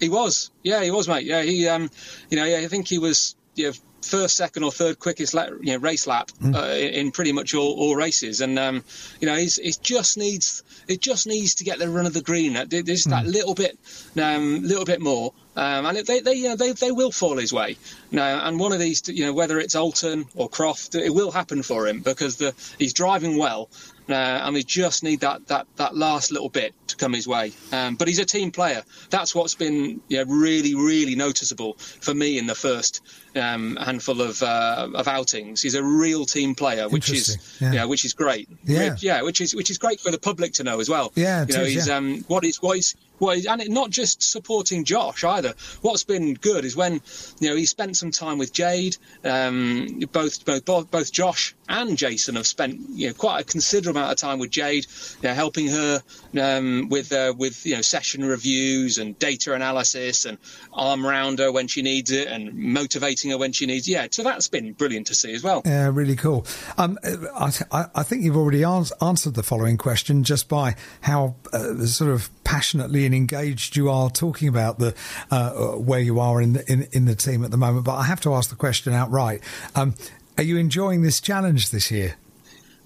[0.01, 1.27] He was, yeah, he was, mate.
[1.27, 1.91] Yeah, he, um,
[2.31, 5.51] you know, yeah, I think he was, you know, first, second, or third quickest lap,
[5.61, 6.55] you know, race lap Hmm.
[6.55, 8.83] uh, in pretty much all, all races, and um,
[9.21, 12.23] you know, he's, it just needs it just needs to get the run of the
[12.23, 12.55] green.
[12.55, 13.79] There- There's that little bit,
[14.21, 17.53] um, little bit more, um, and they they, you know, they they will fall his
[17.53, 17.77] way.
[18.11, 21.63] Now, and one of these, you know, whether it's Oulton or Croft, it will happen
[21.63, 23.69] for him because the he's driving well.
[24.09, 27.53] Uh, and they just need that, that, that last little bit to come his way.
[27.71, 28.83] Um, but he's a team player.
[29.09, 33.03] That's what's been you know, really, really noticeable for me in the first
[33.37, 35.63] um, handful of uh, of outings.
[35.63, 37.85] He's a real team player, which is yeah.
[37.85, 38.49] which is great.
[38.65, 38.97] Yeah.
[38.99, 41.13] yeah, which is which is great for the public to know as well.
[41.15, 41.97] Yeah, you know, is, he's yeah.
[41.99, 42.97] um, what he's what he's
[43.29, 45.55] he's, and it, not just supporting Josh either.
[45.83, 47.01] What's been good is when
[47.41, 48.97] you know he spent some time with Jade.
[49.25, 54.13] Um, both both both Josh and Jason have spent you know quite a considerable amount
[54.13, 54.87] of time with Jade,
[55.23, 56.03] you know, helping her
[56.41, 60.39] um, with uh, with you know session reviews and data analysis and
[60.73, 63.89] arm around her when she needs it and motivating her when she needs.
[63.89, 63.93] It.
[63.93, 65.63] Yeah, so that's been brilliant to see as well.
[65.65, 66.47] Yeah, really cool.
[66.77, 71.37] Um, I, I I think you've already ans- answered the following question just by how
[71.53, 74.95] uh, sort of passionately and engaged you are talking about the
[75.33, 77.85] uh, where you are in the in, in the team at the moment.
[77.85, 79.43] But I have to ask the question outright:
[79.75, 79.95] um,
[80.39, 82.15] Are you enjoying this challenge this year?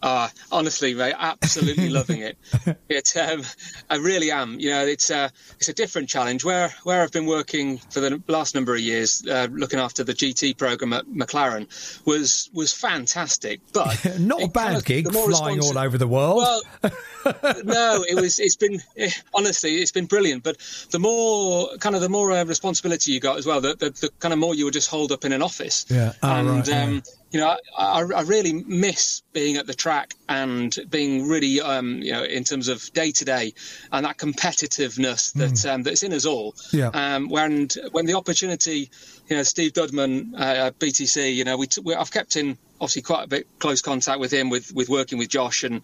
[0.04, 2.36] Uh, honestly, mate, absolutely loving it.
[2.90, 3.42] It, um,
[3.88, 4.60] I really am.
[4.60, 6.44] You know, it's a it's a different challenge.
[6.44, 10.12] Where where I've been working for the last number of years, uh, looking after the
[10.12, 11.66] GT program at McLaren,
[12.04, 13.60] was was fantastic.
[13.72, 16.36] But Not a it kind bad of- gig, flying all over the world.
[16.36, 16.62] Well,
[17.64, 18.38] no, it was.
[18.38, 20.42] It's been eh, honestly, it's been brilliant.
[20.44, 20.58] But
[20.90, 24.10] the more kind of the more uh, responsibility you got as well, the, the, the
[24.20, 25.86] kind of more you were just holed up in an office.
[25.88, 26.12] Yeah.
[26.22, 27.00] Oh, and right, yeah.
[27.34, 32.12] You know, I, I, really miss being at the track and being really, um, you
[32.12, 33.54] know, in terms of day to day
[33.90, 36.54] and that competitiveness that um, that's in us all.
[36.72, 36.90] Yeah.
[36.94, 38.88] Um, when when the opportunity,
[39.26, 43.02] you know, Steve Dudman, uh, BTC, you know, we, t- we I've kept in obviously
[43.02, 45.82] quite a bit close contact with him with with working with Josh and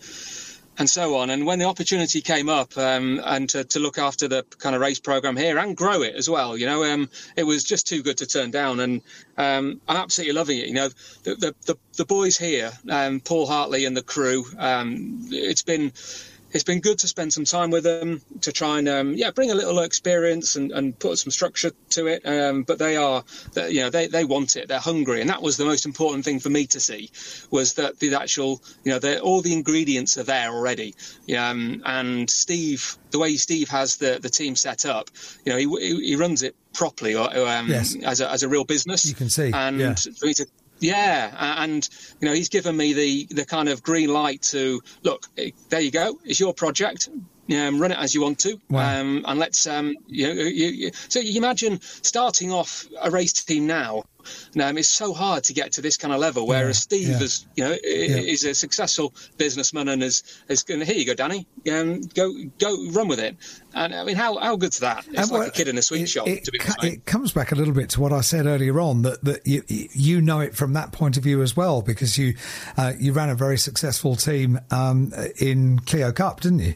[0.81, 1.29] and so on.
[1.29, 4.81] And when the opportunity came up, um, and to, to look after the kind of
[4.81, 8.03] race program here and grow it as well, you know, um, it was just too
[8.03, 8.81] good to turn down.
[8.81, 9.03] And
[9.37, 10.67] um, I'm absolutely loving it.
[10.69, 10.89] You know,
[11.23, 15.93] the the, the, the boys here, um, Paul Hartley and the crew, um, it's been.
[16.53, 19.51] It's been good to spend some time with them to try and um, yeah bring
[19.51, 22.27] a little experience and, and put some structure to it.
[22.27, 23.25] Um, but they are,
[23.57, 24.69] you know, they, they want it.
[24.69, 27.11] They're hungry, and that was the most important thing for me to see
[27.51, 30.95] was that the actual, you know, all the ingredients are there already.
[31.37, 35.11] Um, and Steve, the way Steve has the, the team set up,
[35.45, 37.97] you know, he, he, he runs it properly or, um, Yes.
[38.05, 39.05] as, a, as a real business.
[39.07, 39.95] You can see, And yeah.
[39.95, 40.47] for me to
[40.81, 41.89] yeah, and
[42.21, 45.27] you know he's given me the the kind of green light to look.
[45.39, 46.19] eh, There you go.
[46.25, 47.09] It's your project.
[47.53, 49.01] Um, run it as you want to, Wow.
[49.01, 49.67] um, and let's.
[49.67, 54.05] Um, you know, you, you, so you imagine starting off a race team now.
[54.61, 56.47] Um, it's so hard to get to this kind of level.
[56.47, 57.21] Whereas Steve yeah.
[57.21, 60.81] is, you know, i- is a successful businessman and is is going.
[60.83, 61.47] Here you go, Danny.
[61.71, 63.37] Um, go go run with it.
[63.75, 64.99] And I mean, how how good's that?
[65.07, 66.27] It's And like what- a kid in a sweet it, shop.
[66.29, 68.81] It, to be co- it comes back a little bit to what I said earlier
[68.81, 72.19] on that that you you know it from that point of view as well because
[72.19, 72.35] you
[72.77, 76.75] uh, you ran a very successful team um, in Clio Cup, didn't you?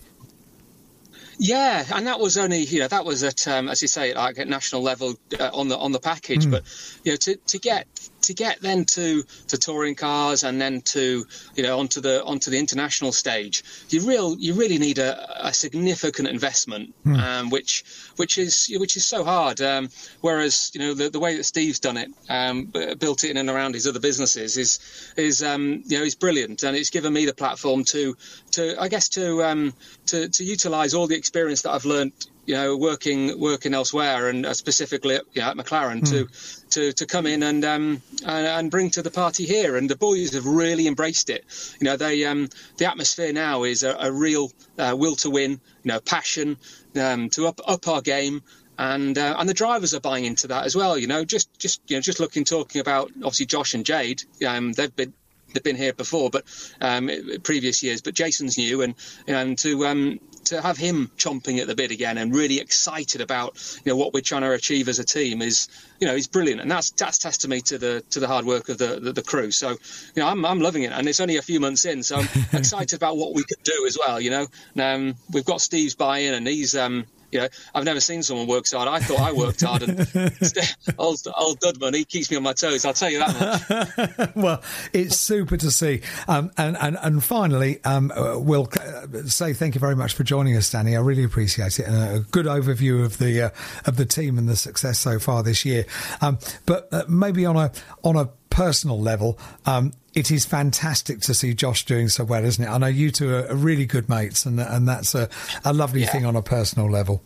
[1.38, 4.38] Yeah, and that was only you know that was at um, as you say like
[4.38, 6.64] at national level uh, on the on the package, but
[7.04, 7.86] you know to to get
[8.24, 11.24] to get then to to touring cars and then to
[11.54, 15.52] you know onto the onto the international stage, you real you really need a, a
[15.52, 17.84] significant investment, um, which
[18.16, 19.60] which is which is so hard.
[19.60, 19.88] Um,
[20.20, 23.48] whereas you know the, the way that Steve's done it, um, built it in and
[23.48, 24.78] around his other businesses is
[25.16, 28.16] is um, you know is brilliant, and it's given me the platform to
[28.52, 29.72] to I guess to um,
[30.06, 32.12] to to utilise all the experience that I've learned.
[32.46, 36.28] You know, working working elsewhere, and uh, specifically at, you know, at McLaren, to
[36.74, 39.76] to to come in and um and, and bring to the party here.
[39.76, 41.44] And the boys have really embraced it.
[41.80, 45.52] You know, they um the atmosphere now is a, a real uh, will to win.
[45.82, 46.56] You know, passion
[47.00, 48.42] um, to up up our game.
[48.76, 50.98] And uh, and the drivers are buying into that as well.
[50.98, 54.24] You know, just just you know just looking talking about obviously Josh and Jade.
[54.44, 55.12] Um, they've been
[55.52, 56.44] they've been here before, but
[56.80, 57.08] um,
[57.44, 58.02] previous years.
[58.02, 58.94] But Jason's new, and
[59.28, 63.54] and to um, to have him chomping at the bit again and really excited about
[63.84, 65.68] you know what we're trying to achieve as a team is
[66.00, 68.78] you know is brilliant, and that's that's testimony to the to the hard work of
[68.78, 69.50] the the, the crew.
[69.50, 69.76] So you
[70.16, 72.96] know I'm I'm loving it, and it's only a few months in, so I'm excited
[72.96, 74.20] about what we could do as well.
[74.20, 74.46] You know,
[74.80, 78.66] um, we've got Steve's buy-in, and he's um, you know, I've never seen someone work
[78.66, 78.88] so hard.
[78.88, 79.98] I thought I worked hard, and
[80.98, 82.84] old old Dudman, he keeps me on my toes.
[82.84, 84.30] I'll tell you that much.
[84.36, 84.62] well,
[84.92, 86.00] it's super to see.
[86.28, 90.22] Um, and, and, and finally, um, uh, we'll uh, say thank you very much for
[90.22, 90.96] joining us, Danny.
[90.96, 91.86] I really appreciate it.
[91.86, 93.50] And a good overview of the uh,
[93.84, 95.84] of the team and the success so far this year.
[96.20, 97.72] Um, but uh, maybe on a
[98.04, 102.64] on a personal level, um, it is fantastic to see Josh doing so well, isn't
[102.64, 102.68] it?
[102.68, 105.28] I know you two are, really good mates, and and that's a,
[105.64, 106.12] a lovely Yeah.
[106.12, 107.22] thing on a personal level.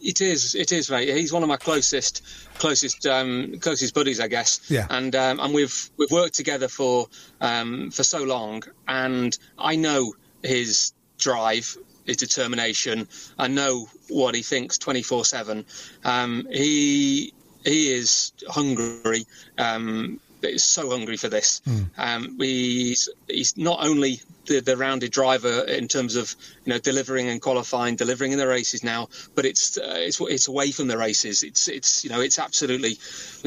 [0.00, 0.54] It is.
[0.54, 1.08] It is, mate.
[1.08, 2.22] He's one of my closest,
[2.58, 4.60] closest, um, closest buddies, I guess.
[4.70, 4.86] Yeah.
[4.90, 7.08] And um, and we've we've worked together for
[7.40, 13.08] um, for so long, and I know his drive, his determination.
[13.38, 15.64] I know what he thinks twenty four seven.
[16.04, 17.32] Um, He
[17.64, 19.26] he is hungry.
[19.58, 21.62] Um, is so hungry for this.
[21.96, 27.28] Um, he's he's not only the, the rounded driver in terms of you know delivering
[27.28, 30.98] and qualifying, delivering in the races now, but it's uh, it's it's away from the
[30.98, 31.42] races.
[31.42, 32.98] It's it's you know it's absolutely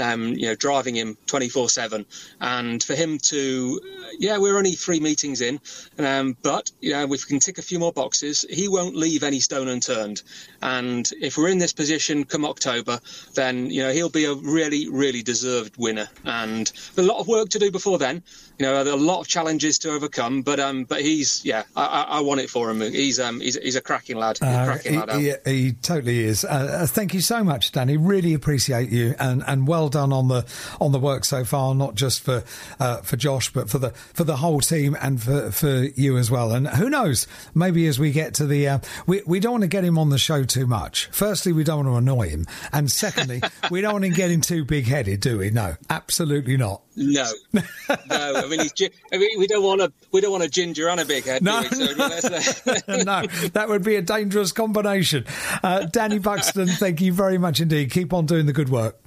[0.02, 2.06] um, you know driving him twenty four seven,
[2.42, 3.80] and for him to
[4.20, 5.60] yeah we're only three meetings in,
[5.98, 9.24] um, but you know if we can tick a few more boxes, he won't leave
[9.24, 10.22] any stone unturned,
[10.62, 13.00] and if we're in this position come October,
[13.36, 17.50] then you know he'll be a really really deserved winner, and a lot of work
[17.50, 18.24] to do before then.
[18.60, 21.64] You know, there are a lot of challenges to overcome, but um, but he's yeah,
[21.78, 22.82] I, I, want it for him.
[22.82, 24.38] He's um, he's, he's a cracking lad.
[24.38, 25.46] He's a Uh, cracking he, lad.
[25.46, 26.44] He, he totally is.
[26.44, 27.96] Uh, uh, thank you so much, Danny.
[27.96, 30.46] Really appreciate you, and, and well done on the
[30.82, 31.74] on the work so far.
[31.74, 32.44] Not just for
[32.82, 36.30] uh, for Josh, but for the for the whole team and for, for you as
[36.30, 36.52] well.
[36.52, 37.28] And who knows?
[37.56, 40.10] Maybe as we get to the, uh, we we don't want to get him on
[40.10, 41.08] the show too much.
[41.14, 43.42] Firstly, we don't want to annoy him, and secondly,
[43.72, 45.50] we don't want to get him too big headed, do we?
[45.50, 46.82] No, absolutely not.
[47.00, 47.64] No, no.
[48.10, 48.74] I mean, he's,
[49.14, 49.92] I mean, we don't want to.
[50.12, 51.42] We don't want a ginger and a big head.
[51.42, 51.62] No.
[51.64, 55.26] So, I mean, that's, uh, no, that would be a dangerous combination.
[55.64, 57.92] Uh, Danny Buxton, thank you very much indeed.
[57.92, 59.00] Keep on doing the good work.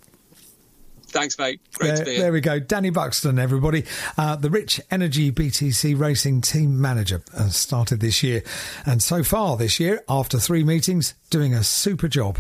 [1.09, 1.61] Thanks, mate.
[1.75, 2.21] Great There, to be here.
[2.23, 2.59] there we go.
[2.59, 3.85] Danny Buxton, everybody.
[4.17, 8.43] Uh, the Rich Energy BTC Racing Team Manager uh, started this year.
[8.87, 12.39] And so far this year, after three meetings, doing a super job.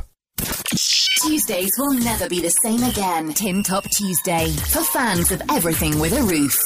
[1.22, 3.32] Tuesdays will never be the same again.
[3.32, 4.50] Tin Top Tuesday.
[4.72, 6.58] For fans of everything with a roof.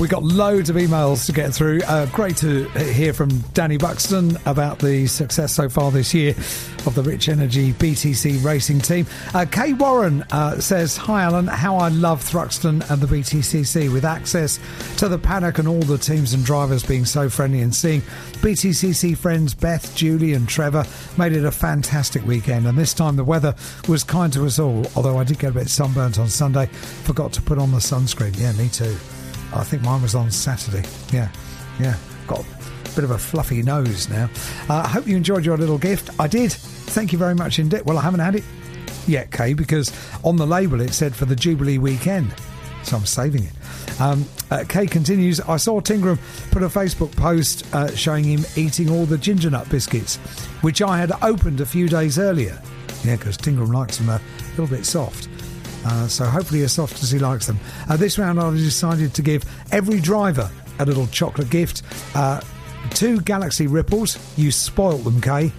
[0.00, 1.80] We got loads of emails to get through.
[1.86, 6.34] Uh, great to hear from Danny Buxton about the success so far this year
[6.86, 9.06] of the Rich Energy BTC racing team.
[9.32, 14.04] Uh, Kay Warren uh, says, Hi Alan, how I love Thruxton and the BTCC with
[14.04, 14.58] access
[14.98, 18.02] to the paddock and all the teams and drivers being so friendly and seeing
[18.42, 20.84] BTCC friends Beth, Julie, and Trevor
[21.16, 22.66] made it a fantastic weekend.
[22.66, 23.54] And this time the weather
[23.88, 26.66] was kind to us all, although I did get a bit sunburnt on Sunday.
[26.66, 28.38] Forgot to put on the sunscreen.
[28.38, 28.96] Yeah, me too.
[29.54, 30.86] I think mine was on Saturday.
[31.12, 31.30] Yeah,
[31.80, 31.96] yeah.
[32.26, 34.28] Got a bit of a fluffy nose now.
[34.68, 36.10] Uh, I hope you enjoyed your little gift.
[36.18, 36.52] I did.
[36.52, 37.82] Thank you very much indeed.
[37.84, 38.44] Well, I haven't had it
[39.06, 39.92] yet, Kay, because
[40.24, 42.34] on the label it said for the Jubilee weekend.
[42.82, 44.00] So I'm saving it.
[44.00, 46.18] Um, uh, Kay continues I saw Tingram
[46.50, 50.16] put a Facebook post uh, showing him eating all the ginger nut biscuits,
[50.62, 52.60] which I had opened a few days earlier.
[53.04, 54.20] Yeah, because Tingram likes them a
[54.50, 55.28] little bit soft.
[55.84, 57.58] Uh, so hopefully as soft as he likes them.
[57.88, 61.82] Uh, this round I've decided to give every driver a little chocolate gift.
[62.14, 62.40] Uh,
[62.90, 64.18] two Galaxy Ripples.
[64.38, 65.52] You spoilt them, Kay.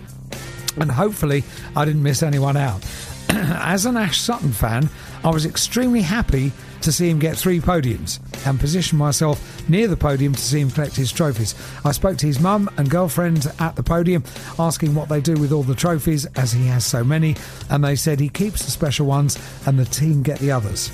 [0.77, 1.43] And hopefully
[1.75, 2.83] I didn't miss anyone out.
[3.29, 4.89] As an Ash Sutton fan,
[5.23, 6.51] I was extremely happy
[6.85, 10.71] to see him get three podiums and position myself near the podium to see him
[10.71, 11.55] collect his trophies.
[11.83, 14.23] I spoke to his mum and girlfriend at the podium,
[14.57, 17.35] asking what they do with all the trophies, as he has so many,
[17.69, 20.91] and they said he keeps the special ones and the team get the others.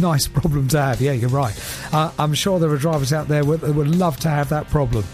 [0.00, 1.54] Nice problem to have, yeah, you're right.
[1.92, 5.04] Uh, I'm sure there are drivers out there that would love to have that problem.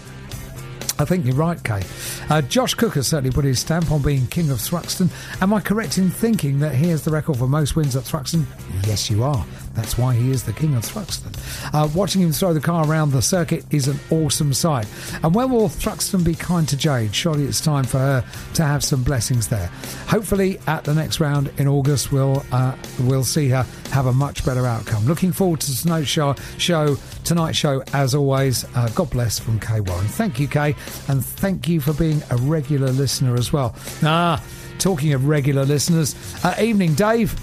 [0.99, 1.81] I think you're right, Kay.
[2.29, 5.09] Uh, Josh Cook has certainly put his stamp on being king of Thruxton.
[5.41, 8.45] Am I correct in thinking that he has the record for most wins at Thruxton?
[8.85, 9.45] Yes, you are.
[9.73, 11.33] That's why he is the king of Thruxton.
[11.73, 14.87] Uh, watching him throw the car around the circuit is an awesome sight.
[15.23, 17.15] And when will Thruxton be kind to Jade?
[17.15, 18.25] Surely it's time for her
[18.55, 19.67] to have some blessings there.
[20.07, 24.45] Hopefully, at the next round in August, we'll uh, we'll see her have a much
[24.45, 25.05] better outcome.
[25.05, 26.35] Looking forward to tonight's show.
[26.57, 28.65] Show tonight's show as always.
[28.75, 30.07] Uh, God bless from Kay Warren.
[30.07, 30.75] Thank you, Kay,
[31.07, 33.75] and thank you for being a regular listener as well.
[34.03, 34.43] Ah,
[34.77, 37.39] talking of regular listeners, uh, evening, Dave.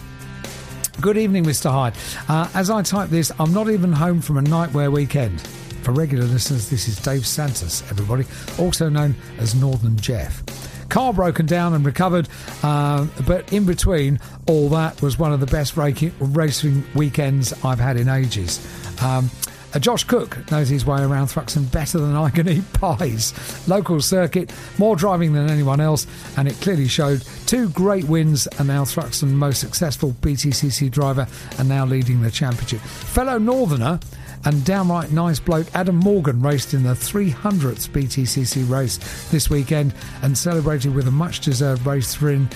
[1.00, 1.70] Good evening, Mr.
[1.70, 1.94] Hyde.
[2.28, 5.40] Uh, as I type this, I'm not even home from a nightwear weekend.
[5.82, 8.24] For regular listeners, this is Dave Santos, everybody,
[8.58, 10.42] also known as Northern Jeff.
[10.88, 12.28] Car broken down and recovered,
[12.62, 14.18] uh, but in between
[14.48, 18.58] all that was one of the best racing weekends I've had in ages.
[19.02, 19.30] Um,
[19.76, 23.34] Uh, Josh Cook knows his way around Thruxton better than I can eat pies.
[23.68, 26.06] Local circuit, more driving than anyone else,
[26.38, 31.26] and it clearly showed two great wins, and now Thruxton most successful BTCC driver,
[31.58, 32.80] and now leading the championship.
[32.80, 34.00] Fellow Northerner
[34.46, 38.96] and downright nice bloke Adam Morgan raced in the 300th BTCC race
[39.30, 39.92] this weekend
[40.22, 42.46] and celebrated with a much deserved race three,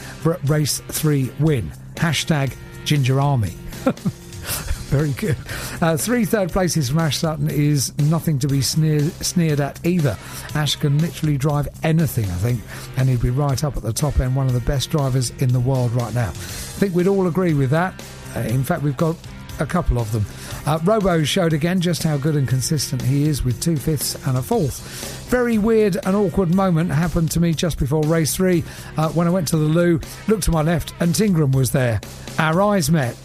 [0.47, 1.71] race three win.
[1.97, 2.57] Hashtag
[2.87, 3.53] Ginger Army.
[4.91, 5.37] Very good.
[5.81, 10.19] Uh, three third places from Ash Sutton is nothing to be sneered, sneered at either.
[10.57, 12.61] Ash can literally drive anything, I think,
[12.97, 15.53] and he'd be right up at the top end, one of the best drivers in
[15.53, 16.31] the world right now.
[16.31, 18.03] I think we'd all agree with that.
[18.35, 19.17] Uh, in fact, we've got
[19.61, 20.27] a couple of them.
[20.67, 24.37] Uh, Robo showed again just how good and consistent he is with two fifths and
[24.39, 25.29] a fourth.
[25.31, 28.65] Very weird and awkward moment happened to me just before race three
[28.97, 32.01] uh, when I went to the loo, looked to my left, and Tingram was there.
[32.39, 33.17] Our eyes met.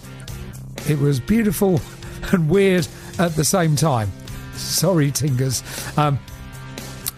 [0.88, 1.82] It was beautiful
[2.32, 2.88] and weird
[3.20, 4.12] at the same time.
[4.56, 5.64] Sorry, Tingers.
[5.98, 6.20] Um,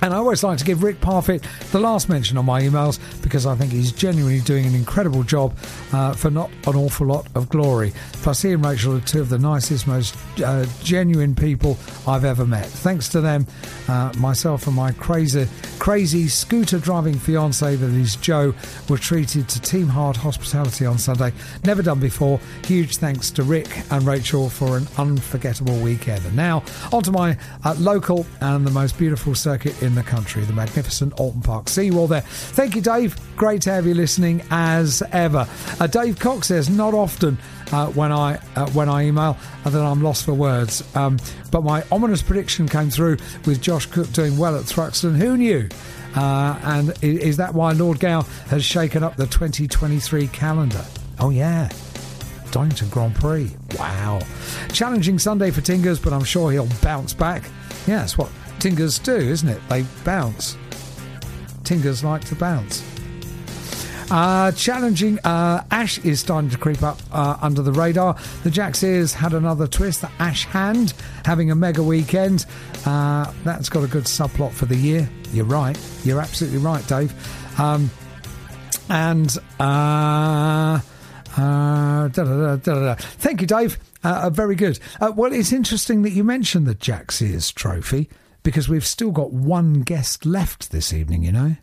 [0.02, 3.46] and I always like to give Rick Parfitt the last mention on my emails because
[3.46, 5.56] I think he's genuinely doing an incredible job
[5.92, 7.94] uh, for not an awful lot of glory.
[8.14, 12.46] Plus, he and Rachel are two of the nicest, most uh, genuine people I've ever
[12.46, 12.66] met.
[12.66, 13.48] Thanks to them,
[13.88, 15.48] uh, myself and my crazy,
[15.80, 18.54] crazy scooter driving fiance that is Joe
[18.90, 21.34] were treated to Team Hard hospitality on Sunday.
[21.64, 22.40] Never done before.
[22.66, 26.26] Huge thanks to Rick and Rachel for an unforgettable weekend.
[26.26, 30.44] And now, on to my uh, local and the most beautiful circuit in the country,
[30.44, 31.70] the magnificent Oulton Park.
[31.70, 32.22] See you all there.
[32.22, 33.16] Thank you, Dave.
[33.36, 35.48] Great to have you listening as ever.
[35.80, 37.38] Uh, Dave Cox says, not often
[37.72, 40.84] uh, when I uh, when I email and then I'm lost for words.
[40.96, 41.18] Um,
[41.50, 45.16] but my ominous prediction came through with Josh Cook doing well at Thruxton.
[45.16, 45.70] Who knew?
[46.16, 50.84] Uh, and is that why Lord Gow has shaken up the 2023 calendar?
[51.20, 51.70] Oh yeah.
[52.52, 53.52] Donington Grand Prix.
[53.78, 54.20] Wow.
[54.72, 57.44] Challenging Sunday for Tingers, but I'm sure he'll bounce back.
[57.86, 58.30] Yeah, what
[58.68, 59.62] Tingers do, isn't it?
[59.70, 60.58] They bounce.
[61.64, 62.84] Tingers like to bounce.
[64.12, 65.20] Uh, challenging.
[65.20, 68.18] Uh, Ash is starting to creep up uh, under the radar.
[68.44, 70.02] The Jack Sears had another twist.
[70.02, 72.46] The Ash Hand having a mega weekend.
[72.86, 75.10] Uh, that's got a good subplot for the year.
[75.32, 75.80] You're right.
[76.04, 77.14] You're absolutely right, Dave.
[77.58, 77.90] Um,
[78.90, 80.82] and uh,
[81.38, 83.80] uh, da, da, da, thank you, Dave.
[84.04, 84.78] Very good.
[85.00, 88.10] Well, it's interesting that you mentioned the Jack Sears trophy
[88.48, 91.22] because we've still got one guest left this evening.
[91.22, 91.56] You know.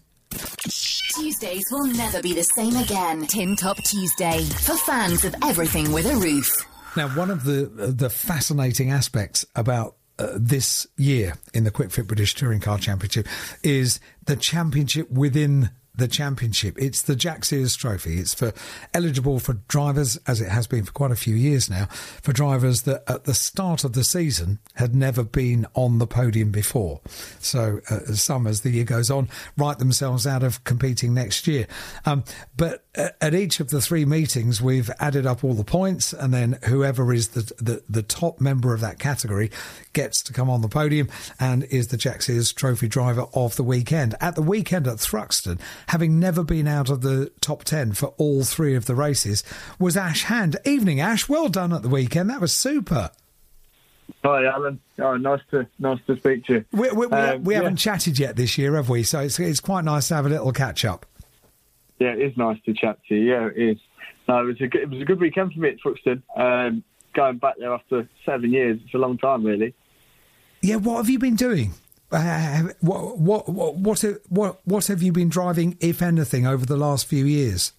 [1.14, 3.26] Tuesdays will never be the same again.
[3.26, 6.54] Tin Top Tuesday for fans of everything with a roof.
[6.94, 12.06] Now, one of the the fascinating aspects about uh, this year in the Kwik Fit
[12.06, 13.28] British Touring Car Championship
[13.62, 16.76] is the championship within the championship.
[16.78, 18.18] It's the Jack Sears Trophy.
[18.18, 18.52] It's for
[18.92, 21.86] eligible for drivers, as it has been for quite a few years now,
[22.22, 26.50] for drivers that at the start of the season had never been on the podium
[26.50, 27.00] before.
[27.38, 31.66] So uh, some, as the year goes on, write themselves out of competing next year.
[32.04, 32.24] Um,
[32.56, 36.58] but at each of the three meetings, we've added up all the points, and then
[36.64, 39.50] whoever is the the, the top member of that category
[39.92, 41.08] gets to come on the podium
[41.40, 44.14] and is the Jack Sears Trophy driver of the weekend.
[44.20, 45.58] At the weekend at Thruxton,
[45.88, 49.42] having never been out of the top 10 for all three of the races,
[49.78, 50.56] was Ash Hand.
[50.64, 51.28] Evening, Ash.
[51.28, 52.30] Well done at the weekend.
[52.30, 53.10] That was super.
[54.22, 54.80] Hi, Alan.
[54.98, 56.64] Oh, nice to nice to speak to you.
[56.72, 57.62] We, we, we, Um, we yeah.
[57.62, 59.02] haven't chatted yet this year, have we?
[59.02, 61.06] So it's, it's quite nice to have a little catch up.
[61.98, 63.30] Yeah, it is nice to chat to you.
[63.32, 63.78] Yeah, it is.
[64.28, 66.22] No, it was a good, it was a good weekend for me at Thruxton.
[66.36, 66.82] Um,
[67.14, 69.74] going back there after seven years, it's a long time, really.
[70.60, 71.74] Yeah, what have you been doing?
[72.10, 76.64] Uh, what, what, what, what, have- what, what have you been driving, if anything, over
[76.64, 77.72] the last few years?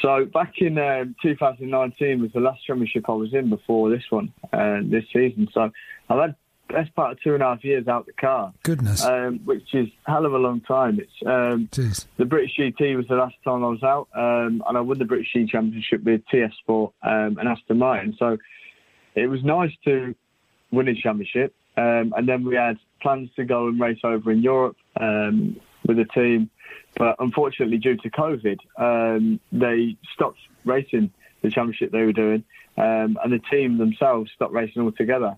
[0.00, 4.32] So back in um, 2019 was the last championship I was in before this one,
[4.52, 5.48] uh, this season.
[5.52, 5.70] So
[6.08, 6.36] I've had
[6.74, 8.52] best part of two and a half years out the car.
[8.62, 9.04] Goodness.
[9.04, 11.00] um, which is a hell of a long time.
[11.00, 11.68] It's um,
[12.16, 15.04] the British GT was the last time I was out, um, and I won the
[15.04, 18.14] British GT Championship with TF Sport um, and Aston Martin.
[18.18, 18.38] So
[19.14, 20.14] it was nice to
[20.70, 24.42] win a championship, um, and then we had plans to go and race over in
[24.42, 26.50] Europe um, with the team,
[26.96, 31.10] but unfortunately, due to COVID, um, they stopped racing
[31.42, 32.44] the championship they were doing,
[32.76, 35.36] um, and the team themselves stopped racing altogether.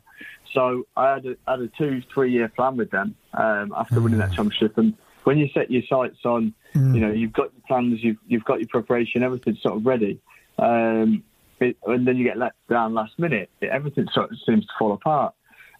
[0.53, 4.19] So I had a, had a two, three year plan with them um, after winning
[4.21, 4.79] that championship.
[4.79, 4.95] And
[5.25, 6.55] when you set your sights on,
[6.95, 10.21] you know, you've got your plans, you've, you've got your preparation, everything's sort of ready.
[10.59, 11.25] Um,
[11.61, 14.73] it, and then you get let down last minute, it, everything sort of seems to
[14.79, 15.35] fall apart.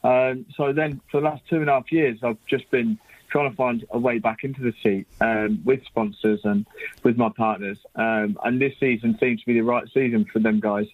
[0.05, 3.51] Um, so then for the last two and a half years, I've just been trying
[3.51, 6.67] to find a way back into the seat um, with sponsors and
[7.03, 7.79] with my partners.
[7.95, 10.87] Um, and this season seems to be the right season for them guys.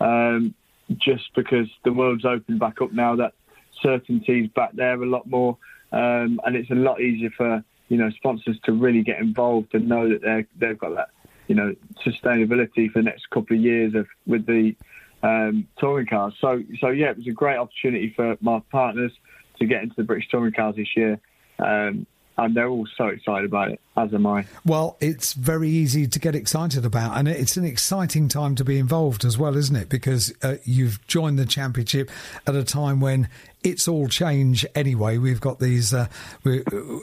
[0.00, 0.54] Um,
[0.96, 3.16] just because the world's opened back up now.
[3.16, 3.34] That
[3.82, 5.56] certainty's back there a lot more,
[5.92, 9.88] um, and it's a lot easier for you know sponsors to really get involved and
[9.88, 11.10] know that they they've got that
[11.46, 11.74] you know
[12.04, 14.74] sustainability for the next couple of years of with the
[15.22, 16.34] um, touring cars.
[16.40, 19.12] So so yeah, it was a great opportunity for my partners
[19.58, 21.20] to get into the British touring cars this year.
[21.58, 22.06] Um,
[22.38, 24.46] and they're all so excited about it, as am I.
[24.64, 28.78] Well, it's very easy to get excited about, and it's an exciting time to be
[28.78, 29.88] involved as well, isn't it?
[29.88, 32.10] Because uh, you've joined the championship
[32.46, 33.28] at a time when
[33.64, 35.18] it's all change anyway.
[35.18, 36.06] We've got these, uh,
[36.44, 36.62] we,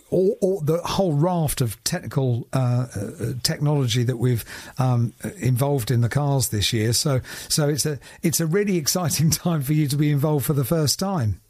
[0.09, 4.45] all, all, the whole raft of technical uh, uh, technology that we've
[4.79, 6.93] um, involved in the cars this year.
[6.93, 10.53] So, so it's a it's a really exciting time for you to be involved for
[10.53, 11.41] the first time.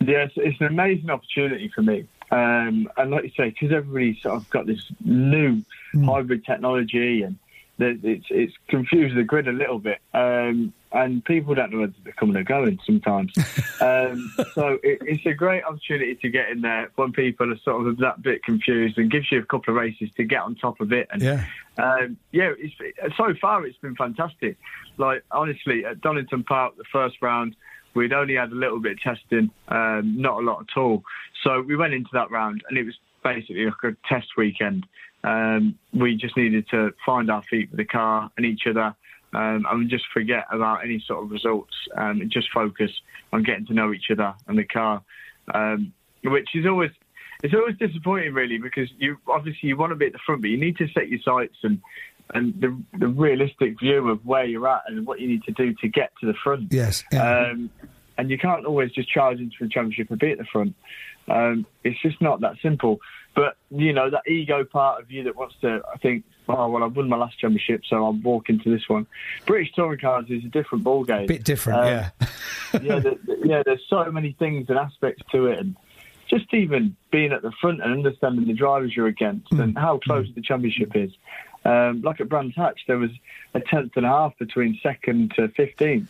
[0.00, 2.06] Yes, it's an amazing opportunity for me.
[2.32, 5.62] Um, and like you say, because everybody's sort of got this new
[6.04, 7.38] hybrid technology and
[7.78, 9.98] the- it's, it's confused the grid a little bit.
[10.14, 13.32] Um, and people don't know whether they're coming or going sometimes.
[13.80, 17.86] um, so it, it's a great opportunity to get in there when people are sort
[17.86, 20.80] of that bit confused and gives you a couple of races to get on top
[20.80, 21.08] of it.
[21.12, 21.44] And Yeah.
[21.78, 22.74] um, yeah, it's,
[23.16, 24.56] so far it's been fantastic.
[24.98, 27.56] Like honestly, at Donington Park, the first round,
[27.94, 31.02] we'd only had a little bit of testing, um, not a lot at all.
[31.42, 34.86] So we went into that round, and it was basically like a test weekend.
[35.24, 38.94] Um, we just needed to find our feet with the car and each other,
[39.34, 42.90] um, and just forget about any sort of results um, and just focus
[43.32, 45.02] on getting to know each other and the car,
[45.54, 45.92] um,
[46.24, 46.90] which is always
[47.42, 50.50] it's always disappointing, really, because you obviously you want to be at the front, but
[50.50, 51.80] you need to set your sights and
[52.34, 55.74] and the, the realistic view of where you're at and what you need to do
[55.74, 56.72] to get to the front.
[56.72, 57.04] Yes.
[57.12, 57.70] Um,
[58.18, 60.74] and you can't always just charge into the championship and be at the front.
[61.28, 63.00] Um, it's just not that simple.
[63.34, 66.84] But you know that ego part of you that wants to, I think, oh well,
[66.84, 69.06] I've won my last championship, so I'll walk into this one.
[69.46, 71.24] British touring cars is a different ball game.
[71.24, 72.10] A Bit different, Um, yeah.
[72.74, 73.62] yeah, the, the- yeah.
[73.64, 75.76] There's so many things and aspects to it, and
[76.28, 79.60] just even being at the front and understanding the drivers you're against Hmm.
[79.62, 81.10] and how close the championship is.
[81.64, 83.10] Um, like at Brands Hatch, there was
[83.54, 86.06] a tenth and a half between second to 15th.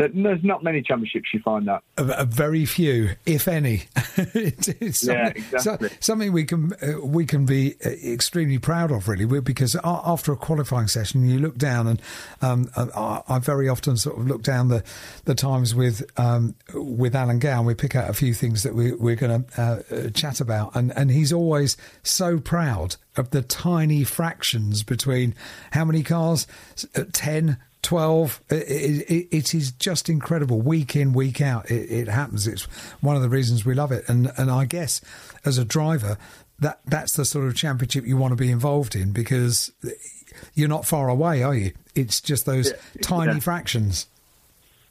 [0.00, 1.82] There- There's not many championships you find that.
[1.98, 3.82] A, a very few, if any.
[4.16, 5.88] It's Yeah, something, exactly.
[5.90, 10.32] so- something we can uh, we can be uh, extremely proud of, really, because after
[10.32, 12.02] a qualifying session, you look down, and
[12.42, 14.82] um, I, I very often sort of look down the
[15.24, 17.62] the times with um, with Alan Gow.
[17.62, 20.74] We pick out a few things that we, we're going to uh, uh, chat about,
[20.76, 25.34] and and he's always so proud of the tiny fractions between
[25.72, 26.46] how many cars,
[26.76, 27.58] S- uh, ten.
[27.82, 28.54] 12 it,
[29.10, 32.46] it, it is just incredible week in week out it, it happens.
[32.46, 32.64] It's
[33.00, 34.08] one of the reasons we love it.
[34.08, 35.00] And and i guess
[35.44, 36.18] as a driver
[36.58, 39.72] that that's the sort of championship you want to be involved in because
[40.54, 41.72] you're not far away are you?
[41.94, 43.38] It's just those Yeah, tiny yeah.
[43.40, 44.06] fractions.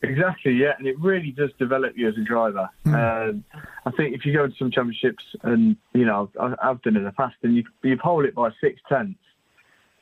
[0.02, 2.70] Exactly, yeah, and it really does develop you as a driver.
[2.86, 3.44] Um,
[3.86, 7.04] I think if you go to some championships, and you know, I- I've done in
[7.04, 9.20] the past, and you you pole it by six tenths,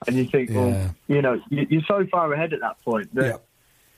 [0.05, 0.55] and you think, Yeah.
[0.57, 3.41] well, you know, you, you're so far ahead at that point that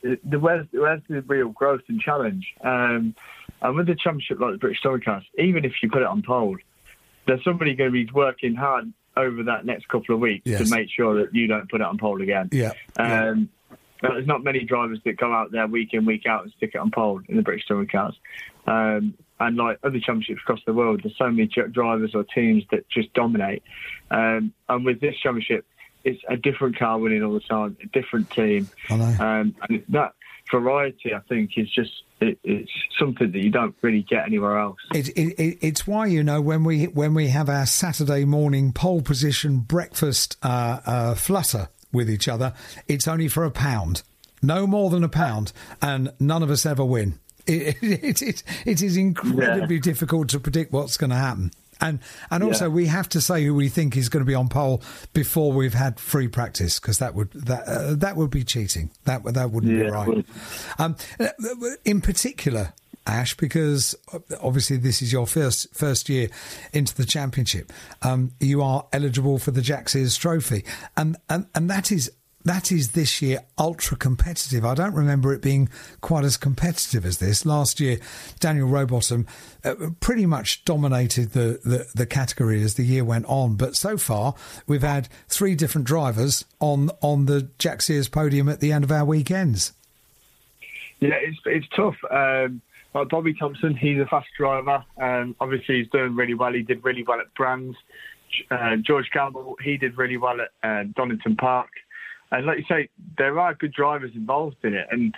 [0.01, 2.53] the, the where's, where's the real growth and challenge?
[2.61, 3.15] Um,
[3.61, 6.21] and with a championship like the British Touring Cars, even if you put it on
[6.21, 6.57] pole,
[7.27, 10.63] there's somebody going to be working hard over that next couple of weeks Yes.
[10.69, 12.47] to make sure that you don't put it on pole again.
[12.53, 13.49] yeah Um,
[14.01, 16.71] but there's not many drivers that go out there week in, week out and stick
[16.73, 18.15] it on pole in the British touring cars.
[18.65, 22.87] Um, and like other championships across the world, there's so many drivers or teams that
[22.89, 23.63] just dominate.
[24.09, 25.65] Um, and with this championship,
[26.09, 28.69] it's a different car winning all the time, a different team.
[28.89, 30.13] Um, and that
[30.51, 31.91] variety, I think, is just
[32.21, 34.77] it, it's something that you don't really get anywhere else.
[34.93, 38.73] It, it, it, it's why you know when we when we have our Saturday morning
[38.73, 42.53] pole position breakfast uh, uh, flutter with each other,
[42.87, 44.03] it's only for a pound,
[44.41, 47.19] no more than a pound, and none of us ever win.
[47.49, 51.49] It, it, it, it is incredibly difficult to predict what's going to happen.
[51.81, 51.99] And
[52.29, 52.75] and also Yeah.
[52.75, 54.81] we have to say who we think is going to be on pole
[55.13, 58.91] before we've had free practice because that would that uh, that would be cheating.
[59.05, 60.07] That that wouldn't Yeah, be right.
[60.07, 60.25] would.
[60.77, 60.95] Um,
[61.85, 62.73] in particular,
[63.07, 63.95] Ash, because
[64.41, 66.29] obviously this is your first first year
[66.73, 70.63] into the championship, um, you are eligible for the Jack Sears Trophy,
[70.97, 72.11] and and and that is.
[72.49, 74.65] That is this year ultra competitive.
[74.65, 75.69] I don't remember it being
[76.01, 77.45] quite as competitive as this.
[77.45, 77.99] Last year,
[78.39, 79.27] Daniel Rowbottom
[79.63, 83.55] uh, pretty much dominated the, the, the category as the year went on.
[83.55, 84.33] But so far,
[84.65, 88.91] we've had three different drivers on on the Jack Sears podium at the end of
[88.91, 89.73] our weekends.
[91.01, 91.97] Yeah, it's it's tough.
[92.09, 92.63] Um,
[92.95, 94.83] like Bobby Thompson, he's a fast driver.
[94.97, 96.53] Um, obviously, he's doing really well.
[96.53, 97.77] He did really well at Brands.
[98.49, 101.69] Uh, George Campbell, he did really well at uh, Donington Park.
[102.31, 104.87] And like you say, there are good drivers involved in it.
[104.91, 105.15] And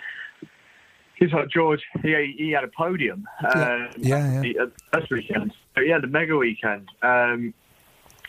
[1.16, 1.82] he's like George.
[2.02, 3.26] He he had a podium.
[3.54, 4.42] Um, Yeah, yeah.
[4.42, 4.66] he- uh,
[5.10, 6.88] weekend, but he had a mega weekend.
[7.02, 7.54] Um,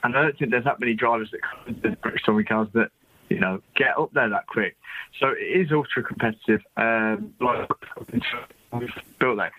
[0.03, 2.67] and I don't think there's that many drivers that come into the British Touring cars
[2.73, 2.91] that
[3.29, 4.75] you know get up there that quick.
[5.19, 6.61] So it is ultra competitive.
[6.75, 7.69] Um, like
[8.71, 8.89] we've
[9.19, 9.53] built that,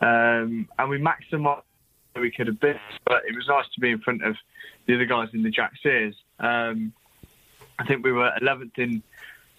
[0.00, 1.62] um, and we maximised
[2.18, 2.78] we could have been.
[3.04, 4.36] But it was nice to be in front of
[4.86, 6.16] the other guys in the Jack Sears.
[6.38, 6.92] Um,
[7.80, 9.02] I think we were 11th in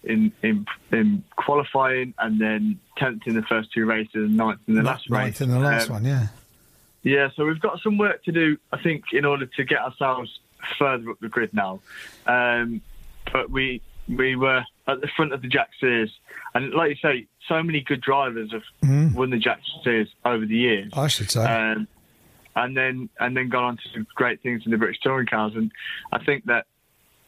[0.03, 4.75] in in, in qualifying, and then 10th in the first two races, and 9th in
[4.75, 5.19] the last race.
[5.19, 6.27] Ninth in the last Um, one, yeah.
[7.03, 10.39] yeah, so we've got some work to do, I think, in order to get ourselves
[10.79, 11.81] further up the grid now.
[12.25, 12.81] Um,
[13.33, 16.11] but we we were at the front of the Jack Sears,
[16.55, 19.13] and like you say, so many good drivers have Mm.
[19.13, 20.91] won the Jack Sears over the years.
[20.93, 21.43] I should say.
[21.45, 21.87] Um,
[22.55, 25.53] and then and then gone on to some great things in the British touring cars,
[25.55, 25.71] and
[26.11, 26.65] I think that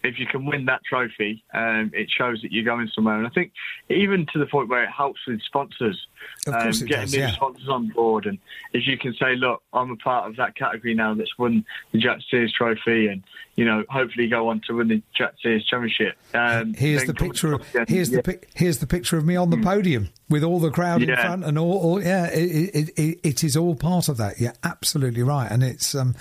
[0.03, 3.17] if you can win that trophy, um, it shows that you're going somewhere.
[3.17, 3.53] And I think
[3.89, 6.07] even to the point where it helps with sponsors,
[6.47, 7.31] um, getting does, new yeah.
[7.31, 8.25] sponsors on board.
[8.25, 8.37] And
[8.73, 11.99] if you can say, look, I'm a part of that category now that's won the
[11.99, 13.23] Jack Sears trophy, and
[13.55, 16.17] you know, hopefully go on to win the Jack Sears championship.
[16.33, 17.53] Um, Here's the picture.
[17.53, 17.85] Of, to us again.
[17.87, 18.17] here's Yeah.
[18.17, 21.15] the pic, here's the picture of me on the podium with all the crowd in
[21.15, 21.77] front and all.
[21.77, 24.39] all yeah, it, it, it, it is all part of that.
[24.39, 26.15] You're absolutely right, and it's um,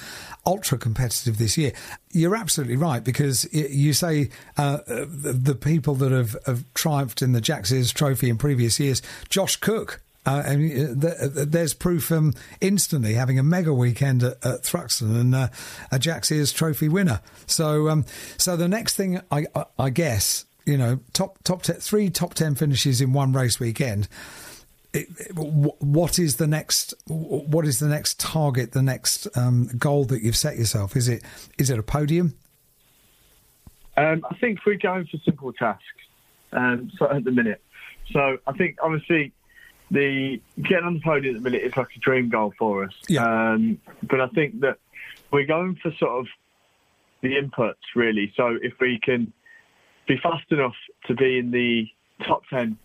[0.44, 1.72] ultra competitive this year.
[2.10, 4.28] You're absolutely right because you say
[4.58, 8.36] uh, uh, the, the people that have, have triumphed in the Jack Sears Trophy in
[8.36, 9.00] previous years.
[9.30, 10.02] Josh Cook.
[10.24, 14.62] Uh, mean, uh, th- th- there's proof um, instantly having a mega weekend at, at
[14.62, 15.48] Thruxton and uh,
[15.90, 17.20] a Jack Sears Trophy winner.
[17.46, 18.04] So, um,
[18.38, 22.54] so the next thing I, I, I guess you know, top top three top ten
[22.54, 24.06] finishes in one race weekend.
[24.92, 26.94] It, it- wh- what is the next?
[27.08, 28.70] What is the next target?
[28.72, 30.94] The next um, goal that you've set yourself?
[30.96, 31.24] Is it
[31.58, 32.34] is it a podium?
[33.96, 35.82] Um, I think we're going for simple tasks
[36.52, 37.60] um, so at the minute.
[38.12, 39.32] So I think obviously
[39.92, 42.94] the getting on the podium at the minute is like a dream goal for us.
[43.18, 44.78] Um, but I think that
[45.30, 46.26] we're going for sort of
[47.20, 48.32] the inputs really.
[48.36, 49.32] So if we can
[50.08, 50.74] be fast enough
[51.06, 51.86] to be in the
[52.26, 52.78] top ten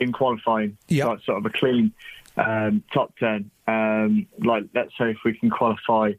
[0.00, 0.78] in qualifying,
[1.08, 1.92] like sort of a clean
[2.36, 3.50] um, top ten.
[3.66, 6.12] Um, like let's say if we can qualify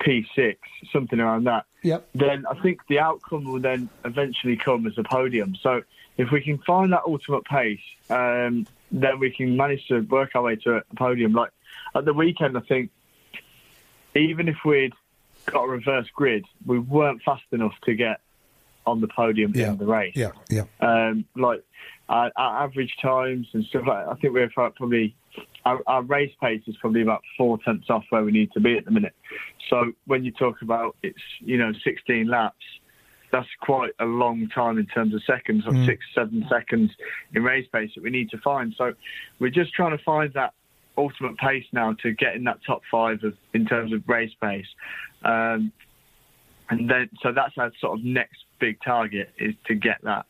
[0.00, 0.56] P6,
[0.92, 2.08] something around that Yep.
[2.14, 5.56] then I think the outcome will then eventually come as a podium.
[5.60, 5.82] So
[6.16, 7.80] if we can find that ultimate pace,
[8.10, 11.32] um, then we can manage to work our way to a podium.
[11.32, 11.50] Like
[11.94, 12.90] at the weekend, I think
[14.14, 14.92] even if we'd
[15.46, 18.20] got a reverse grid, we weren't fast enough to get
[18.86, 20.14] on the podium in the race.
[20.16, 20.64] Yeah, yeah.
[20.80, 21.62] Um, like
[22.08, 25.14] our, our average times and stuff like I think we're probably
[25.64, 28.76] our, our race pace is probably about four tenths off where we need to be
[28.76, 29.14] at the minute.
[29.70, 32.64] So when you talk about it's you know 16 laps,
[33.32, 35.86] that's quite a long time in terms of seconds, or Mm.
[35.86, 36.92] six seven seconds
[37.34, 38.74] in race pace that we need to find.
[38.74, 38.94] So
[39.38, 40.52] we're just trying to find that
[40.98, 44.66] ultimate pace now to get in that top five of, in terms of race pace.
[45.24, 45.72] Um,
[46.70, 50.26] and then so that's our sort of next big target is to get that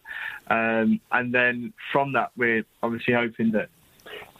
[0.48, 3.68] um, and then from that we're obviously hoping that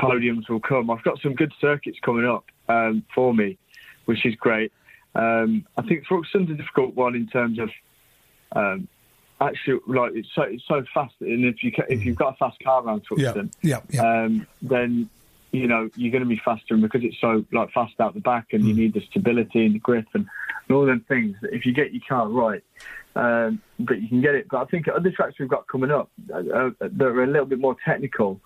[0.01, 3.59] podiums will come i've got some good circuits coming up um, for me
[4.07, 4.73] which is great
[5.15, 7.71] um, i think Thruxton's a difficult one in terms of
[8.55, 8.89] um,
[9.41, 12.37] actually like it's so it's so fast and if you ca- if you've got a
[12.37, 14.03] fast car around Yeah, yeah, yeah.
[14.25, 15.09] um, then
[15.51, 18.21] you know you're going to be faster, and because it's so like fast out the
[18.21, 20.27] back, and you need the stability and the grip and,
[20.69, 21.37] and all them things.
[21.43, 22.63] that If you get your car right,
[23.17, 24.47] um, but you can get it.
[24.51, 27.47] But I think other tracks we've got coming up uh, uh, that are a little
[27.47, 28.41] bit more technical,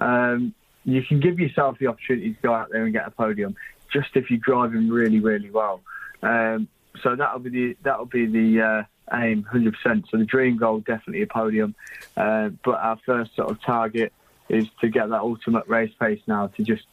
[0.00, 3.56] um, you can give yourself the opportunity to go out there and get a podium,
[3.92, 5.80] just if you're driving really, really well.
[6.22, 6.68] Um,
[7.02, 10.06] so that'll be the that'll be the uh, aim, hundred percent.
[10.10, 11.74] So the dream goal definitely a podium,
[12.16, 14.12] uh, but our first sort of target
[14.48, 16.84] is to get that ultimate race pace now to just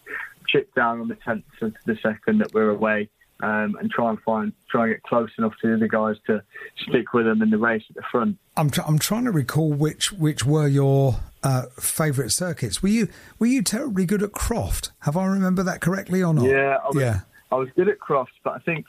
[0.47, 3.09] chip down on the tenth of the second that we're away.
[3.41, 6.43] Um, and try and find, try and get close enough to the other guys to
[6.77, 8.37] stick with them in the race at the front.
[8.57, 12.83] I'm tr- I'm trying to recall which which were your uh, favourite circuits.
[12.83, 13.07] Were you
[13.39, 14.91] were you terribly good at Croft?
[15.03, 16.43] Have I remember that correctly or not?
[16.43, 17.19] Yeah, I was, yeah.
[17.49, 18.85] I was good at Croft, but I think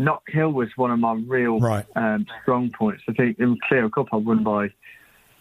[0.00, 1.86] Knockhill was one of my real Right.
[1.96, 3.02] um, strong points.
[3.08, 4.70] I think in Clio Cup I won by,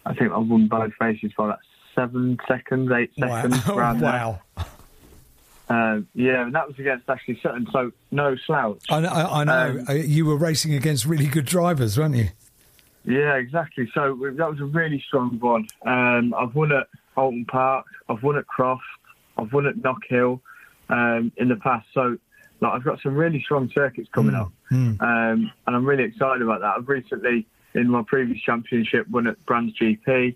[0.06, 1.60] I think I won both races by like
[1.96, 3.28] seven seconds, eight Wow.
[3.42, 3.66] seconds.
[3.66, 3.76] there.
[3.76, 4.40] wow.
[5.70, 8.84] Um, yeah, and that was against Ashley Sutton, so no slouch.
[8.90, 9.10] I know.
[9.10, 9.80] I, I know.
[9.80, 12.28] Um, Uh, you were racing against really good drivers, weren't you?
[13.06, 13.90] Yeah, exactly.
[13.94, 15.68] So that was a really strong one.
[15.86, 18.84] Um, I've won at Oulton Park, I've won at Croft,
[19.38, 20.42] I've won at Knockhill
[20.90, 21.88] um, in the past.
[21.94, 22.18] So
[22.64, 24.94] like, I've got some really strong circuits coming up, Hmm.
[25.00, 26.76] um, and I'm really excited about that.
[26.78, 30.36] I've recently, in my previous championship, won at Brands GP.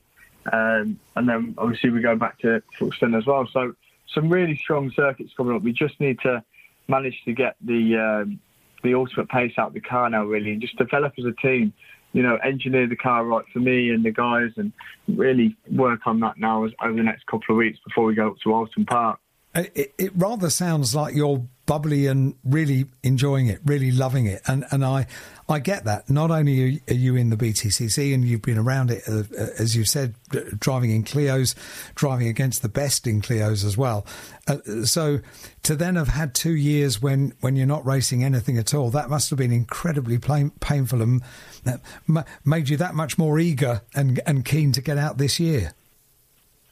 [0.53, 3.47] um, and then obviously we go back to Thruxton as well.
[3.51, 3.73] So
[4.13, 5.61] some really strong circuits coming up.
[5.61, 6.41] We just need to
[6.87, 8.39] manage to get the um,
[8.83, 11.73] the ultimate pace out of the car now, really, and just develop as a team.
[12.13, 14.71] You know, engineer the car right for me and the guys, and
[15.09, 18.29] really work on that now as, over the next couple of weeks before we go
[18.29, 19.19] up to Oulton Park.
[19.53, 24.65] It, it rather sounds like you're bubbly and really enjoying it, really loving it, and
[24.71, 25.05] and I
[25.47, 26.09] I get that.
[26.09, 29.23] Not only are you in the BTCC and you've been around it, uh,
[29.59, 30.15] as you said,
[30.59, 31.53] driving in Clios,
[31.93, 34.05] driving against the best in Clios as well.
[34.47, 35.19] Uh, so
[35.63, 39.09] to then have had two years when when you're not racing anything at all, that
[39.09, 41.21] must have been incredibly plain, painful and
[41.65, 45.39] uh, ma- made you that much more eager and and keen to get out this
[45.39, 45.73] year.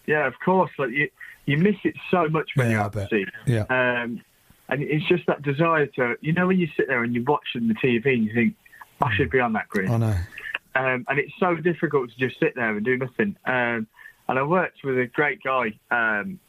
[0.08, 0.72] Yeah, of course.
[0.78, 1.10] Like you,
[1.46, 3.12] you miss it so much when Yeah, you're out.
[3.46, 4.02] Yeah.
[4.04, 4.22] Um,
[4.70, 7.68] and it's just that desire to, you know, when you sit there and you're watching
[7.68, 8.56] the TV and you think,
[9.02, 9.90] I should be on that grid.
[9.90, 10.16] I know.
[10.76, 13.36] Um, and it's so difficult to just sit there and do nothing.
[13.46, 13.88] Um,
[14.28, 15.80] and I worked with a great guy.
[15.92, 16.40] Um,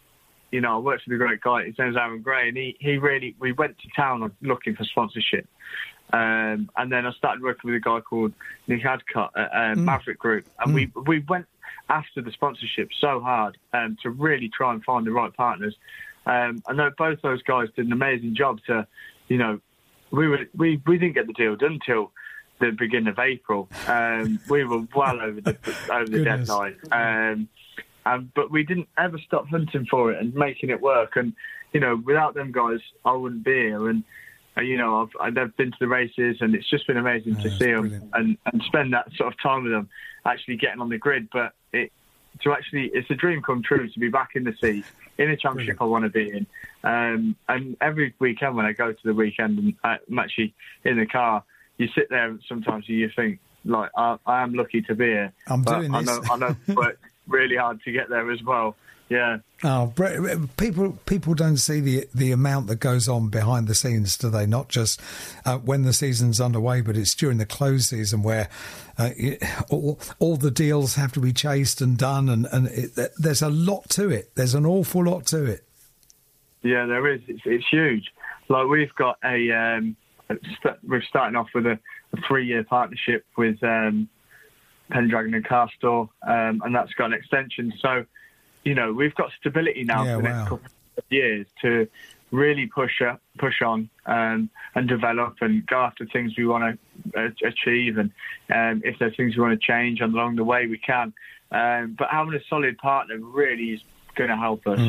[0.51, 1.65] you know, I worked with a great guy.
[1.65, 4.85] His name's Aaron Gray, and he, he really we went to town on- looking for
[4.85, 5.47] sponsorship.
[6.13, 8.33] Um, and then I started working with a guy called
[8.69, 11.47] Nick Adcott at um, Maverick Group, and we we went
[11.89, 15.75] after the sponsorship so hard um, to really try and find the right partners.
[16.27, 18.87] Um, I know both those guys did an amazing job to,
[19.29, 19.61] you know,
[20.11, 22.13] we were we, we didn't get the deal done until
[22.61, 23.69] the beginning of April.
[23.87, 25.57] Um, we were well over the
[25.91, 26.49] over the Goodness.
[26.49, 26.77] deadline.
[26.91, 27.49] Um,
[28.05, 31.17] and, but we didn't ever stop hunting for it and making it work.
[31.17, 31.33] And
[31.73, 33.89] you know, without them guys, I wouldn't be here.
[33.89, 34.05] And
[34.57, 37.51] uh, you know, I've I've been to the races, and it's just been amazing to
[37.51, 39.89] see them and and spend that sort of time with them,
[40.25, 41.29] actually getting on the grid.
[41.33, 41.93] But it
[42.43, 44.85] to actually, it's a dream come true to be back in the sea
[45.19, 46.47] in a championship I want to be in.
[46.85, 50.99] Um, and every weekend when I go to the weekend and I- I'm actually in
[50.99, 51.43] the car,
[51.79, 55.07] you sit there and sometimes and you think like I, I am lucky to be
[55.07, 55.33] here.
[55.49, 56.07] I'm doing I this.
[56.07, 58.77] know I know I've worked really hard to get there as well.
[59.09, 59.39] Yeah.
[59.63, 59.93] Oh,
[60.57, 64.47] people people don't see the the amount that goes on behind the scenes, do they?
[64.47, 65.01] Not just
[65.45, 68.49] uh, when the season's underway, but it's during the close season where
[68.99, 73.13] uh, it- all, all the deals have to be chased and done, and and it,
[73.17, 74.35] there's a lot to it.
[74.35, 75.63] There's an awful lot to it.
[76.63, 77.21] Yeah, there is.
[77.29, 78.11] It's, it's huge.
[78.49, 79.97] Like we've got a um,
[80.29, 81.79] st- we're starting off with a,
[82.13, 84.09] a three-year partnership with um,
[84.91, 87.73] Pendragon and Car Store, um, and that's got an extension.
[87.81, 88.05] So,
[88.67, 90.37] you know, we've got stability now Yeah, for the wow.
[90.37, 90.67] next couple
[90.99, 91.89] of years to
[92.33, 96.79] really push up, push on, um, and develop and go after things we want
[97.15, 97.97] to uh, achieve.
[97.97, 98.11] And
[98.53, 101.15] um, if there's things we want to change along the way, we can.
[101.53, 103.81] Um, but having a solid partner really is
[104.17, 104.81] going to help us.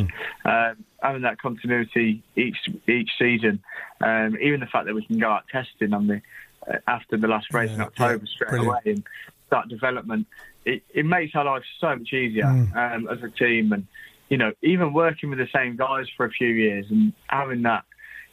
[0.43, 2.57] Um, having that continuity each
[2.88, 3.61] each season,
[4.01, 6.22] um, even the fact that we can go out testing on the
[6.67, 8.67] uh, after the last race in October straight brilliant.
[8.85, 9.03] away and
[9.45, 10.25] start development,
[10.68, 12.96] it, it makes our life so much easier Mm.
[12.96, 13.72] um, as a team.
[13.74, 13.88] And
[14.30, 17.84] you know, even working with the same guys for a few years and having that,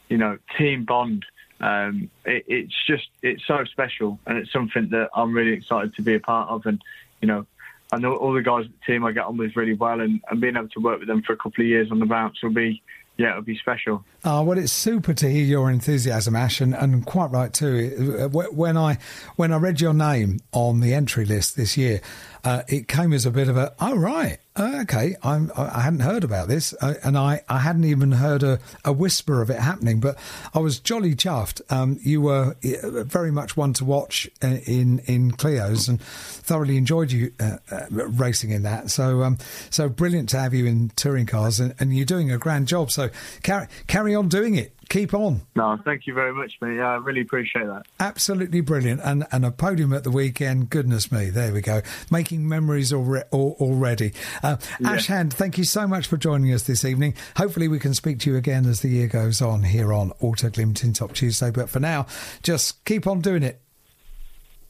[0.09, 1.25] you know, team bond.
[1.61, 6.01] Um, it, it's just it's so special, and it's something that I'm really excited to
[6.01, 6.65] be a part of.
[6.65, 6.81] And
[7.21, 7.45] you know,
[7.93, 10.19] I know all the guys at the team I get on with really well, and,
[10.29, 12.43] and being able to work with them for a couple of years on the bounce
[12.43, 12.81] will be,
[13.17, 14.03] yeah, it'll be special.
[14.23, 18.17] Oh, well, it's super to hear your enthusiasm, Ash, and, and quite right too.
[18.21, 18.97] Uh, When I
[19.35, 22.01] when I read your name on the entry list this year,
[22.45, 25.15] uh, it came as a bit of a oh right, uh, okay.
[25.23, 28.93] I'm, I hadn't heard about this, uh, and I, I hadn't even heard a, a
[28.93, 29.99] whisper of it happening.
[29.99, 30.17] But
[30.53, 31.61] I was jolly chuffed.
[31.71, 36.77] Um, you were uh, very much one to watch uh, in in Clio's, and thoroughly
[36.77, 37.57] enjoyed you uh,
[37.89, 38.91] racing in that.
[38.91, 39.39] So um,
[39.71, 42.91] so brilliant to have you in touring cars, and, and you're doing a grand job.
[42.91, 43.09] So
[43.41, 44.71] carry carry on doing it.
[44.89, 45.41] Keep on.
[45.55, 46.75] No, thank you very much, mate.
[46.77, 47.85] Yeah, I really appreciate that.
[47.99, 50.69] Absolutely brilliant, and and a podium at the weekend.
[50.69, 51.81] Goodness me, there we go,
[52.11, 54.13] making memories alre- already.
[54.43, 54.91] Uh, Yeah.
[54.91, 57.13] Ash Hand, thank you so much for joining us this evening.
[57.37, 60.75] Hopefully, we can speak to you again as the year goes on here on Autoglim
[60.75, 61.51] Tin Top Tuesday.
[61.51, 62.05] But for now,
[62.43, 63.61] just keep on doing it.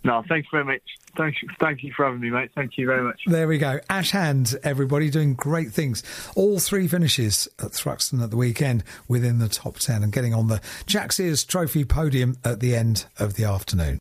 [0.06, 0.84] No, thanks very much.
[1.18, 2.52] Thank you, thank you for having me, mate.
[2.54, 3.20] Thank you very much.
[3.26, 3.80] There we go.
[3.90, 6.04] Ash Hand, everybody doing great things.
[6.36, 10.48] All three finishes at Thruxton at the weekend within the top 10 and getting on
[10.48, 13.98] the Jack Sears Trophy podium at the end of the afternoon.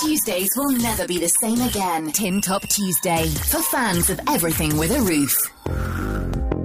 [0.00, 2.10] Tuesdays will never be the same again.
[2.12, 3.28] Tin Top Tuesday.
[3.28, 6.59] For fans of everything with a roof.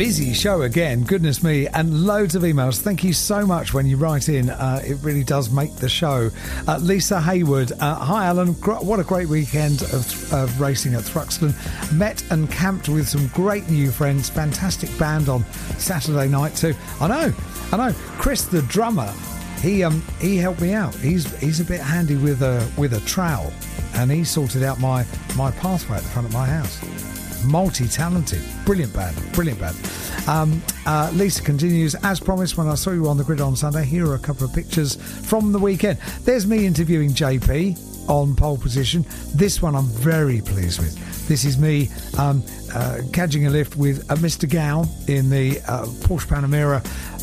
[0.00, 1.04] Busy show again.
[1.04, 2.80] Goodness me, and loads of emails.
[2.80, 4.48] Thank you so much when you write in.
[4.48, 6.30] Uh, it really does make the show.
[6.66, 8.54] Uh, Lisa Haywood, uh, hi Alan.
[8.54, 11.52] What a great weekend of, of racing at Thruxton.
[11.92, 14.30] Met and camped with some great new friends.
[14.30, 15.44] Fantastic band on
[15.76, 16.72] Saturday night too.
[16.98, 17.34] I know,
[17.70, 17.92] I know.
[18.16, 19.12] Chris, the drummer,
[19.60, 20.94] he um he helped me out.
[20.94, 23.52] He's he's a bit handy with a with a trowel,
[23.96, 25.04] and he sorted out my
[25.36, 27.09] my pathway at the front of my house
[27.44, 28.42] multi-talented.
[28.64, 29.76] Brilliant band brilliant band.
[30.28, 33.84] Um, uh, lisa continues as promised when i saw you on the grid on sunday
[33.84, 34.96] here are a couple of pictures
[35.26, 35.98] from the weekend.
[36.24, 37.78] There's me interviewing jp
[38.08, 39.04] on pole position.
[39.34, 40.94] This one i'm very pleased with.
[41.28, 41.88] This is me
[42.18, 42.42] um,
[42.74, 46.80] uh, catching a lift with uh, mr gow in the uh, porsche panamera.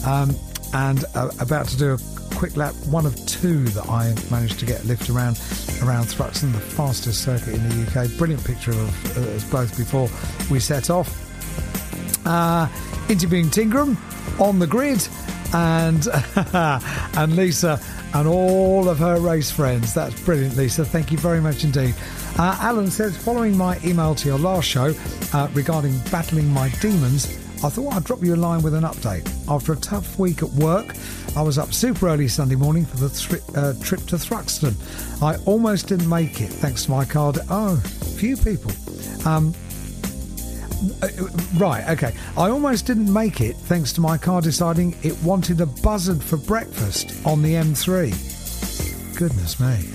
[0.07, 0.35] Um,
[0.73, 1.97] and uh, about to do a
[2.35, 5.37] quick lap, one of two that I managed to get lift around
[5.83, 8.17] around Thruxton, the fastest circuit in the UK.
[8.17, 10.09] Brilliant picture of uh, us both before
[10.51, 11.23] we set off.
[12.25, 12.67] Uh,
[13.09, 13.97] interviewing Tingram
[14.39, 15.07] on the grid,
[15.53, 16.07] and
[17.17, 17.79] and Lisa
[18.13, 19.93] and all of her race friends.
[19.93, 20.85] That's brilliant, Lisa.
[20.85, 21.95] Thank you very much indeed.
[22.37, 24.93] Uh, Alan says, following my email to your last show
[25.33, 29.27] uh, regarding battling my demons, I thought I'd drop you a line with an update.
[29.49, 30.95] After a tough week at work,
[31.35, 34.75] I was up super early Sunday morning for the uh, trip to Thruxton.
[35.23, 37.33] I almost didn't make it thanks to my car.
[37.33, 37.77] De- oh,
[38.17, 38.71] few people.
[39.25, 39.55] Um,
[41.01, 41.07] uh,
[41.57, 42.13] right, okay.
[42.37, 46.37] I almost didn't make it thanks to my car deciding it wanted a buzzard for
[46.37, 49.17] breakfast on the M3.
[49.17, 49.89] Goodness me.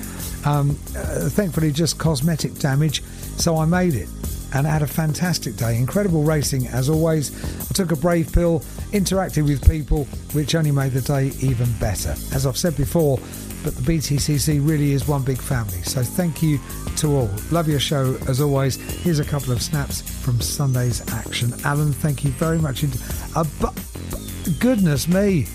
[0.45, 3.05] Um, uh, thankfully, just cosmetic damage,
[3.37, 4.09] so I made it
[4.55, 5.77] and had a fantastic day.
[5.77, 7.33] Incredible racing as always.
[7.71, 8.61] I took a brave pill,
[8.93, 12.11] interacted with people, which only made the day even better.
[12.35, 13.19] As I've said before,
[13.65, 15.83] but the BTCC really is one big family.
[15.83, 16.59] So thank you
[16.97, 17.31] to all.
[17.51, 18.77] Love your show as always.
[19.03, 21.53] Here's a couple of snaps from Sunday's action.
[21.65, 22.83] Alan, thank you very much.
[22.83, 25.47] A bu- goodness me,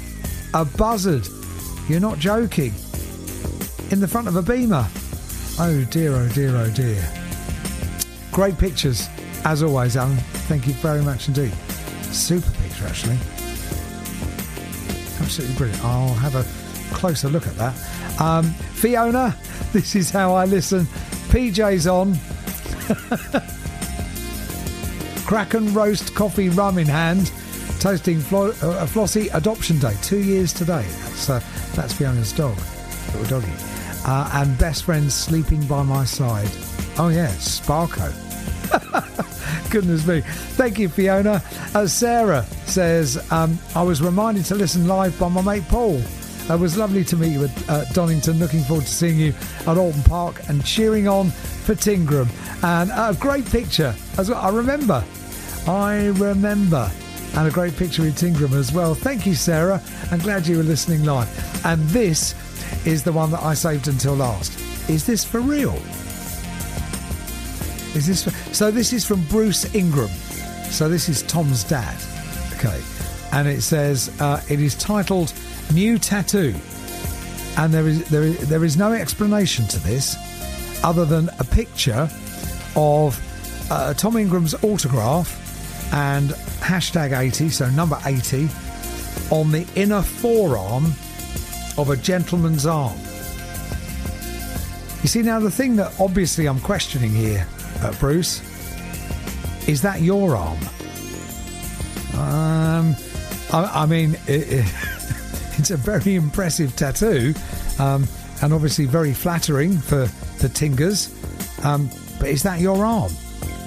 [0.53, 1.27] a buzzard.
[1.89, 2.73] You're not joking.
[3.91, 4.87] In the front of a beamer.
[5.59, 7.26] Oh dear, oh dear, oh dear.
[8.37, 9.09] Great pictures,
[9.45, 10.15] as always, Alan.
[10.45, 11.51] Thank you very much indeed.
[12.13, 13.17] Super picture, actually.
[15.19, 15.83] Absolutely brilliant.
[15.83, 16.45] I'll have a
[16.93, 18.21] closer look at that.
[18.21, 19.35] Um, Fiona,
[19.73, 20.85] this is how I listen.
[21.31, 22.13] PJ's on.
[25.25, 27.31] Kraken roast coffee rum in hand.
[27.79, 29.95] Toasting Flo- uh, Flossie adoption day.
[30.03, 30.85] Two years today.
[31.01, 31.41] That's, uh,
[31.73, 32.55] that's Fiona's dog.
[33.15, 33.53] Little doggy.
[34.05, 36.51] Uh, and best friends sleeping by my side.
[36.99, 38.26] Oh, yeah, Sparko.
[39.69, 40.21] Goodness me.
[40.21, 41.41] Thank you, Fiona.
[41.75, 46.01] Uh, Sarah says, um, I was reminded to listen live by my mate Paul.
[46.49, 48.39] It was lovely to meet you at uh, Donington.
[48.39, 52.29] Looking forward to seeing you at Oulton Park and cheering on for Tingram.
[52.63, 53.93] And a great picture.
[54.17, 54.39] As well.
[54.39, 55.03] I remember.
[55.67, 56.89] I remember.
[57.35, 58.95] And a great picture with Tingram as well.
[58.95, 59.81] Thank you, Sarah.
[60.09, 61.27] I'm glad you were listening live.
[61.65, 62.33] And this
[62.87, 64.57] is the one that I saved until last.
[64.89, 65.77] Is this for real?
[67.97, 68.69] Is this so?
[68.69, 70.09] This is from Bruce Ingram.
[70.69, 71.97] So this is Tom's dad.
[72.55, 72.79] Okay,
[73.33, 75.33] and it says uh, it is titled
[75.73, 76.53] "New Tattoo,"
[77.57, 80.15] and there is there is there is no explanation to this
[80.83, 82.07] other than a picture
[82.75, 83.19] of
[83.71, 85.33] uh, Tom Ingram's autograph
[85.91, 88.47] and hashtag 80, so number 80,
[89.31, 90.85] on the inner forearm
[91.79, 92.97] of a gentleman's arm.
[95.01, 97.47] You see, now the thing that obviously I'm questioning here,
[97.81, 98.41] uh, Bruce,
[99.67, 100.59] is that your arm?
[102.15, 102.95] Um,
[103.51, 104.65] I, I mean, it, it,
[105.57, 107.33] it's a very impressive tattoo,
[107.79, 108.07] um,
[108.41, 110.07] and obviously very flattering for
[110.39, 111.13] the Tingers.
[111.63, 111.89] Um,
[112.19, 113.11] but is that your arm?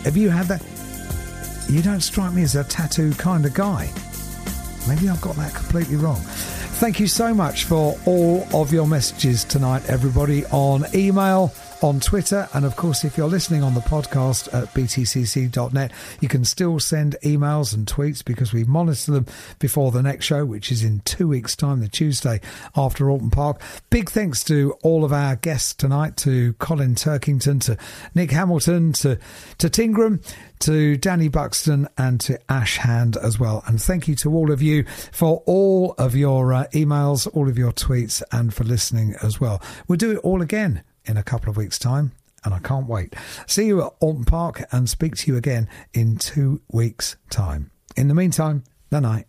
[0.04, 0.62] Have you had that?
[1.68, 3.90] You don't strike me as a tattoo kind of guy.
[4.88, 6.20] Maybe I've got that completely wrong.
[6.80, 12.48] Thank you so much for all of your messages tonight, everybody, on email, on Twitter,
[12.52, 17.16] and of course, if you're listening on the podcast at btcc.net, you can still send
[17.22, 19.26] emails and tweets because we monitor them
[19.58, 22.40] before the next show, which is in two weeks' time, the Tuesday
[22.76, 23.60] after Oulton Park.
[23.88, 27.76] Big thanks to all of our guests tonight, to Colin Turkington, to
[28.14, 29.18] Nick Hamilton, to,
[29.58, 30.22] to Tingram,
[30.60, 33.62] to Danny Buxton and to Ash Hand as well.
[33.66, 37.56] And thank you to all of you for all of your uh, emails, all of
[37.56, 39.62] your tweets, and for listening as well.
[39.88, 42.12] We'll do it all again in a couple of weeks' time,
[42.44, 43.14] and I can't wait.
[43.46, 47.72] See you at Oulton Park and speak to you again in two weeks' time.
[47.96, 49.26] In the meantime, the night.